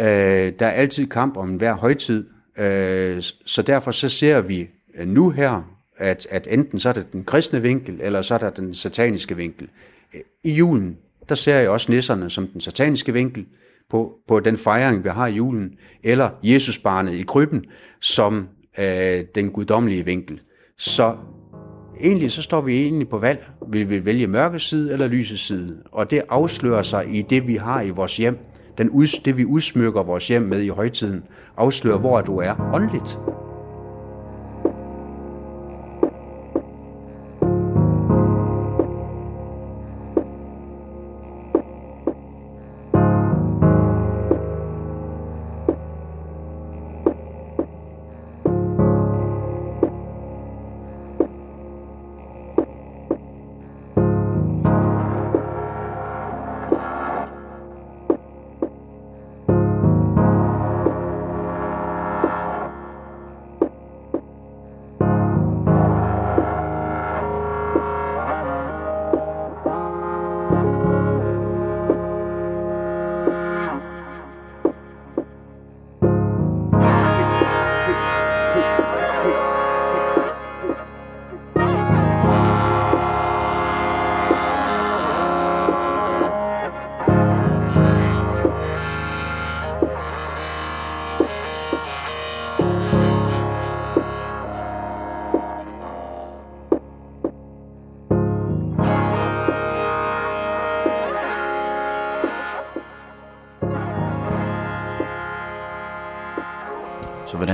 øh, 0.00 0.52
der 0.58 0.66
er 0.66 0.70
altid 0.70 1.06
kamp 1.06 1.36
om 1.36 1.56
hver 1.56 1.74
højtid, 1.74 2.26
øh, 2.58 3.22
så 3.44 3.62
derfor 3.62 3.90
så 3.90 4.08
ser 4.08 4.40
vi 4.40 4.68
øh, 4.94 5.08
nu 5.08 5.30
her, 5.30 5.76
at, 5.96 6.26
at 6.30 6.48
enten 6.50 6.78
så 6.78 6.88
er 6.88 6.92
det 6.92 7.12
den 7.12 7.24
kristne 7.24 7.62
vinkel, 7.62 8.00
eller 8.02 8.22
så 8.22 8.34
er 8.34 8.38
der 8.38 8.50
den 8.50 8.74
sataniske 8.74 9.36
vinkel. 9.36 9.68
Øh, 10.14 10.20
I 10.44 10.52
julen, 10.52 10.96
der 11.28 11.34
ser 11.34 11.56
jeg 11.56 11.70
også 11.70 11.92
nisserne 11.92 12.30
som 12.30 12.46
den 12.46 12.60
sataniske 12.60 13.12
vinkel, 13.12 13.46
på, 13.90 14.12
på 14.28 14.40
den 14.40 14.56
fejring, 14.56 15.04
vi 15.04 15.08
har 15.08 15.26
i 15.26 15.32
julen, 15.32 15.74
eller 16.02 16.30
Jesusbarnet 16.42 17.14
i 17.14 17.22
krybben, 17.22 17.64
som 18.00 18.48
øh, 18.78 19.24
den 19.34 19.50
guddommelige 19.50 20.04
vinkel. 20.04 20.40
Så 20.78 21.16
egentlig 22.00 22.30
så 22.30 22.42
står 22.42 22.60
vi 22.60 22.82
egentlig 22.82 23.08
på 23.08 23.18
valg. 23.18 23.46
Vil 23.68 23.90
vi 23.90 24.04
vælge 24.04 24.26
mørkets 24.26 24.68
side 24.68 24.92
eller 24.92 25.06
lysets 25.06 25.46
side? 25.46 25.82
Og 25.92 26.10
det 26.10 26.22
afslører 26.28 26.82
sig 26.82 27.14
i 27.14 27.22
det, 27.22 27.46
vi 27.46 27.54
har 27.56 27.82
i 27.82 27.90
vores 27.90 28.16
hjem. 28.16 28.38
Den 28.78 28.90
ud, 28.90 29.20
det, 29.24 29.36
vi 29.36 29.44
udsmykker 29.44 30.02
vores 30.02 30.28
hjem 30.28 30.42
med 30.42 30.62
i 30.62 30.68
højtiden, 30.68 31.24
afslører, 31.56 31.98
hvor 31.98 32.20
du 32.20 32.38
er 32.38 32.70
åndeligt. 32.74 33.18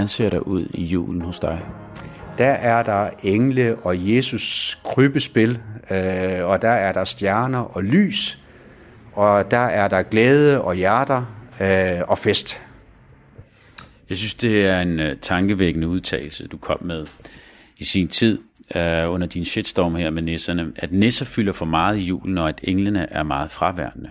Hvordan 0.09 0.31
ser 0.31 0.31
der 0.31 0.39
ud 0.39 0.67
i 0.75 0.85
julen 0.85 1.21
hos 1.21 1.41
dig? 1.41 1.65
Der 2.39 2.51
er 2.51 2.83
der 2.83 3.11
engle 3.23 3.77
og 3.77 4.15
Jesus 4.15 4.79
krybespil, 4.85 5.61
øh, 5.91 6.45
og 6.45 6.63
der 6.63 6.69
er 6.69 6.93
der 6.93 7.05
stjerner 7.05 7.59
og 7.59 7.85
lys, 7.85 8.39
og 9.13 9.51
der 9.51 9.59
er 9.59 9.89
der 9.89 10.03
glæde 10.03 10.61
og 10.61 10.75
hjerter 10.75 11.25
øh, 11.61 12.01
og 12.09 12.19
fest. 12.19 12.63
Jeg 14.09 14.17
synes, 14.17 14.35
det 14.35 14.67
er 14.67 14.81
en 14.81 15.01
uh, 15.01 15.07
tankevækkende 15.23 15.89
udtalelse, 15.89 16.47
du 16.47 16.57
kom 16.57 16.83
med 16.83 17.07
i 17.77 17.85
sin 17.85 18.09
tid 18.09 18.39
uh, 18.75 19.13
under 19.13 19.27
din 19.27 19.45
shitstorm 19.45 19.95
her 19.95 20.11
med 20.11 20.23
nisserne, 20.23 20.73
at 20.77 20.93
nisser 20.93 21.25
fylder 21.25 21.53
for 21.53 21.67
meget 21.67 21.97
i 21.97 22.03
julen, 22.03 22.39
og 22.39 22.49
at 22.49 22.61
englene 22.63 23.07
er 23.11 23.23
meget 23.23 23.51
fraværende. 23.51 24.11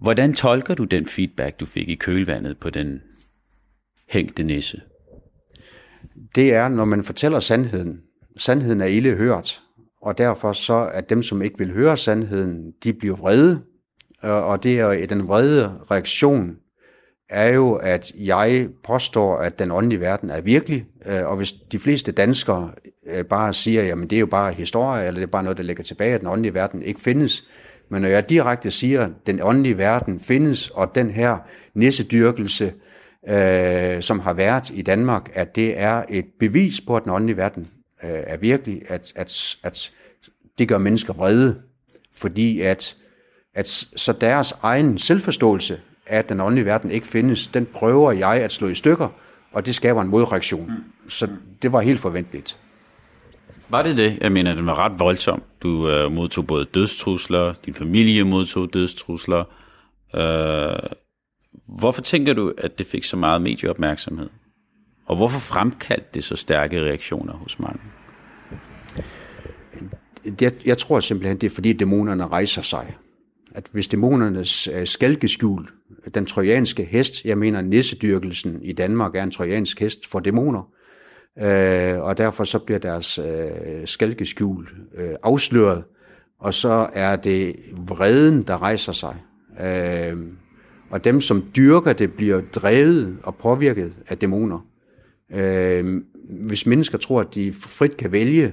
Hvordan 0.00 0.34
tolker 0.34 0.74
du 0.74 0.84
den 0.84 1.06
feedback, 1.06 1.60
du 1.60 1.66
fik 1.66 1.88
i 1.88 1.94
kølvandet 1.94 2.58
på 2.58 2.70
den 2.70 3.02
hængte 4.10 4.42
nisse? 4.42 4.80
Det 6.34 6.54
er, 6.54 6.68
når 6.68 6.84
man 6.84 7.04
fortæller 7.04 7.40
sandheden. 7.40 8.00
Sandheden 8.36 8.80
er 8.80 8.86
ille 8.86 9.14
hørt, 9.14 9.62
og 10.02 10.18
derfor 10.18 10.52
så, 10.52 10.90
at 10.94 11.10
dem, 11.10 11.22
som 11.22 11.42
ikke 11.42 11.58
vil 11.58 11.72
høre 11.72 11.96
sandheden, 11.96 12.72
de 12.84 12.92
bliver 12.92 13.16
vrede, 13.16 13.60
øh, 14.24 14.30
og 14.30 14.62
det 14.62 14.80
er 14.80 15.06
den 15.06 15.28
vrede 15.28 15.72
reaktion, 15.90 16.56
er 17.30 17.48
jo, 17.48 17.74
at 17.74 18.12
jeg 18.14 18.68
påstår, 18.84 19.36
at 19.36 19.58
den 19.58 19.70
åndelige 19.70 20.00
verden 20.00 20.30
er 20.30 20.40
virkelig, 20.40 20.86
øh, 21.06 21.26
og 21.26 21.36
hvis 21.36 21.52
de 21.52 21.78
fleste 21.78 22.12
danskere 22.12 22.70
øh, 23.06 23.24
bare 23.24 23.52
siger, 23.52 23.82
jamen 23.82 24.10
det 24.10 24.16
er 24.16 24.20
jo 24.20 24.26
bare 24.26 24.52
historie, 24.52 25.06
eller 25.06 25.20
det 25.20 25.26
er 25.26 25.30
bare 25.30 25.42
noget, 25.42 25.58
der 25.58 25.64
ligger 25.64 25.84
tilbage, 25.84 26.14
at 26.14 26.20
den 26.20 26.28
åndelige 26.28 26.54
verden 26.54 26.82
ikke 26.82 27.00
findes, 27.00 27.44
Men 27.90 28.02
når 28.02 28.08
jeg 28.08 28.28
direkte 28.28 28.70
siger, 28.70 29.04
at 29.04 29.10
den 29.26 29.40
åndelige 29.42 29.78
verden 29.78 30.20
findes, 30.20 30.68
og 30.68 30.94
den 30.94 31.10
her 31.10 31.38
nissedyrkelse, 31.74 32.72
øh, 33.28 34.02
som 34.02 34.20
har 34.20 34.32
været 34.32 34.70
i 34.70 34.82
Danmark, 34.82 35.30
at 35.34 35.56
det 35.56 35.80
er 35.80 36.04
et 36.08 36.26
bevis 36.40 36.80
på, 36.80 36.96
at 36.96 37.04
den 37.04 37.12
åndelige 37.12 37.36
verden 37.36 37.68
øh, 38.04 38.10
er 38.10 38.36
virkelig, 38.36 38.82
at, 38.88 39.12
at, 39.16 39.56
at 39.62 39.92
det 40.58 40.68
gør 40.68 40.78
mennesker 40.78 41.12
vrede, 41.12 41.62
fordi 42.14 42.60
at, 42.60 42.96
at 43.54 43.68
så 43.96 44.12
deres 44.12 44.54
egen 44.62 44.98
selvforståelse 44.98 45.80
af, 46.06 46.18
at 46.18 46.28
den 46.28 46.40
åndelige 46.40 46.64
verden 46.64 46.90
ikke 46.90 47.06
findes, 47.06 47.46
den 47.46 47.66
prøver 47.66 48.12
jeg 48.12 48.34
at 48.34 48.52
slå 48.52 48.68
i 48.68 48.74
stykker, 48.74 49.08
og 49.52 49.66
det 49.66 49.74
skaber 49.74 50.02
en 50.02 50.08
modreaktion. 50.08 50.66
Mm. 50.66 51.08
Så 51.08 51.28
det 51.62 51.72
var 51.72 51.80
helt 51.80 52.00
forventeligt. 52.00 52.58
Var 53.68 53.82
det 53.82 53.96
det? 53.96 54.18
Jeg 54.20 54.32
mener, 54.32 54.54
den 54.54 54.66
var 54.66 54.78
ret 54.78 54.98
voldsom. 54.98 55.42
Du 55.62 55.88
øh, 55.90 56.12
modtog 56.12 56.46
både 56.46 56.64
dødstrusler, 56.64 57.52
din 57.52 57.74
familie 57.74 58.24
modtog 58.24 58.74
dødstrusler. 58.74 59.44
Øh, 60.14 60.90
hvorfor 61.78 62.02
tænker 62.02 62.32
du, 62.32 62.54
at 62.58 62.78
det 62.78 62.86
fik 62.86 63.04
så 63.04 63.16
meget 63.16 63.42
medieopmærksomhed? 63.42 64.28
Og 65.06 65.16
hvorfor 65.16 65.38
fremkaldte 65.38 66.08
det 66.14 66.24
så 66.24 66.36
stærke 66.36 66.80
reaktioner 66.80 67.32
hos 67.32 67.58
mange? 67.58 67.80
Jeg, 70.40 70.52
jeg 70.66 70.78
tror 70.78 71.00
simpelthen, 71.00 71.36
det 71.36 71.46
er 71.46 71.54
fordi 71.54 71.72
dæmonerne 71.72 72.26
rejser 72.26 72.62
sig. 72.62 72.96
At 73.54 73.66
hvis 73.72 73.88
dæmonernes 73.88 74.68
øh, 74.68 74.86
skalkeskjul, 74.86 75.68
den 76.14 76.26
trojanske 76.26 76.84
hest, 76.84 77.24
jeg 77.24 77.38
mener 77.38 77.60
nissedyrkelsen 77.60 78.62
i 78.62 78.72
Danmark 78.72 79.14
er 79.14 79.22
en 79.22 79.30
trojansk 79.30 79.80
hest 79.80 80.06
for 80.06 80.20
dæmoner, 80.20 80.68
øh, 81.38 82.00
og 82.00 82.18
derfor 82.18 82.44
så 82.44 82.58
bliver 82.58 82.78
deres 82.78 83.18
øh, 83.18 83.86
skalkeskjul 83.86 84.68
øh, 84.94 85.14
afsløret, 85.22 85.84
og 86.40 86.54
så 86.54 86.88
er 86.92 87.16
det 87.16 87.56
vreden, 87.72 88.42
der 88.42 88.62
rejser 88.62 88.92
sig. 88.92 89.16
Øh, 89.60 90.16
og 90.90 91.04
dem, 91.04 91.20
som 91.20 91.44
dyrker 91.56 91.92
det, 91.92 92.12
bliver 92.12 92.40
drevet 92.40 93.16
og 93.22 93.36
påvirket 93.36 93.92
af 94.08 94.18
dæmoner. 94.18 94.66
Øh, 95.34 96.02
hvis 96.28 96.66
mennesker 96.66 96.98
tror, 96.98 97.20
at 97.20 97.34
de 97.34 97.52
frit 97.52 97.96
kan 97.96 98.12
vælge, 98.12 98.52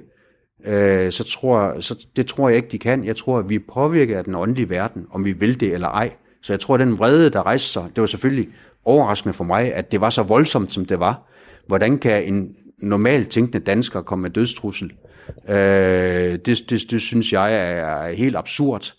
øh, 0.65 1.11
så 1.11 1.23
tror 1.23 1.79
så 1.79 2.07
det 2.15 2.25
tror 2.25 2.49
jeg 2.49 2.55
ikke, 2.55 2.67
de 2.67 2.79
kan. 2.79 3.05
Jeg 3.05 3.15
tror, 3.15 3.39
at 3.39 3.49
vi 3.49 3.55
er 3.55 3.59
påvirket 3.73 4.15
af 4.15 4.23
den 4.23 4.35
åndelige 4.35 4.69
verden, 4.69 5.05
om 5.11 5.25
vi 5.25 5.31
vil 5.31 5.59
det 5.59 5.73
eller 5.73 5.87
ej. 5.87 6.13
Så 6.41 6.53
jeg 6.53 6.59
tror, 6.59 6.73
at 6.73 6.79
den 6.79 6.99
vrede, 6.99 7.29
der 7.29 7.45
rejste 7.45 7.69
sig, 7.69 7.83
det 7.95 8.01
var 8.01 8.07
selvfølgelig 8.07 8.49
overraskende 8.85 9.33
for 9.33 9.43
mig, 9.43 9.73
at 9.73 9.91
det 9.91 10.01
var 10.01 10.09
så 10.09 10.23
voldsomt, 10.23 10.71
som 10.71 10.85
det 10.85 10.99
var. 10.99 11.31
Hvordan 11.67 11.97
kan 11.97 12.23
en 12.23 12.55
normalt 12.79 13.29
tænkende 13.29 13.59
dansker 13.59 14.01
komme 14.01 14.21
med 14.21 14.29
dødstrussel? 14.29 14.91
Øh, 15.49 15.55
det, 16.45 16.69
det, 16.69 16.91
det 16.91 17.01
synes 17.01 17.33
jeg 17.33 17.77
er 17.77 18.13
helt 18.13 18.35
absurd. 18.35 18.93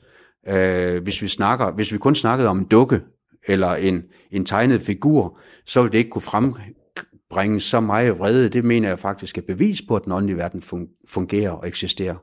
Øh, 0.48 1.02
hvis, 1.02 1.22
vi 1.22 1.28
snakker, 1.28 1.70
hvis 1.70 1.92
vi 1.92 1.98
kun 1.98 2.14
snakkede 2.14 2.48
om 2.48 2.58
en 2.58 2.64
dukke, 2.64 3.00
eller 3.46 3.74
en, 3.74 4.04
en 4.30 4.44
tegnet 4.44 4.82
figur, 4.82 5.40
så 5.64 5.82
vil 5.82 5.92
det 5.92 5.98
ikke 5.98 6.10
kunne 6.10 6.22
frembringe 6.22 7.60
så 7.60 7.80
meget 7.80 8.18
vrede. 8.18 8.48
Det 8.48 8.64
mener 8.64 8.88
jeg 8.88 8.98
faktisk 8.98 9.38
er 9.38 9.42
bevis 9.42 9.82
på, 9.88 9.96
at 9.96 10.04
den 10.04 10.12
åndelige 10.12 10.36
verden 10.36 10.62
fungerer 11.08 11.50
og 11.50 11.68
eksisterer. 11.68 12.16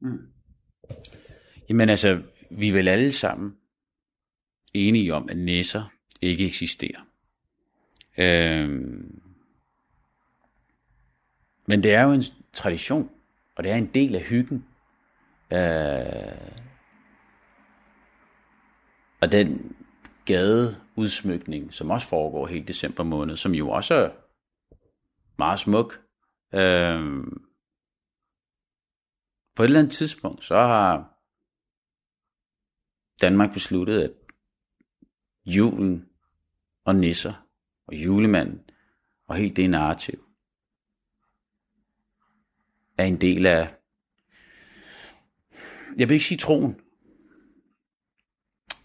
Mm. 0.00 0.18
Jamen 1.68 1.88
altså, 1.88 2.22
vi 2.50 2.68
er 2.68 2.72
vel 2.72 2.88
alle 2.88 3.12
sammen 3.12 3.52
enige 4.74 5.14
om, 5.14 5.28
at 5.28 5.36
næser 5.36 5.92
ikke 6.20 6.46
eksisterer. 6.46 7.00
Øhm, 8.18 9.20
men 11.66 11.82
det 11.82 11.94
er 11.94 12.02
jo 12.02 12.12
en 12.12 12.22
tradition, 12.52 13.10
og 13.56 13.64
det 13.64 13.72
er 13.72 13.76
en 13.76 13.86
del 13.86 14.14
af 14.14 14.22
hyggen. 14.22 14.64
Øh, 15.52 16.58
og 19.20 19.32
den 19.32 19.76
gadeudsmykning, 20.28 21.74
som 21.74 21.90
også 21.90 22.08
foregår 22.08 22.46
helt 22.46 22.68
december 22.68 23.04
måned, 23.04 23.36
som 23.36 23.54
jo 23.54 23.70
også 23.70 23.94
er 23.94 24.10
meget 25.38 25.60
smuk. 25.60 26.00
Øhm, 26.54 27.44
på 29.56 29.62
et 29.62 29.66
eller 29.66 29.78
andet 29.78 29.92
tidspunkt, 29.92 30.44
så 30.44 30.54
har 30.54 31.14
Danmark 33.20 33.52
besluttet, 33.52 34.02
at 34.02 34.12
julen 35.46 36.08
og 36.84 36.96
nisser 36.96 37.46
og 37.86 37.94
julemanden 37.94 38.70
og 39.26 39.36
helt 39.36 39.56
det 39.56 39.70
narrativ 39.70 40.24
er 42.98 43.04
en 43.04 43.20
del 43.20 43.46
af, 43.46 43.74
jeg 45.98 46.08
vil 46.08 46.14
ikke 46.14 46.26
sige 46.26 46.38
troen, 46.38 46.80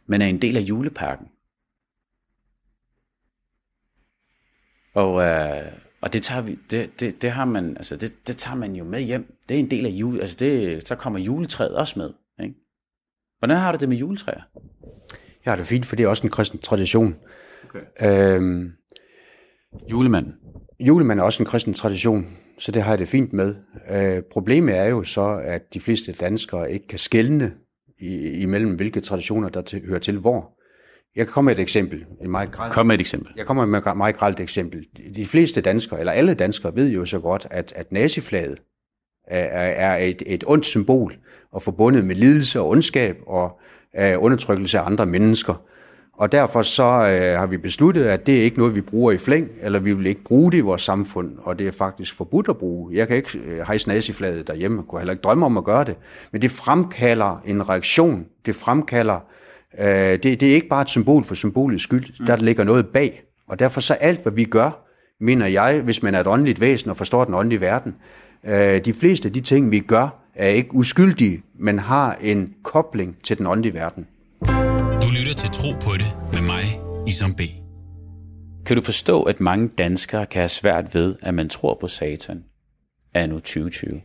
men 0.06 0.22
er 0.22 0.26
en 0.26 0.42
del 0.42 0.58
af 0.58 0.62
julepakken. 0.62 1.33
Og, 4.94 5.22
øh, 5.22 5.72
og 6.02 6.14
det 6.14 6.24
tager 6.24 6.42
vi, 6.42 6.60
det, 6.72 7.00
det, 7.00 7.22
det 7.22 7.32
har 7.32 7.46
man, 7.46 7.78
altså 7.78 7.96
det, 7.96 8.28
det 8.28 8.38
tager 8.38 8.58
man 8.58 8.76
jo 8.76 8.84
med 8.84 9.02
hjem. 9.02 9.36
Det 9.50 9.56
er 9.56 9.60
en 9.60 9.72
del 9.72 9.86
af 9.86 9.90
jule, 9.90 10.22
altså 10.22 10.38
det, 10.40 10.88
så 10.88 10.96
kommer 10.96 11.20
juletræet 11.20 11.76
også 11.76 12.00
med. 12.00 12.10
Ikke? 12.44 12.56
Hvordan 13.40 13.58
har 13.58 13.72
du 13.72 13.78
det 13.78 13.90
med 13.90 13.98
juletræer? 13.98 14.42
Jeg 15.46 15.52
har 15.52 15.56
det 15.56 15.68
fint, 15.68 15.86
for 15.86 15.96
det 15.96 16.04
er 16.04 16.08
også 16.08 16.24
en 16.24 16.32
kristen 16.32 16.60
tradition. 16.60 17.16
Okay. 17.64 18.36
Øhm, 18.38 18.72
Julemanden? 19.92 20.34
Julemanden 20.80 21.20
er 21.20 21.24
også 21.24 21.44
en 21.44 21.48
kristen 21.48 21.74
tradition, 21.74 22.38
så 22.60 22.72
det 22.72 22.84
har 22.84 22.92
jeg 22.92 23.00
det 23.00 23.08
fint 23.08 23.34
med. 23.34 23.56
Øh, 23.92 24.22
problemet 24.32 24.78
er 24.78 24.86
jo 24.86 25.04
så, 25.04 25.42
at 25.44 25.74
de 25.74 25.80
fleste 25.80 26.12
danskere 26.12 26.72
ikke 26.72 26.88
kan 26.88 27.00
skelne 27.00 27.54
imellem, 28.40 28.76
hvilke 28.76 29.00
traditioner, 29.00 29.50
der 29.50 29.62
til, 29.62 29.86
hører 29.86 30.00
til 30.00 30.18
hvor. 30.18 30.60
Jeg 31.16 31.26
kan 31.26 31.34
komme 31.34 31.46
med 31.46 31.56
et 31.56 31.62
eksempel. 31.62 32.06
Et 32.22 32.30
meget 32.30 32.52
gralt, 32.52 32.74
Kom 32.74 32.86
med 32.86 32.96
et 32.96 33.02
eksempel. 33.02 33.32
Jeg 33.36 33.46
kommer 33.46 33.66
med 33.66 33.88
et 33.88 33.98
meget 33.98 34.18
gralt 34.18 34.40
eksempel. 34.40 34.86
De 35.16 35.26
fleste 35.26 35.62
danskere, 35.62 36.00
eller 36.00 36.14
alle 36.14 36.34
danskere, 36.34 36.76
ved 36.76 36.90
jo 36.90 37.06
så 37.06 37.20
godt, 37.20 37.48
at, 37.52 37.74
at 37.76 37.92
naziflaget 37.92 38.60
er, 39.28 39.88
er 39.88 39.98
et, 39.98 40.24
et 40.26 40.44
ondt 40.48 40.66
symbol, 40.66 41.14
og 41.52 41.62
forbundet 41.62 42.06
med 42.06 42.16
lidelse 42.16 42.60
og 42.60 42.70
ondskab 42.70 43.18
og 43.28 43.60
uh, 44.00 44.24
undertrykkelse 44.24 44.80
af 44.80 44.86
andre 44.86 45.06
mennesker. 45.06 45.62
Og 46.14 46.32
derfor 46.32 46.62
så 46.62 46.84
uh, 46.84 47.40
har 47.40 47.46
vi 47.46 47.58
besluttet, 47.58 48.06
at 48.06 48.26
det 48.26 48.40
er 48.40 48.44
ikke 48.44 48.58
noget, 48.58 48.76
vi 48.76 48.82
bruger 48.82 49.12
i 49.12 49.18
flæng, 49.18 49.50
eller 49.62 49.80
vi 49.80 49.94
vil 49.94 50.06
ikke 50.06 50.24
bruge 50.24 50.52
det 50.52 50.58
i 50.58 50.62
vores 50.62 50.82
samfund, 50.82 51.38
og 51.42 51.60
det 51.60 51.68
er 51.68 51.72
faktisk 51.72 52.16
forbudt 52.16 52.50
at 52.50 52.58
bruge. 52.58 52.96
Jeg 52.96 53.08
kan 53.08 53.18
ikke 53.18 53.40
uh, 53.48 53.68
hejse 53.68 53.88
naziflaget 53.88 54.48
derhjemme, 54.48 54.78
jeg 54.78 54.88
kunne 54.88 55.00
heller 55.00 55.14
ikke 55.14 55.22
drømme 55.22 55.46
om 55.46 55.58
at 55.58 55.64
gøre 55.64 55.84
det, 55.84 55.96
men 56.32 56.42
det 56.42 56.52
fremkalder 56.52 57.42
en 57.46 57.70
reaktion, 57.70 58.26
det 58.46 58.56
fremkalder 58.56 59.16
Øh, 59.16 59.43
det, 59.78 60.24
det 60.24 60.44
er 60.44 60.54
ikke 60.54 60.68
bare 60.68 60.82
et 60.82 60.90
symbol 60.90 61.24
for 61.24 61.36
symbolets 61.36 61.84
skyld, 61.84 62.06
mm. 62.20 62.26
der 62.26 62.36
ligger 62.36 62.64
noget 62.64 62.88
bag. 62.88 63.24
Og 63.48 63.60
derfor 63.60 63.82
så 63.82 63.94
alt, 63.94 64.22
hvad 64.22 64.32
vi 64.32 64.44
gør, 64.44 64.88
mener 65.20 65.48
jeg, 65.48 65.82
hvis 65.82 66.04
man 66.04 66.16
er 66.16 66.20
et 66.20 66.28
åndeligt 66.28 66.62
væsen 66.62 66.90
og 66.90 66.98
forstår 66.98 67.26
den 67.26 67.34
åndelige 67.34 67.62
verden, 67.62 67.96
øh, 68.46 68.86
de 68.86 68.94
fleste 68.94 69.28
af 69.28 69.34
de 69.34 69.42
ting, 69.42 69.72
vi 69.72 69.80
gør, 69.80 70.24
er 70.36 70.48
ikke 70.48 70.74
uskyldige, 70.74 71.44
men 71.60 71.80
har 71.80 72.18
en 72.22 72.54
kobling 72.64 73.18
til 73.24 73.38
den 73.38 73.48
åndelige 73.48 73.74
verden. 73.74 74.08
Du 75.02 75.08
lytter 75.20 75.34
til 75.38 75.50
Tro 75.50 75.72
på 75.82 75.92
det 75.98 76.18
med 76.34 76.42
mig, 76.42 76.64
Isam 77.08 77.34
B. 77.34 77.42
Kan 78.66 78.76
du 78.76 78.82
forstå, 78.82 79.24
at 79.24 79.40
mange 79.40 79.68
danskere 79.68 80.26
kan 80.26 80.40
have 80.40 80.50
svært 80.50 80.96
ved, 80.96 81.16
at 81.22 81.34
man 81.34 81.50
tror 81.50 81.78
på 81.82 81.88
satan 81.88 82.44
af 83.14 83.30
nu 83.30 83.36
2020? 83.36 84.02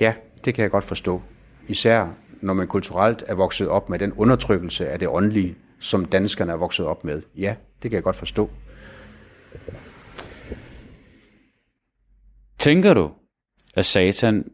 Ja, 0.00 0.12
det 0.44 0.54
kan 0.54 0.62
jeg 0.62 0.70
godt 0.70 0.84
forstå. 0.84 1.22
Især 1.68 2.14
når 2.46 2.54
man 2.54 2.66
kulturelt 2.66 3.24
er 3.26 3.34
vokset 3.34 3.68
op 3.68 3.88
med 3.88 3.98
den 3.98 4.12
undertrykkelse 4.12 4.88
af 4.88 4.98
det 4.98 5.08
åndelige, 5.08 5.56
som 5.78 6.04
danskerne 6.04 6.52
er 6.52 6.56
vokset 6.56 6.86
op 6.86 7.04
med. 7.04 7.22
Ja, 7.36 7.56
det 7.82 7.90
kan 7.90 7.96
jeg 7.96 8.02
godt 8.02 8.16
forstå. 8.16 8.50
Tænker 12.58 12.94
du, 12.94 13.10
at 13.74 13.86
satan 13.86 14.50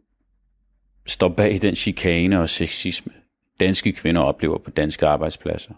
står 1.07 1.29
bag 1.29 1.63
den 1.63 1.75
chikane 1.75 2.41
og 2.41 2.49
sexisme, 2.49 3.13
danske 3.61 3.93
kvinder 3.93 4.21
oplever 4.21 4.59
på 4.59 4.71
danske 4.71 5.07
arbejdspladser? 5.07 5.75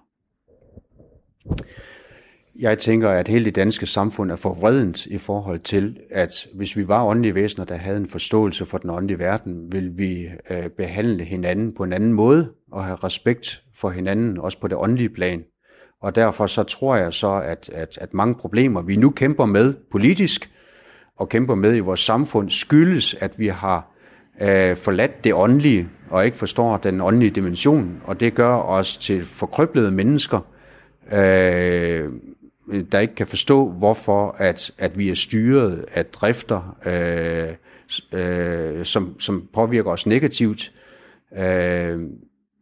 Jeg 2.58 2.78
tænker, 2.78 3.10
at 3.10 3.28
hele 3.28 3.44
det 3.44 3.56
danske 3.56 3.86
samfund 3.86 4.32
er 4.32 4.36
forvredent 4.36 5.06
i 5.06 5.18
forhold 5.18 5.58
til, 5.58 5.96
at 6.10 6.46
hvis 6.54 6.76
vi 6.76 6.88
var 6.88 7.04
åndelige 7.04 7.34
væsener, 7.34 7.64
der 7.64 7.76
havde 7.76 7.96
en 7.96 8.08
forståelse 8.08 8.66
for 8.66 8.78
den 8.78 8.90
åndelige 8.90 9.18
verden, 9.18 9.72
ville 9.72 9.92
vi 9.92 10.26
øh, 10.50 10.68
behandle 10.76 11.24
hinanden 11.24 11.74
på 11.74 11.84
en 11.84 11.92
anden 11.92 12.12
måde 12.12 12.50
og 12.72 12.84
have 12.84 12.96
respekt 12.96 13.62
for 13.74 13.90
hinanden, 13.90 14.38
også 14.38 14.60
på 14.60 14.68
det 14.68 14.78
åndelige 14.78 15.08
plan. 15.08 15.42
Og 16.02 16.14
derfor 16.14 16.46
så 16.46 16.62
tror 16.62 16.96
jeg 16.96 17.12
så, 17.12 17.40
at, 17.44 17.70
at, 17.72 17.98
at 18.00 18.14
mange 18.14 18.34
problemer, 18.34 18.82
vi 18.82 18.96
nu 18.96 19.10
kæmper 19.10 19.46
med 19.46 19.74
politisk 19.92 20.50
og 21.16 21.28
kæmper 21.28 21.54
med 21.54 21.76
i 21.76 21.80
vores 21.80 22.00
samfund, 22.00 22.50
skyldes, 22.50 23.14
at 23.14 23.38
vi 23.38 23.48
har 23.48 23.90
øh, 24.40 24.76
forladt 24.76 25.24
det 25.24 25.34
åndelige 25.34 25.88
og 26.10 26.24
ikke 26.24 26.36
forstår 26.36 26.76
den 26.76 27.00
åndelige 27.00 27.30
dimension. 27.30 28.02
Og 28.04 28.20
det 28.20 28.34
gør 28.34 28.56
os 28.56 28.96
til 28.96 29.24
forkrøblede 29.24 29.90
mennesker, 29.90 30.40
øh, 31.12 32.10
der 32.92 32.98
ikke 32.98 33.14
kan 33.14 33.26
forstå, 33.26 33.70
hvorfor 33.70 34.36
at, 34.38 34.70
at 34.78 34.98
vi 34.98 35.10
er 35.10 35.14
styret 35.14 35.84
af 35.92 36.06
drifter, 36.06 36.76
øh, 36.86 37.54
øh, 38.20 38.84
som, 38.84 39.20
som 39.20 39.48
påvirker 39.54 39.90
os 39.90 40.06
negativt. 40.06 40.72
Øh, 41.38 42.00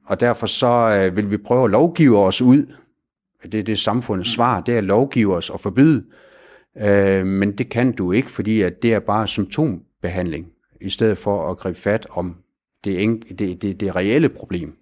Og 0.06 0.20
derfor 0.20 0.46
så 0.46 1.00
øh, 1.02 1.16
vil 1.16 1.30
vi 1.30 1.36
prøve 1.36 1.64
at 1.64 1.70
lovgive 1.70 2.18
os 2.18 2.42
ud. 2.42 2.66
Det 3.42 3.54
er 3.54 3.62
det 3.62 3.78
samfundets 3.78 4.34
svar, 4.34 4.60
det 4.60 4.74
er 4.74 4.78
at 4.78 4.84
lovgive 4.84 5.36
os 5.36 5.50
og 5.50 5.60
forbyde. 5.60 6.04
Øh, 6.78 7.26
men 7.26 7.52
det 7.58 7.68
kan 7.68 7.92
du 7.92 8.12
ikke, 8.12 8.30
fordi 8.30 8.62
at 8.62 8.82
det 8.82 8.94
er 8.94 9.00
bare 9.00 9.26
symptombehandling, 9.28 10.46
i 10.80 10.90
stedet 10.90 11.18
for 11.18 11.50
at 11.50 11.56
gribe 11.56 11.78
fat 11.78 12.06
om 12.10 12.36
det, 12.84 13.24
det, 13.38 13.62
det, 13.62 13.80
det 13.80 13.96
reelle 13.96 14.28
problem. 14.28 14.76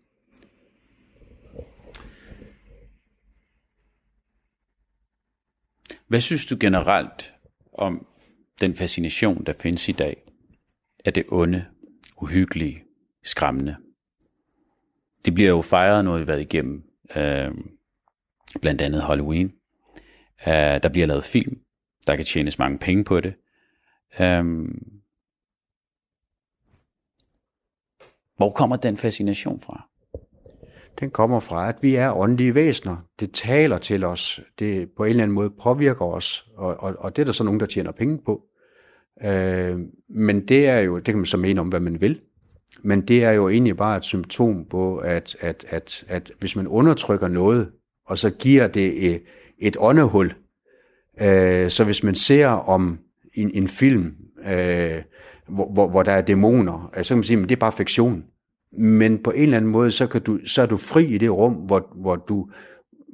Hvad 6.11 6.21
synes 6.21 6.47
du 6.47 6.57
generelt 6.61 7.35
om 7.73 8.07
den 8.61 8.77
fascination, 8.77 9.45
der 9.45 9.53
findes 9.53 9.89
i 9.89 9.93
dag 9.93 10.23
af 11.05 11.13
det 11.13 11.25
onde, 11.29 11.67
uhyggelige, 12.23 12.85
skræmmende? 13.25 13.77
Det 15.25 15.35
bliver 15.35 15.51
jo 15.51 15.63
fejret, 15.63 16.05
når 16.05 16.13
vi 16.13 16.19
har 16.19 16.27
været 16.27 16.41
igennem, 16.41 16.85
øh, 17.17 17.51
blandt 18.61 18.83
andet 18.83 19.03
Halloween. 19.03 19.53
Øh, 20.47 20.83
der 20.83 20.89
bliver 20.93 21.07
lavet 21.07 21.25
film, 21.25 21.61
der 22.07 22.17
kan 22.17 22.25
tjenes 22.25 22.59
mange 22.59 22.79
penge 22.79 23.05
på 23.05 23.21
det. 23.21 23.35
Øh, 24.21 24.45
hvor 28.37 28.51
kommer 28.51 28.77
den 28.77 28.97
fascination 28.97 29.61
fra? 29.61 29.90
Den 31.01 31.11
kommer 31.11 31.41
fra, 31.41 31.69
at 31.69 31.77
vi 31.83 31.95
er 31.95 32.13
åndelige 32.13 32.55
væsener. 32.55 32.97
Det 33.21 33.33
taler 33.33 33.79
til 33.79 34.05
os. 34.05 34.41
Det 34.59 34.89
på 34.97 35.05
en 35.05 35.11
eller 35.11 35.23
anden 35.23 35.35
måde 35.35 35.51
påvirker 35.63 36.05
os. 36.05 36.47
Og, 36.57 36.77
og, 36.83 36.95
og 36.99 37.17
det 37.17 37.23
er 37.23 37.27
der 37.27 37.33
så 37.33 37.45
nogen, 37.45 37.61
der 37.61 37.67
tjener 37.67 37.93
penge 37.93 38.19
på. 38.27 38.43
Øh, 39.25 39.79
men 40.09 40.49
det 40.49 40.69
er 40.69 40.79
jo, 40.79 40.97
det 40.97 41.05
kan 41.05 41.17
man 41.17 41.27
så 41.27 41.37
mene 41.37 41.61
om, 41.61 41.69
hvad 41.69 41.81
man 41.81 42.01
vil. 42.01 42.21
Men 42.83 43.01
det 43.01 43.25
er 43.25 43.31
jo 43.31 43.49
egentlig 43.49 43.77
bare 43.77 43.97
et 43.97 44.05
symptom 44.05 44.65
på, 44.71 44.97
at, 44.97 45.37
at, 45.41 45.65
at, 45.69 46.05
at 46.09 46.33
hvis 46.39 46.57
man 46.57 46.67
undertrykker 46.67 47.29
noget, 47.29 47.71
og 48.07 48.19
så 48.19 48.31
giver 48.31 48.67
det 48.67 49.15
et, 49.15 49.23
et 49.59 49.77
åndehul, 49.81 50.35
Øh, 51.23 51.71
så 51.71 51.85
hvis 51.85 52.03
man 52.03 52.15
ser 52.15 52.47
om 52.47 52.99
en, 53.35 53.51
en 53.55 53.69
film, 53.69 54.15
øh, 54.47 55.03
hvor, 55.49 55.73
hvor, 55.73 55.89
hvor 55.89 56.03
der 56.03 56.13
er 56.13 56.21
dæmoner, 56.21 56.91
altså 56.95 57.09
så 57.09 57.15
kan 57.15 57.19
man 57.19 57.25
sige, 57.25 57.43
at 57.43 57.49
det 57.49 57.57
er 57.57 57.61
bare 57.61 57.73
fiktion. 57.73 58.25
Men 58.79 59.23
på 59.23 59.31
en 59.31 59.43
eller 59.43 59.57
anden 59.57 59.71
måde, 59.71 59.93
så, 59.93 60.07
kan 60.07 60.23
du, 60.23 60.39
så 60.47 60.63
er 60.63 60.67
du 60.67 60.77
fri 60.77 61.05
i 61.05 61.19
det 61.19 61.31
rum, 61.31 61.53
hvor, 61.53 61.93
hvor, 61.95 62.17
du, 62.17 62.49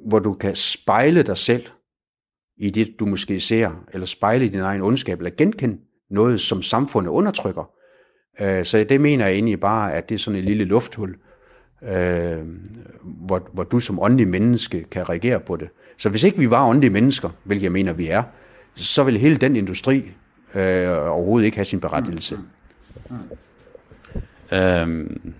hvor 0.07 0.19
du 0.19 0.33
kan 0.33 0.55
spejle 0.55 1.23
dig 1.23 1.37
selv 1.37 1.63
i 2.57 2.69
det, 2.69 2.99
du 2.99 3.05
måske 3.05 3.39
ser, 3.39 3.83
eller 3.93 4.07
spejle 4.07 4.45
i 4.45 4.49
din 4.49 4.59
egen 4.59 4.81
ondskab, 4.81 5.17
eller 5.17 5.31
genkende 5.37 5.77
noget, 6.09 6.41
som 6.41 6.61
samfundet 6.61 7.09
undertrykker. 7.09 7.69
Øh, 8.39 8.65
så 8.65 8.85
det 8.89 9.01
mener 9.01 9.25
jeg 9.25 9.33
egentlig 9.33 9.59
bare, 9.59 9.93
at 9.93 10.09
det 10.09 10.15
er 10.15 10.19
sådan 10.19 10.39
et 10.39 10.45
lille 10.45 10.65
lufthul, 10.65 11.15
øh, 11.83 12.37
hvor, 13.03 13.49
hvor 13.53 13.63
du 13.63 13.79
som 13.79 13.99
åndelig 13.99 14.27
menneske 14.27 14.83
kan 14.83 15.09
reagere 15.09 15.39
på 15.39 15.55
det. 15.55 15.69
Så 15.97 16.09
hvis 16.09 16.23
ikke 16.23 16.37
vi 16.37 16.49
var 16.49 16.67
åndelige 16.67 16.91
mennesker, 16.91 17.29
hvilket 17.43 17.63
jeg 17.63 17.71
mener, 17.71 17.93
vi 17.93 18.07
er, 18.07 18.23
så 18.75 19.03
ville 19.03 19.19
hele 19.19 19.37
den 19.37 19.55
industri 19.55 20.11
øh, 20.55 20.89
overhovedet 20.89 21.45
ikke 21.45 21.57
have 21.57 21.65
sin 21.65 21.79
berettigelse. 21.79 22.35
Mm. 22.35 23.15
Mm. 24.51 24.57
Øhm, 24.57 25.33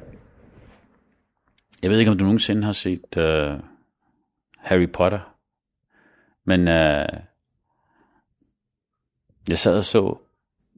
jeg 1.87 1.91
ved 1.91 1.99
ikke, 1.99 2.11
om 2.11 2.17
du 2.17 2.23
nogensinde 2.23 2.63
har 2.63 2.71
set 2.71 3.17
uh, 3.17 3.59
Harry 4.57 4.91
Potter, 4.93 5.37
men 6.43 6.59
uh, 6.59 7.21
jeg 9.49 9.57
sad 9.57 9.77
og 9.77 9.83
så 9.83 10.17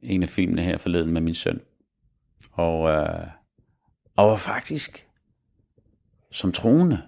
en 0.02 0.22
af 0.22 0.28
filmene 0.28 0.62
her 0.62 0.78
forleden 0.78 1.12
med 1.12 1.20
min 1.20 1.34
søn, 1.34 1.60
og, 2.52 2.80
uh, 2.80 3.26
og 4.16 4.28
var 4.28 4.36
faktisk 4.36 5.08
som 6.30 6.52
troende 6.52 7.02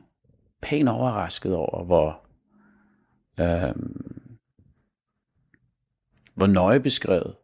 pænt 0.63 0.89
overrasket 0.89 1.55
over, 1.55 1.85
hvor 1.85 2.21
øh, 3.41 3.75
hvor 6.35 6.47
nøje 6.47 6.81
beskrevet 6.81 7.35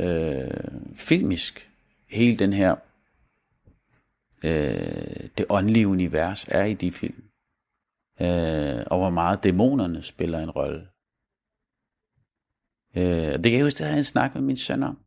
øh, 0.00 0.50
filmisk 0.94 1.70
hele 2.08 2.36
den 2.36 2.52
her 2.52 2.76
øh, 4.44 5.28
det 5.38 5.46
åndelige 5.48 5.88
univers 5.88 6.44
er 6.48 6.64
i 6.64 6.74
de 6.74 6.92
film. 6.92 7.24
Øh, 8.20 8.84
og 8.86 8.98
hvor 8.98 9.10
meget 9.10 9.44
dæmonerne 9.44 10.02
spiller 10.02 10.38
en 10.38 10.50
rolle. 10.50 10.88
Øh, 12.96 13.32
det 13.32 13.44
kan 13.44 13.52
jeg 13.52 13.62
huske, 13.62 13.78
det 13.78 13.86
havde 13.86 13.98
en 13.98 14.04
snak 14.04 14.34
med 14.34 14.42
min 14.42 14.56
søn 14.56 14.82
om. 14.82 14.98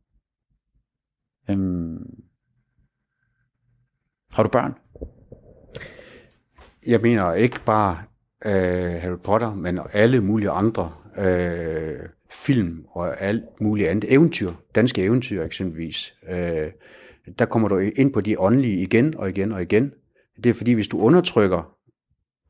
Øhm, 1.50 2.24
har 4.32 4.42
du 4.42 4.48
børn? 4.48 4.74
Jeg 6.86 7.00
mener 7.00 7.32
ikke 7.32 7.60
bare 7.66 8.02
øh, 8.46 9.02
Harry 9.02 9.18
Potter, 9.18 9.54
men 9.54 9.80
alle 9.92 10.20
mulige 10.20 10.50
andre 10.50 10.92
øh, 11.18 12.08
film 12.30 12.86
og 12.90 13.20
alt 13.20 13.60
muligt 13.60 13.88
andet 13.88 14.12
eventyr, 14.12 14.52
danske 14.74 15.02
eventyr 15.02 15.42
eksempelvis. 15.42 16.14
Øh, 16.28 16.72
der 17.38 17.44
kommer 17.44 17.68
du 17.68 17.78
ind 17.78 18.12
på 18.12 18.20
de 18.20 18.40
åndelige 18.40 18.82
igen 18.82 19.16
og 19.16 19.28
igen 19.28 19.52
og 19.52 19.62
igen. 19.62 19.92
Det 20.44 20.50
er 20.50 20.54
fordi, 20.54 20.72
hvis 20.72 20.88
du 20.88 20.98
undertrykker 20.98 21.72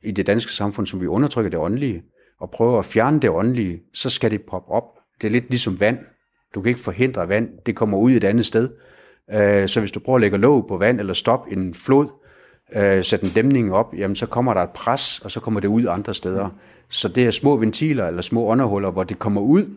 i 0.02 0.10
det 0.10 0.26
danske 0.26 0.52
samfund, 0.52 0.86
som 0.86 1.00
vi 1.00 1.06
undertrykker 1.06 1.50
det 1.50 1.60
åndelige, 1.60 2.02
og 2.40 2.50
prøver 2.50 2.78
at 2.78 2.84
fjerne 2.84 3.20
det 3.20 3.30
åndelige, 3.30 3.82
så 3.94 4.10
skal 4.10 4.30
det 4.30 4.42
poppe 4.42 4.72
op. 4.72 4.84
Det 5.20 5.26
er 5.26 5.32
lidt 5.32 5.50
ligesom 5.50 5.80
vand. 5.80 5.98
Du 6.54 6.60
kan 6.60 6.68
ikke 6.68 6.80
forhindre 6.80 7.28
vand, 7.28 7.48
det 7.66 7.76
kommer 7.76 7.98
ud 7.98 8.12
et 8.12 8.24
andet 8.24 8.46
sted. 8.46 8.68
Øh, 9.34 9.68
så 9.68 9.80
hvis 9.80 9.92
du 9.92 10.00
prøver 10.00 10.16
at 10.16 10.20
lægge 10.20 10.38
låg 10.38 10.66
på 10.68 10.76
vand 10.76 11.00
eller 11.00 11.12
stoppe 11.12 11.52
en 11.52 11.74
flod, 11.74 12.06
øh, 12.76 13.04
sætte 13.04 13.26
en 13.26 13.32
dæmning 13.32 13.74
op, 13.74 13.94
jamen 13.96 14.16
så 14.16 14.26
kommer 14.26 14.54
der 14.54 14.60
et 14.60 14.70
pres, 14.70 15.18
og 15.18 15.30
så 15.30 15.40
kommer 15.40 15.60
det 15.60 15.68
ud 15.68 15.86
andre 15.86 16.14
steder. 16.14 16.48
Så 16.88 17.08
det 17.08 17.26
er 17.26 17.30
små 17.30 17.56
ventiler 17.56 18.06
eller 18.06 18.22
små 18.22 18.46
underhuller, 18.46 18.90
hvor 18.90 19.04
det 19.04 19.18
kommer 19.18 19.40
ud, 19.40 19.76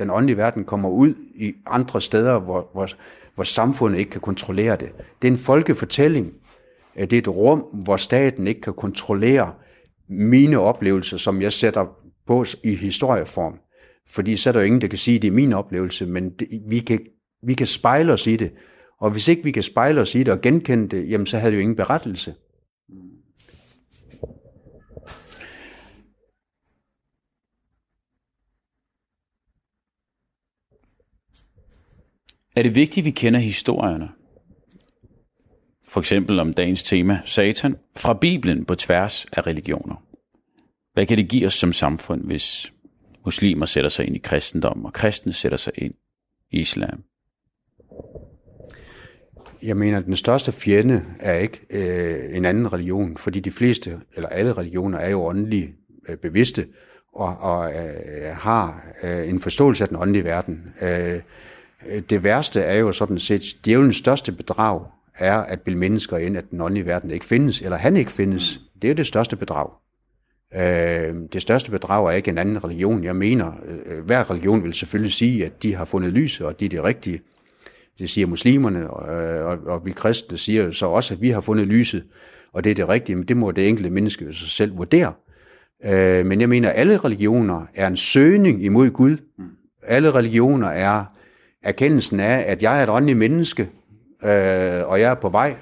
den 0.00 0.10
åndelige 0.10 0.36
verden 0.36 0.64
kommer 0.64 0.88
ud 0.88 1.14
i 1.34 1.54
andre 1.66 2.00
steder, 2.00 2.38
hvor, 2.38 2.70
hvor, 2.72 2.88
hvor 3.34 3.44
samfundet 3.44 3.98
ikke 3.98 4.10
kan 4.10 4.20
kontrollere 4.20 4.76
det. 4.76 4.88
Det 5.22 5.28
er 5.28 5.32
en 5.32 5.38
folkefortælling. 5.38 6.32
Øh, 6.96 7.02
det 7.02 7.12
er 7.12 7.18
et 7.18 7.28
rum, 7.28 7.58
hvor 7.58 7.96
staten 7.96 8.46
ikke 8.46 8.60
kan 8.60 8.72
kontrollere 8.72 9.52
mine 10.08 10.58
oplevelser, 10.58 11.16
som 11.16 11.42
jeg 11.42 11.52
sætter 11.52 11.86
på 12.26 12.44
i 12.64 12.74
historieform. 12.74 13.58
Fordi 14.08 14.36
så 14.36 14.50
er 14.50 14.52
der 14.52 14.60
jo 14.60 14.66
ingen, 14.66 14.80
der 14.80 14.88
kan 14.88 14.98
sige, 14.98 15.16
at 15.16 15.22
det 15.22 15.28
er 15.28 15.32
min 15.32 15.52
oplevelse, 15.52 16.06
men 16.06 16.30
det, 16.30 16.48
vi, 16.68 16.78
kan, 16.78 17.00
vi 17.42 17.54
kan 17.54 17.66
spejle 17.66 18.12
os 18.12 18.26
i 18.26 18.36
det. 18.36 18.52
Og 19.00 19.10
hvis 19.10 19.28
ikke 19.28 19.44
vi 19.44 19.50
kan 19.50 19.62
spejle 19.62 20.00
os 20.00 20.14
i 20.14 20.18
det 20.18 20.28
og 20.28 20.40
genkende 20.40 20.88
det, 20.88 21.10
jamen 21.10 21.26
så 21.26 21.38
havde 21.38 21.50
det 21.50 21.56
jo 21.56 21.60
ingen 21.60 21.76
berettelse. 21.76 22.34
Er 32.56 32.62
det 32.62 32.74
vigtigt, 32.74 33.04
at 33.04 33.04
vi 33.04 33.10
kender 33.10 33.40
historierne? 33.40 34.08
For 35.88 36.00
eksempel 36.00 36.40
om 36.40 36.54
dagens 36.54 36.82
tema, 36.82 37.20
Satan, 37.24 37.76
fra 37.96 38.14
Bibelen 38.14 38.64
på 38.64 38.74
tværs 38.74 39.26
af 39.32 39.46
religioner. 39.46 40.04
Hvad 40.92 41.06
kan 41.06 41.18
det 41.18 41.28
give 41.28 41.46
os 41.46 41.54
som 41.54 41.72
samfund, 41.72 42.24
hvis 42.24 42.72
muslimer 43.24 43.66
sætter 43.66 43.90
sig 43.90 44.06
ind 44.06 44.16
i 44.16 44.18
kristendom, 44.18 44.84
og 44.84 44.92
kristne 44.92 45.32
sætter 45.32 45.58
sig 45.58 45.72
ind 45.76 45.94
i 46.50 46.58
islam? 46.58 47.04
Jeg 49.62 49.76
mener, 49.76 49.98
at 49.98 50.04
den 50.04 50.16
største 50.16 50.52
fjende 50.52 51.04
er 51.20 51.34
ikke 51.34 51.60
øh, 51.70 52.36
en 52.36 52.44
anden 52.44 52.72
religion, 52.72 53.16
fordi 53.16 53.40
de 53.40 53.50
fleste, 53.50 54.00
eller 54.16 54.28
alle 54.28 54.52
religioner, 54.52 54.98
er 54.98 55.10
jo 55.10 55.24
åndelige 55.24 55.74
øh, 56.08 56.16
bevidste 56.16 56.66
og, 57.12 57.36
og 57.38 57.72
øh, 57.72 58.36
har 58.36 58.84
øh, 59.02 59.28
en 59.28 59.40
forståelse 59.40 59.84
af 59.84 59.88
den 59.88 59.96
åndelige 59.96 60.24
verden. 60.24 60.74
Øh, 60.82 61.20
det 62.10 62.24
værste 62.24 62.60
er 62.60 62.78
jo 62.78 62.92
sådan 62.92 63.18
set, 63.18 63.42
djævelens 63.64 63.96
største 63.96 64.32
bedrag 64.32 64.84
er 65.18 65.36
at 65.36 65.60
bilde 65.60 65.78
mennesker 65.78 66.16
ind, 66.16 66.36
at 66.36 66.50
den 66.50 66.60
åndelige 66.60 66.86
verden 66.86 67.10
ikke 67.10 67.26
findes, 67.26 67.60
eller 67.60 67.76
han 67.76 67.96
ikke 67.96 68.12
findes. 68.12 68.60
Det 68.82 68.84
er 68.84 68.92
jo 68.92 68.96
det 68.96 69.06
største 69.06 69.36
bedrag. 69.36 69.70
Øh, 70.54 71.14
det 71.32 71.42
største 71.42 71.70
bedrag 71.70 72.06
er 72.06 72.10
ikke 72.10 72.30
en 72.30 72.38
anden 72.38 72.64
religion. 72.64 73.04
Jeg 73.04 73.16
mener, 73.16 73.52
øh, 73.86 74.04
hver 74.04 74.30
religion 74.30 74.64
vil 74.64 74.74
selvfølgelig 74.74 75.12
sige, 75.12 75.46
at 75.46 75.62
de 75.62 75.74
har 75.74 75.84
fundet 75.84 76.12
lyset, 76.12 76.46
og 76.46 76.60
de 76.60 76.64
er 76.64 76.68
det 76.68 76.84
rigtige. 76.84 77.20
Det 77.98 78.10
siger 78.10 78.26
muslimerne, 78.26 78.80
øh, 78.80 79.46
og, 79.46 79.58
og 79.66 79.86
vi 79.86 79.92
kristne 79.92 80.38
siger 80.38 80.70
så 80.70 80.86
også, 80.86 81.14
at 81.14 81.20
vi 81.20 81.30
har 81.30 81.40
fundet 81.40 81.66
lyset, 81.66 82.04
og 82.52 82.64
det 82.64 82.70
er 82.70 82.74
det 82.74 82.88
rigtige, 82.88 83.16
men 83.16 83.28
det 83.28 83.36
må 83.36 83.50
det 83.50 83.68
enkelte 83.68 83.90
menneske 83.90 84.32
sig 84.32 84.48
selv 84.48 84.78
vurdere. 84.78 85.12
Øh, 85.84 86.26
men 86.26 86.40
jeg 86.40 86.48
mener, 86.48 86.68
at 86.68 86.78
alle 86.78 86.96
religioner 86.96 87.66
er 87.74 87.86
en 87.86 87.96
søgning 87.96 88.64
imod 88.64 88.90
Gud. 88.90 89.16
Alle 89.82 90.10
religioner 90.10 90.68
er 90.68 91.04
erkendelsen 91.62 92.20
af, 92.20 92.44
at 92.46 92.62
jeg 92.62 92.78
er 92.78 92.82
et 92.82 92.88
åndeligt 92.88 93.18
menneske, 93.18 93.62
øh, 94.22 94.88
og 94.88 95.00
jeg 95.00 95.10
er 95.10 95.14
på 95.14 95.28
vej, 95.28 95.56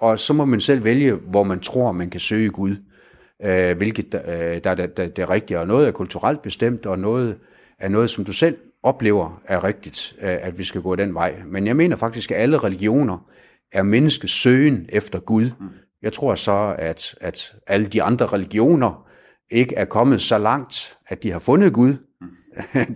og 0.00 0.18
så 0.18 0.32
må 0.32 0.44
man 0.44 0.60
selv 0.60 0.84
vælge, 0.84 1.12
hvor 1.12 1.42
man 1.42 1.60
tror, 1.60 1.92
man 1.92 2.10
kan 2.10 2.20
søge 2.20 2.50
Gud, 2.50 2.76
øh, 3.44 3.76
hvilket 3.76 4.14
øh, 4.28 4.64
der 4.64 4.74
der, 4.74 4.86
der, 4.86 5.08
der 5.08 5.22
er 5.22 5.30
rigtige, 5.30 5.60
og 5.60 5.66
noget 5.66 5.88
er 5.88 5.92
kulturelt 5.92 6.42
bestemt, 6.42 6.86
og 6.86 6.98
noget 6.98 7.38
er 7.78 7.88
noget, 7.88 8.10
som 8.10 8.24
du 8.24 8.32
selv 8.32 8.56
oplever 8.82 9.40
er 9.44 9.64
rigtigt, 9.64 10.16
øh, 10.22 10.36
at 10.40 10.58
vi 10.58 10.64
skal 10.64 10.82
gå 10.82 10.96
den 10.96 11.14
vej. 11.14 11.34
Men 11.46 11.66
jeg 11.66 11.76
mener 11.76 11.96
faktisk, 11.96 12.30
at 12.30 12.36
alle 12.36 12.58
religioner 12.58 13.26
er 13.72 13.82
menneskets 13.82 14.32
søgen 14.32 14.86
efter 14.88 15.20
Gud. 15.20 15.50
Jeg 16.02 16.12
tror 16.12 16.34
så, 16.34 16.74
at, 16.78 17.14
at 17.20 17.54
alle 17.66 17.86
de 17.86 18.02
andre 18.02 18.26
religioner 18.26 19.06
ikke 19.50 19.74
er 19.74 19.84
kommet 19.84 20.20
så 20.20 20.38
langt, 20.38 20.98
at 21.08 21.22
de 21.22 21.32
har 21.32 21.38
fundet 21.38 21.72
Gud. 21.72 21.94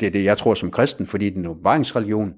Det 0.01 0.03
er 0.03 0.11
det, 0.11 0.25
jeg 0.25 0.39
tror 0.39 0.55
som 0.55 0.71
kristen, 0.71 1.07
fordi 1.07 1.25
det 1.25 1.35
er 1.35 1.39
en 1.39 1.47
åbenbaringsreligion. 1.47 2.35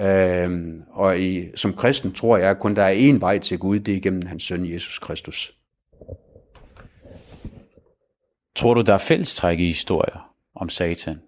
Øhm, 0.00 0.82
og 0.90 1.20
i, 1.20 1.48
som 1.54 1.72
kristen 1.72 2.12
tror 2.12 2.36
jeg 2.36 2.58
kun, 2.58 2.76
der 2.76 2.82
er 2.82 2.94
én 2.94 3.18
vej 3.18 3.38
til 3.38 3.58
Gud, 3.58 3.78
det 3.78 3.96
er 3.96 4.00
gennem 4.00 4.26
hans 4.26 4.42
søn 4.42 4.72
Jesus 4.72 4.98
Kristus. 4.98 5.54
Tror 8.56 8.74
du, 8.74 8.80
der 8.80 8.94
er 8.94 8.98
fællestræk 8.98 9.58
i 9.58 9.66
historier 9.66 10.34
om 10.56 10.68
Satan 10.68 11.18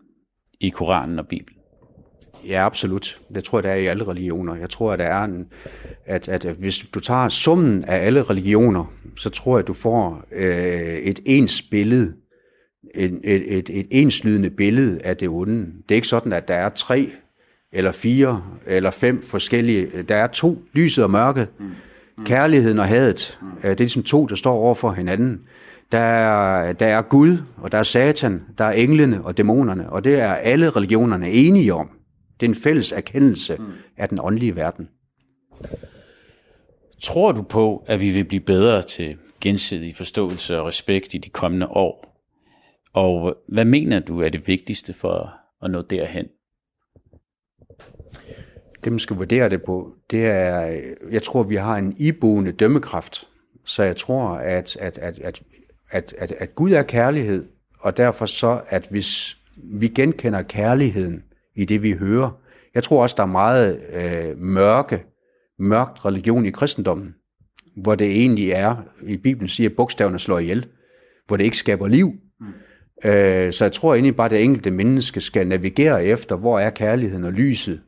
i 0.60 0.68
Koranen 0.68 1.18
og 1.18 1.28
Bibelen? 1.28 1.60
Ja, 2.46 2.66
absolut. 2.66 3.20
Det 3.34 3.44
tror 3.44 3.58
jeg, 3.58 3.62
der 3.62 3.70
er 3.70 3.74
i 3.74 3.86
alle 3.86 4.08
religioner. 4.08 4.54
Jeg 4.54 4.70
tror, 4.70 4.92
at 4.92 4.98
der 4.98 5.04
er 5.04 5.24
en, 5.24 5.46
at, 6.06 6.28
at 6.28 6.44
hvis 6.44 6.78
du 6.78 7.00
tager 7.00 7.28
summen 7.28 7.84
af 7.84 8.06
alle 8.06 8.22
religioner, 8.22 8.92
så 9.16 9.30
tror 9.30 9.56
jeg, 9.56 9.62
at 9.62 9.68
du 9.68 9.72
får 9.72 10.24
øh, 10.32 10.98
et 10.98 11.20
ens 11.26 11.62
billede, 11.62 12.14
et, 12.94 13.20
et, 13.24 13.58
et, 13.58 13.70
et 13.72 13.86
enslydende 13.90 14.50
billede 14.50 14.98
af 15.04 15.16
det 15.16 15.28
onde. 15.28 15.60
Det 15.60 15.90
er 15.90 15.94
ikke 15.94 16.08
sådan, 16.08 16.32
at 16.32 16.48
der 16.48 16.54
er 16.54 16.68
tre 16.68 17.10
eller 17.72 17.92
fire 17.92 18.42
eller 18.66 18.90
fem 18.90 19.22
forskellige. 19.22 20.02
Der 20.02 20.16
er 20.16 20.26
to, 20.26 20.62
lyset 20.72 21.04
og 21.04 21.10
mørket, 21.10 21.48
mm. 21.58 22.24
kærligheden 22.24 22.78
og 22.78 22.86
hadet. 22.86 23.38
Mm. 23.42 23.48
Det 23.62 23.70
er 23.70 23.74
ligesom 23.74 24.02
to, 24.02 24.26
der 24.26 24.34
står 24.34 24.54
over 24.54 24.74
for 24.74 24.92
hinanden. 24.92 25.40
Der 25.92 25.98
er, 25.98 26.72
der 26.72 26.86
er 26.86 27.02
Gud, 27.02 27.38
og 27.56 27.72
der 27.72 27.78
er 27.78 27.82
Satan, 27.82 28.42
der 28.58 28.64
er 28.64 28.72
englene 28.72 29.24
og 29.24 29.36
dæmonerne, 29.36 29.90
og 29.90 30.04
det 30.04 30.20
er 30.20 30.34
alle 30.34 30.70
religionerne 30.70 31.30
enige 31.30 31.74
om. 31.74 31.88
Det 32.40 32.46
er 32.46 32.50
en 32.50 32.56
fælles 32.56 32.92
erkendelse 32.92 33.56
mm. 33.58 33.64
af 33.96 34.08
den 34.08 34.18
åndelige 34.22 34.56
verden. 34.56 34.88
Tror 37.02 37.32
du 37.32 37.42
på, 37.42 37.84
at 37.86 38.00
vi 38.00 38.10
vil 38.10 38.24
blive 38.24 38.40
bedre 38.40 38.82
til 38.82 39.16
gensidig 39.40 39.96
forståelse 39.96 40.60
og 40.60 40.66
respekt 40.66 41.14
i 41.14 41.18
de 41.18 41.28
kommende 41.28 41.66
år? 41.68 42.09
Og 42.92 43.36
hvad 43.48 43.64
mener 43.64 44.00
du 44.00 44.20
er 44.20 44.28
det 44.28 44.48
vigtigste 44.48 44.92
for 44.92 45.32
at 45.62 45.70
nå 45.70 45.82
derhen? 45.82 46.26
Det, 48.84 48.92
man 48.92 48.98
skal 48.98 49.16
vurdere 49.16 49.48
det 49.48 49.62
på, 49.62 49.94
det 50.10 50.26
er, 50.26 50.80
jeg 51.10 51.22
tror, 51.22 51.42
vi 51.42 51.56
har 51.56 51.76
en 51.76 51.94
iboende 51.98 52.52
dømmekraft. 52.52 53.28
Så 53.64 53.82
jeg 53.82 53.96
tror, 53.96 54.28
at, 54.28 54.76
at, 54.76 54.98
at, 54.98 55.18
at, 55.18 55.42
at, 55.90 56.14
at, 56.18 56.32
at 56.32 56.54
Gud 56.54 56.72
er 56.72 56.82
kærlighed, 56.82 57.48
og 57.78 57.96
derfor 57.96 58.26
så, 58.26 58.60
at 58.68 58.86
hvis 58.90 59.38
vi 59.56 59.88
genkender 59.88 60.42
kærligheden 60.42 61.24
i 61.54 61.64
det, 61.64 61.82
vi 61.82 61.92
hører, 61.92 62.30
jeg 62.74 62.82
tror 62.82 63.02
også, 63.02 63.14
der 63.16 63.22
er 63.22 63.26
meget 63.26 63.80
øh, 63.92 64.38
mørke, 64.38 65.04
mørkt 65.58 66.04
religion 66.04 66.46
i 66.46 66.50
kristendommen, 66.50 67.14
hvor 67.76 67.94
det 67.94 68.06
egentlig 68.06 68.50
er, 68.50 68.76
i 69.02 69.16
Bibelen 69.16 69.48
siger, 69.48 69.70
at 69.70 69.76
bogstaverne 69.76 70.18
slår 70.18 70.38
ihjel, 70.38 70.66
hvor 71.26 71.36
det 71.36 71.44
ikke 71.44 71.56
skaber 71.56 71.88
liv. 71.88 72.12
Mm. 73.04 73.10
Øh, 73.10 73.52
så 73.52 73.64
jeg 73.64 73.72
tror 73.72 73.94
egentlig 73.94 74.16
bare, 74.16 74.24
at 74.24 74.30
det 74.30 74.44
enkelte 74.44 74.70
menneske 74.70 75.20
skal 75.20 75.46
navigere 75.46 76.04
efter, 76.04 76.36
hvor 76.36 76.58
er 76.58 76.70
kærligheden 76.70 77.24
og 77.24 77.32
lyset, 77.32 77.80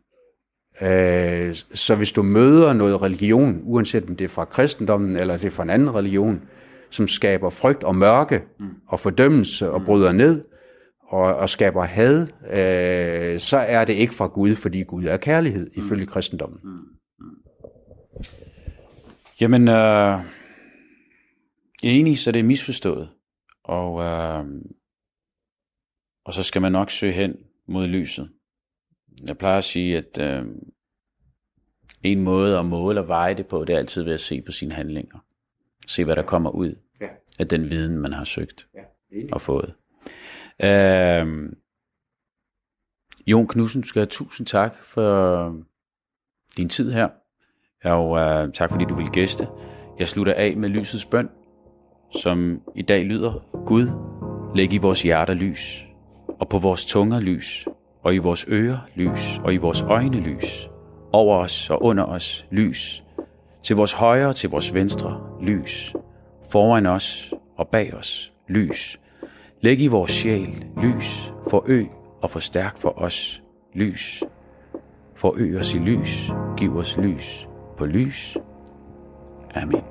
Øh, 0.80 1.54
så 1.74 1.94
hvis 1.94 2.12
du 2.12 2.22
møder 2.22 2.72
noget 2.72 3.02
religion, 3.02 3.60
uanset 3.64 4.10
om 4.10 4.16
det 4.16 4.24
er 4.24 4.28
fra 4.28 4.44
kristendommen 4.44 5.16
eller 5.16 5.36
det 5.36 5.44
er 5.44 5.50
fra 5.50 5.62
en 5.62 5.70
anden 5.70 5.94
religion, 5.94 6.42
som 6.90 7.08
skaber 7.08 7.50
frygt 7.50 7.84
og 7.84 7.96
mørke 7.96 8.42
og 8.88 9.00
fordømmelse 9.00 9.70
og 9.70 9.84
bryder 9.84 10.12
ned 10.12 10.44
og, 11.08 11.36
og 11.36 11.48
skaber 11.48 11.82
had, 11.82 12.26
øh, 12.50 13.40
så 13.40 13.56
er 13.56 13.84
det 13.84 13.92
ikke 13.92 14.14
fra 14.14 14.26
Gud, 14.26 14.56
fordi 14.56 14.82
Gud 14.82 15.04
er 15.04 15.16
kærlighed 15.16 15.70
ifølge 15.74 16.06
kristendommen. 16.06 16.58
Jamen, 19.40 19.68
øh, 19.68 20.18
enig, 21.82 22.18
så 22.18 22.32
det 22.32 22.40
er 22.40 22.44
misforstået. 22.44 23.08
Og, 23.64 24.02
øh, 24.02 24.44
og 26.24 26.34
så 26.34 26.42
skal 26.42 26.62
man 26.62 26.72
nok 26.72 26.90
søge 26.90 27.12
hen 27.12 27.36
mod 27.66 27.86
lyset. 27.86 28.30
Jeg 29.26 29.38
plejer 29.38 29.58
at 29.58 29.64
sige, 29.64 29.96
at 29.96 30.20
øh, 30.20 30.46
en 32.02 32.20
måde 32.20 32.58
at 32.58 32.66
måle 32.66 33.00
og 33.00 33.08
veje 33.08 33.34
det 33.34 33.46
på, 33.46 33.64
det 33.64 33.74
er 33.74 33.78
altid 33.78 34.02
ved 34.02 34.12
at 34.12 34.20
se 34.20 34.42
på 34.42 34.52
sine 34.52 34.72
handlinger. 34.72 35.18
Se, 35.86 36.04
hvad 36.04 36.16
der 36.16 36.22
kommer 36.22 36.50
ud 36.50 36.74
ja. 37.00 37.08
af 37.38 37.48
den 37.48 37.70
viden, 37.70 37.98
man 37.98 38.12
har 38.12 38.24
søgt 38.24 38.68
ja, 38.74 38.82
og 39.32 39.40
fået. 39.40 39.74
Øh, 40.64 41.52
Jon 43.26 43.48
Knudsen, 43.48 43.84
skal 43.84 44.00
have 44.00 44.06
tusind 44.06 44.46
tak 44.46 44.82
for 44.82 45.56
din 46.56 46.68
tid 46.68 46.92
her. 46.92 47.08
Og 47.84 48.18
øh, 48.18 48.52
tak 48.52 48.70
fordi 48.70 48.84
du 48.84 48.94
vil 48.94 49.08
gæste. 49.08 49.48
Jeg 49.98 50.08
slutter 50.08 50.34
af 50.34 50.56
med 50.56 50.68
lysets 50.68 51.06
bøn, 51.06 51.28
som 52.22 52.62
i 52.76 52.82
dag 52.82 53.04
lyder, 53.04 53.62
Gud, 53.66 53.86
læg 54.56 54.72
i 54.72 54.78
vores 54.78 55.02
hjerter 55.02 55.34
lys, 55.34 55.86
og 56.42 56.48
på 56.48 56.58
vores 56.58 56.84
tunger 56.84 57.20
lys, 57.20 57.68
og 58.02 58.14
i 58.14 58.18
vores 58.18 58.46
ører 58.48 58.78
lys, 58.94 59.38
og 59.44 59.54
i 59.54 59.56
vores 59.56 59.82
øjne 59.82 60.20
lys, 60.20 60.70
over 61.12 61.36
os 61.36 61.70
og 61.70 61.82
under 61.82 62.04
os 62.04 62.46
lys, 62.50 63.04
til 63.62 63.76
vores 63.76 63.92
højre 63.92 64.28
og 64.28 64.36
til 64.36 64.50
vores 64.50 64.74
venstre 64.74 65.20
lys, 65.42 65.94
foran 66.50 66.86
os 66.86 67.34
og 67.56 67.68
bag 67.68 67.94
os 67.94 68.32
lys. 68.48 69.00
Læg 69.60 69.80
i 69.80 69.86
vores 69.86 70.10
sjæl 70.10 70.64
lys, 70.82 71.32
ø 71.66 71.82
og 72.22 72.30
forstærk 72.30 72.76
for 72.76 73.02
os 73.02 73.42
lys. 73.74 74.22
ø 75.36 75.58
os 75.58 75.74
i 75.74 75.78
lys, 75.78 76.30
giv 76.56 76.76
os 76.76 76.98
lys 76.98 77.48
på 77.76 77.86
lys. 77.86 78.36
Amen. 79.54 79.82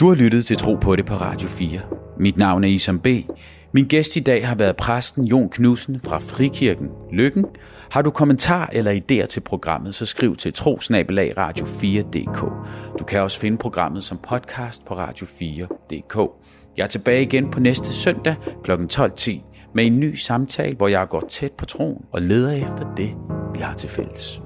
Du 0.00 0.08
har 0.08 0.14
lyttet 0.14 0.44
til 0.44 0.56
Tro 0.56 0.74
på 0.74 0.96
det 0.96 1.06
på 1.06 1.14
Radio 1.14 1.48
4. 1.48 1.80
Mit 2.18 2.36
navn 2.36 2.64
er 2.64 2.68
Isam 2.68 2.98
B. 3.00 3.06
Min 3.72 3.84
gæst 3.88 4.16
i 4.16 4.20
dag 4.20 4.48
har 4.48 4.54
været 4.54 4.76
præsten 4.76 5.24
Jon 5.24 5.48
Knudsen 5.48 6.00
fra 6.04 6.18
Frikirken 6.18 6.88
Lykken. 7.12 7.44
Har 7.90 8.02
du 8.02 8.10
kommentar 8.10 8.70
eller 8.72 8.92
idéer 8.92 9.26
til 9.26 9.40
programmet, 9.40 9.94
så 9.94 10.06
skriv 10.06 10.36
til 10.36 10.52
trosnabelag 10.52 11.38
radio4.dk. 11.38 12.40
Du 12.98 13.04
kan 13.04 13.20
også 13.20 13.40
finde 13.40 13.58
programmet 13.58 14.02
som 14.02 14.18
podcast 14.28 14.84
på 14.84 14.94
radio4.dk. 14.94 16.30
Jeg 16.76 16.82
er 16.84 16.88
tilbage 16.88 17.22
igen 17.22 17.50
på 17.50 17.60
næste 17.60 17.92
søndag 17.92 18.34
kl. 18.64 18.72
12.10 18.72 19.30
med 19.74 19.86
en 19.86 20.00
ny 20.00 20.14
samtale, 20.14 20.76
hvor 20.76 20.88
jeg 20.88 21.08
går 21.08 21.24
tæt 21.28 21.52
på 21.52 21.64
troen 21.64 22.04
og 22.12 22.22
leder 22.22 22.52
efter 22.52 22.94
det, 22.94 23.10
vi 23.54 23.60
har 23.60 23.74
til 23.74 23.88
fælles. 23.88 24.40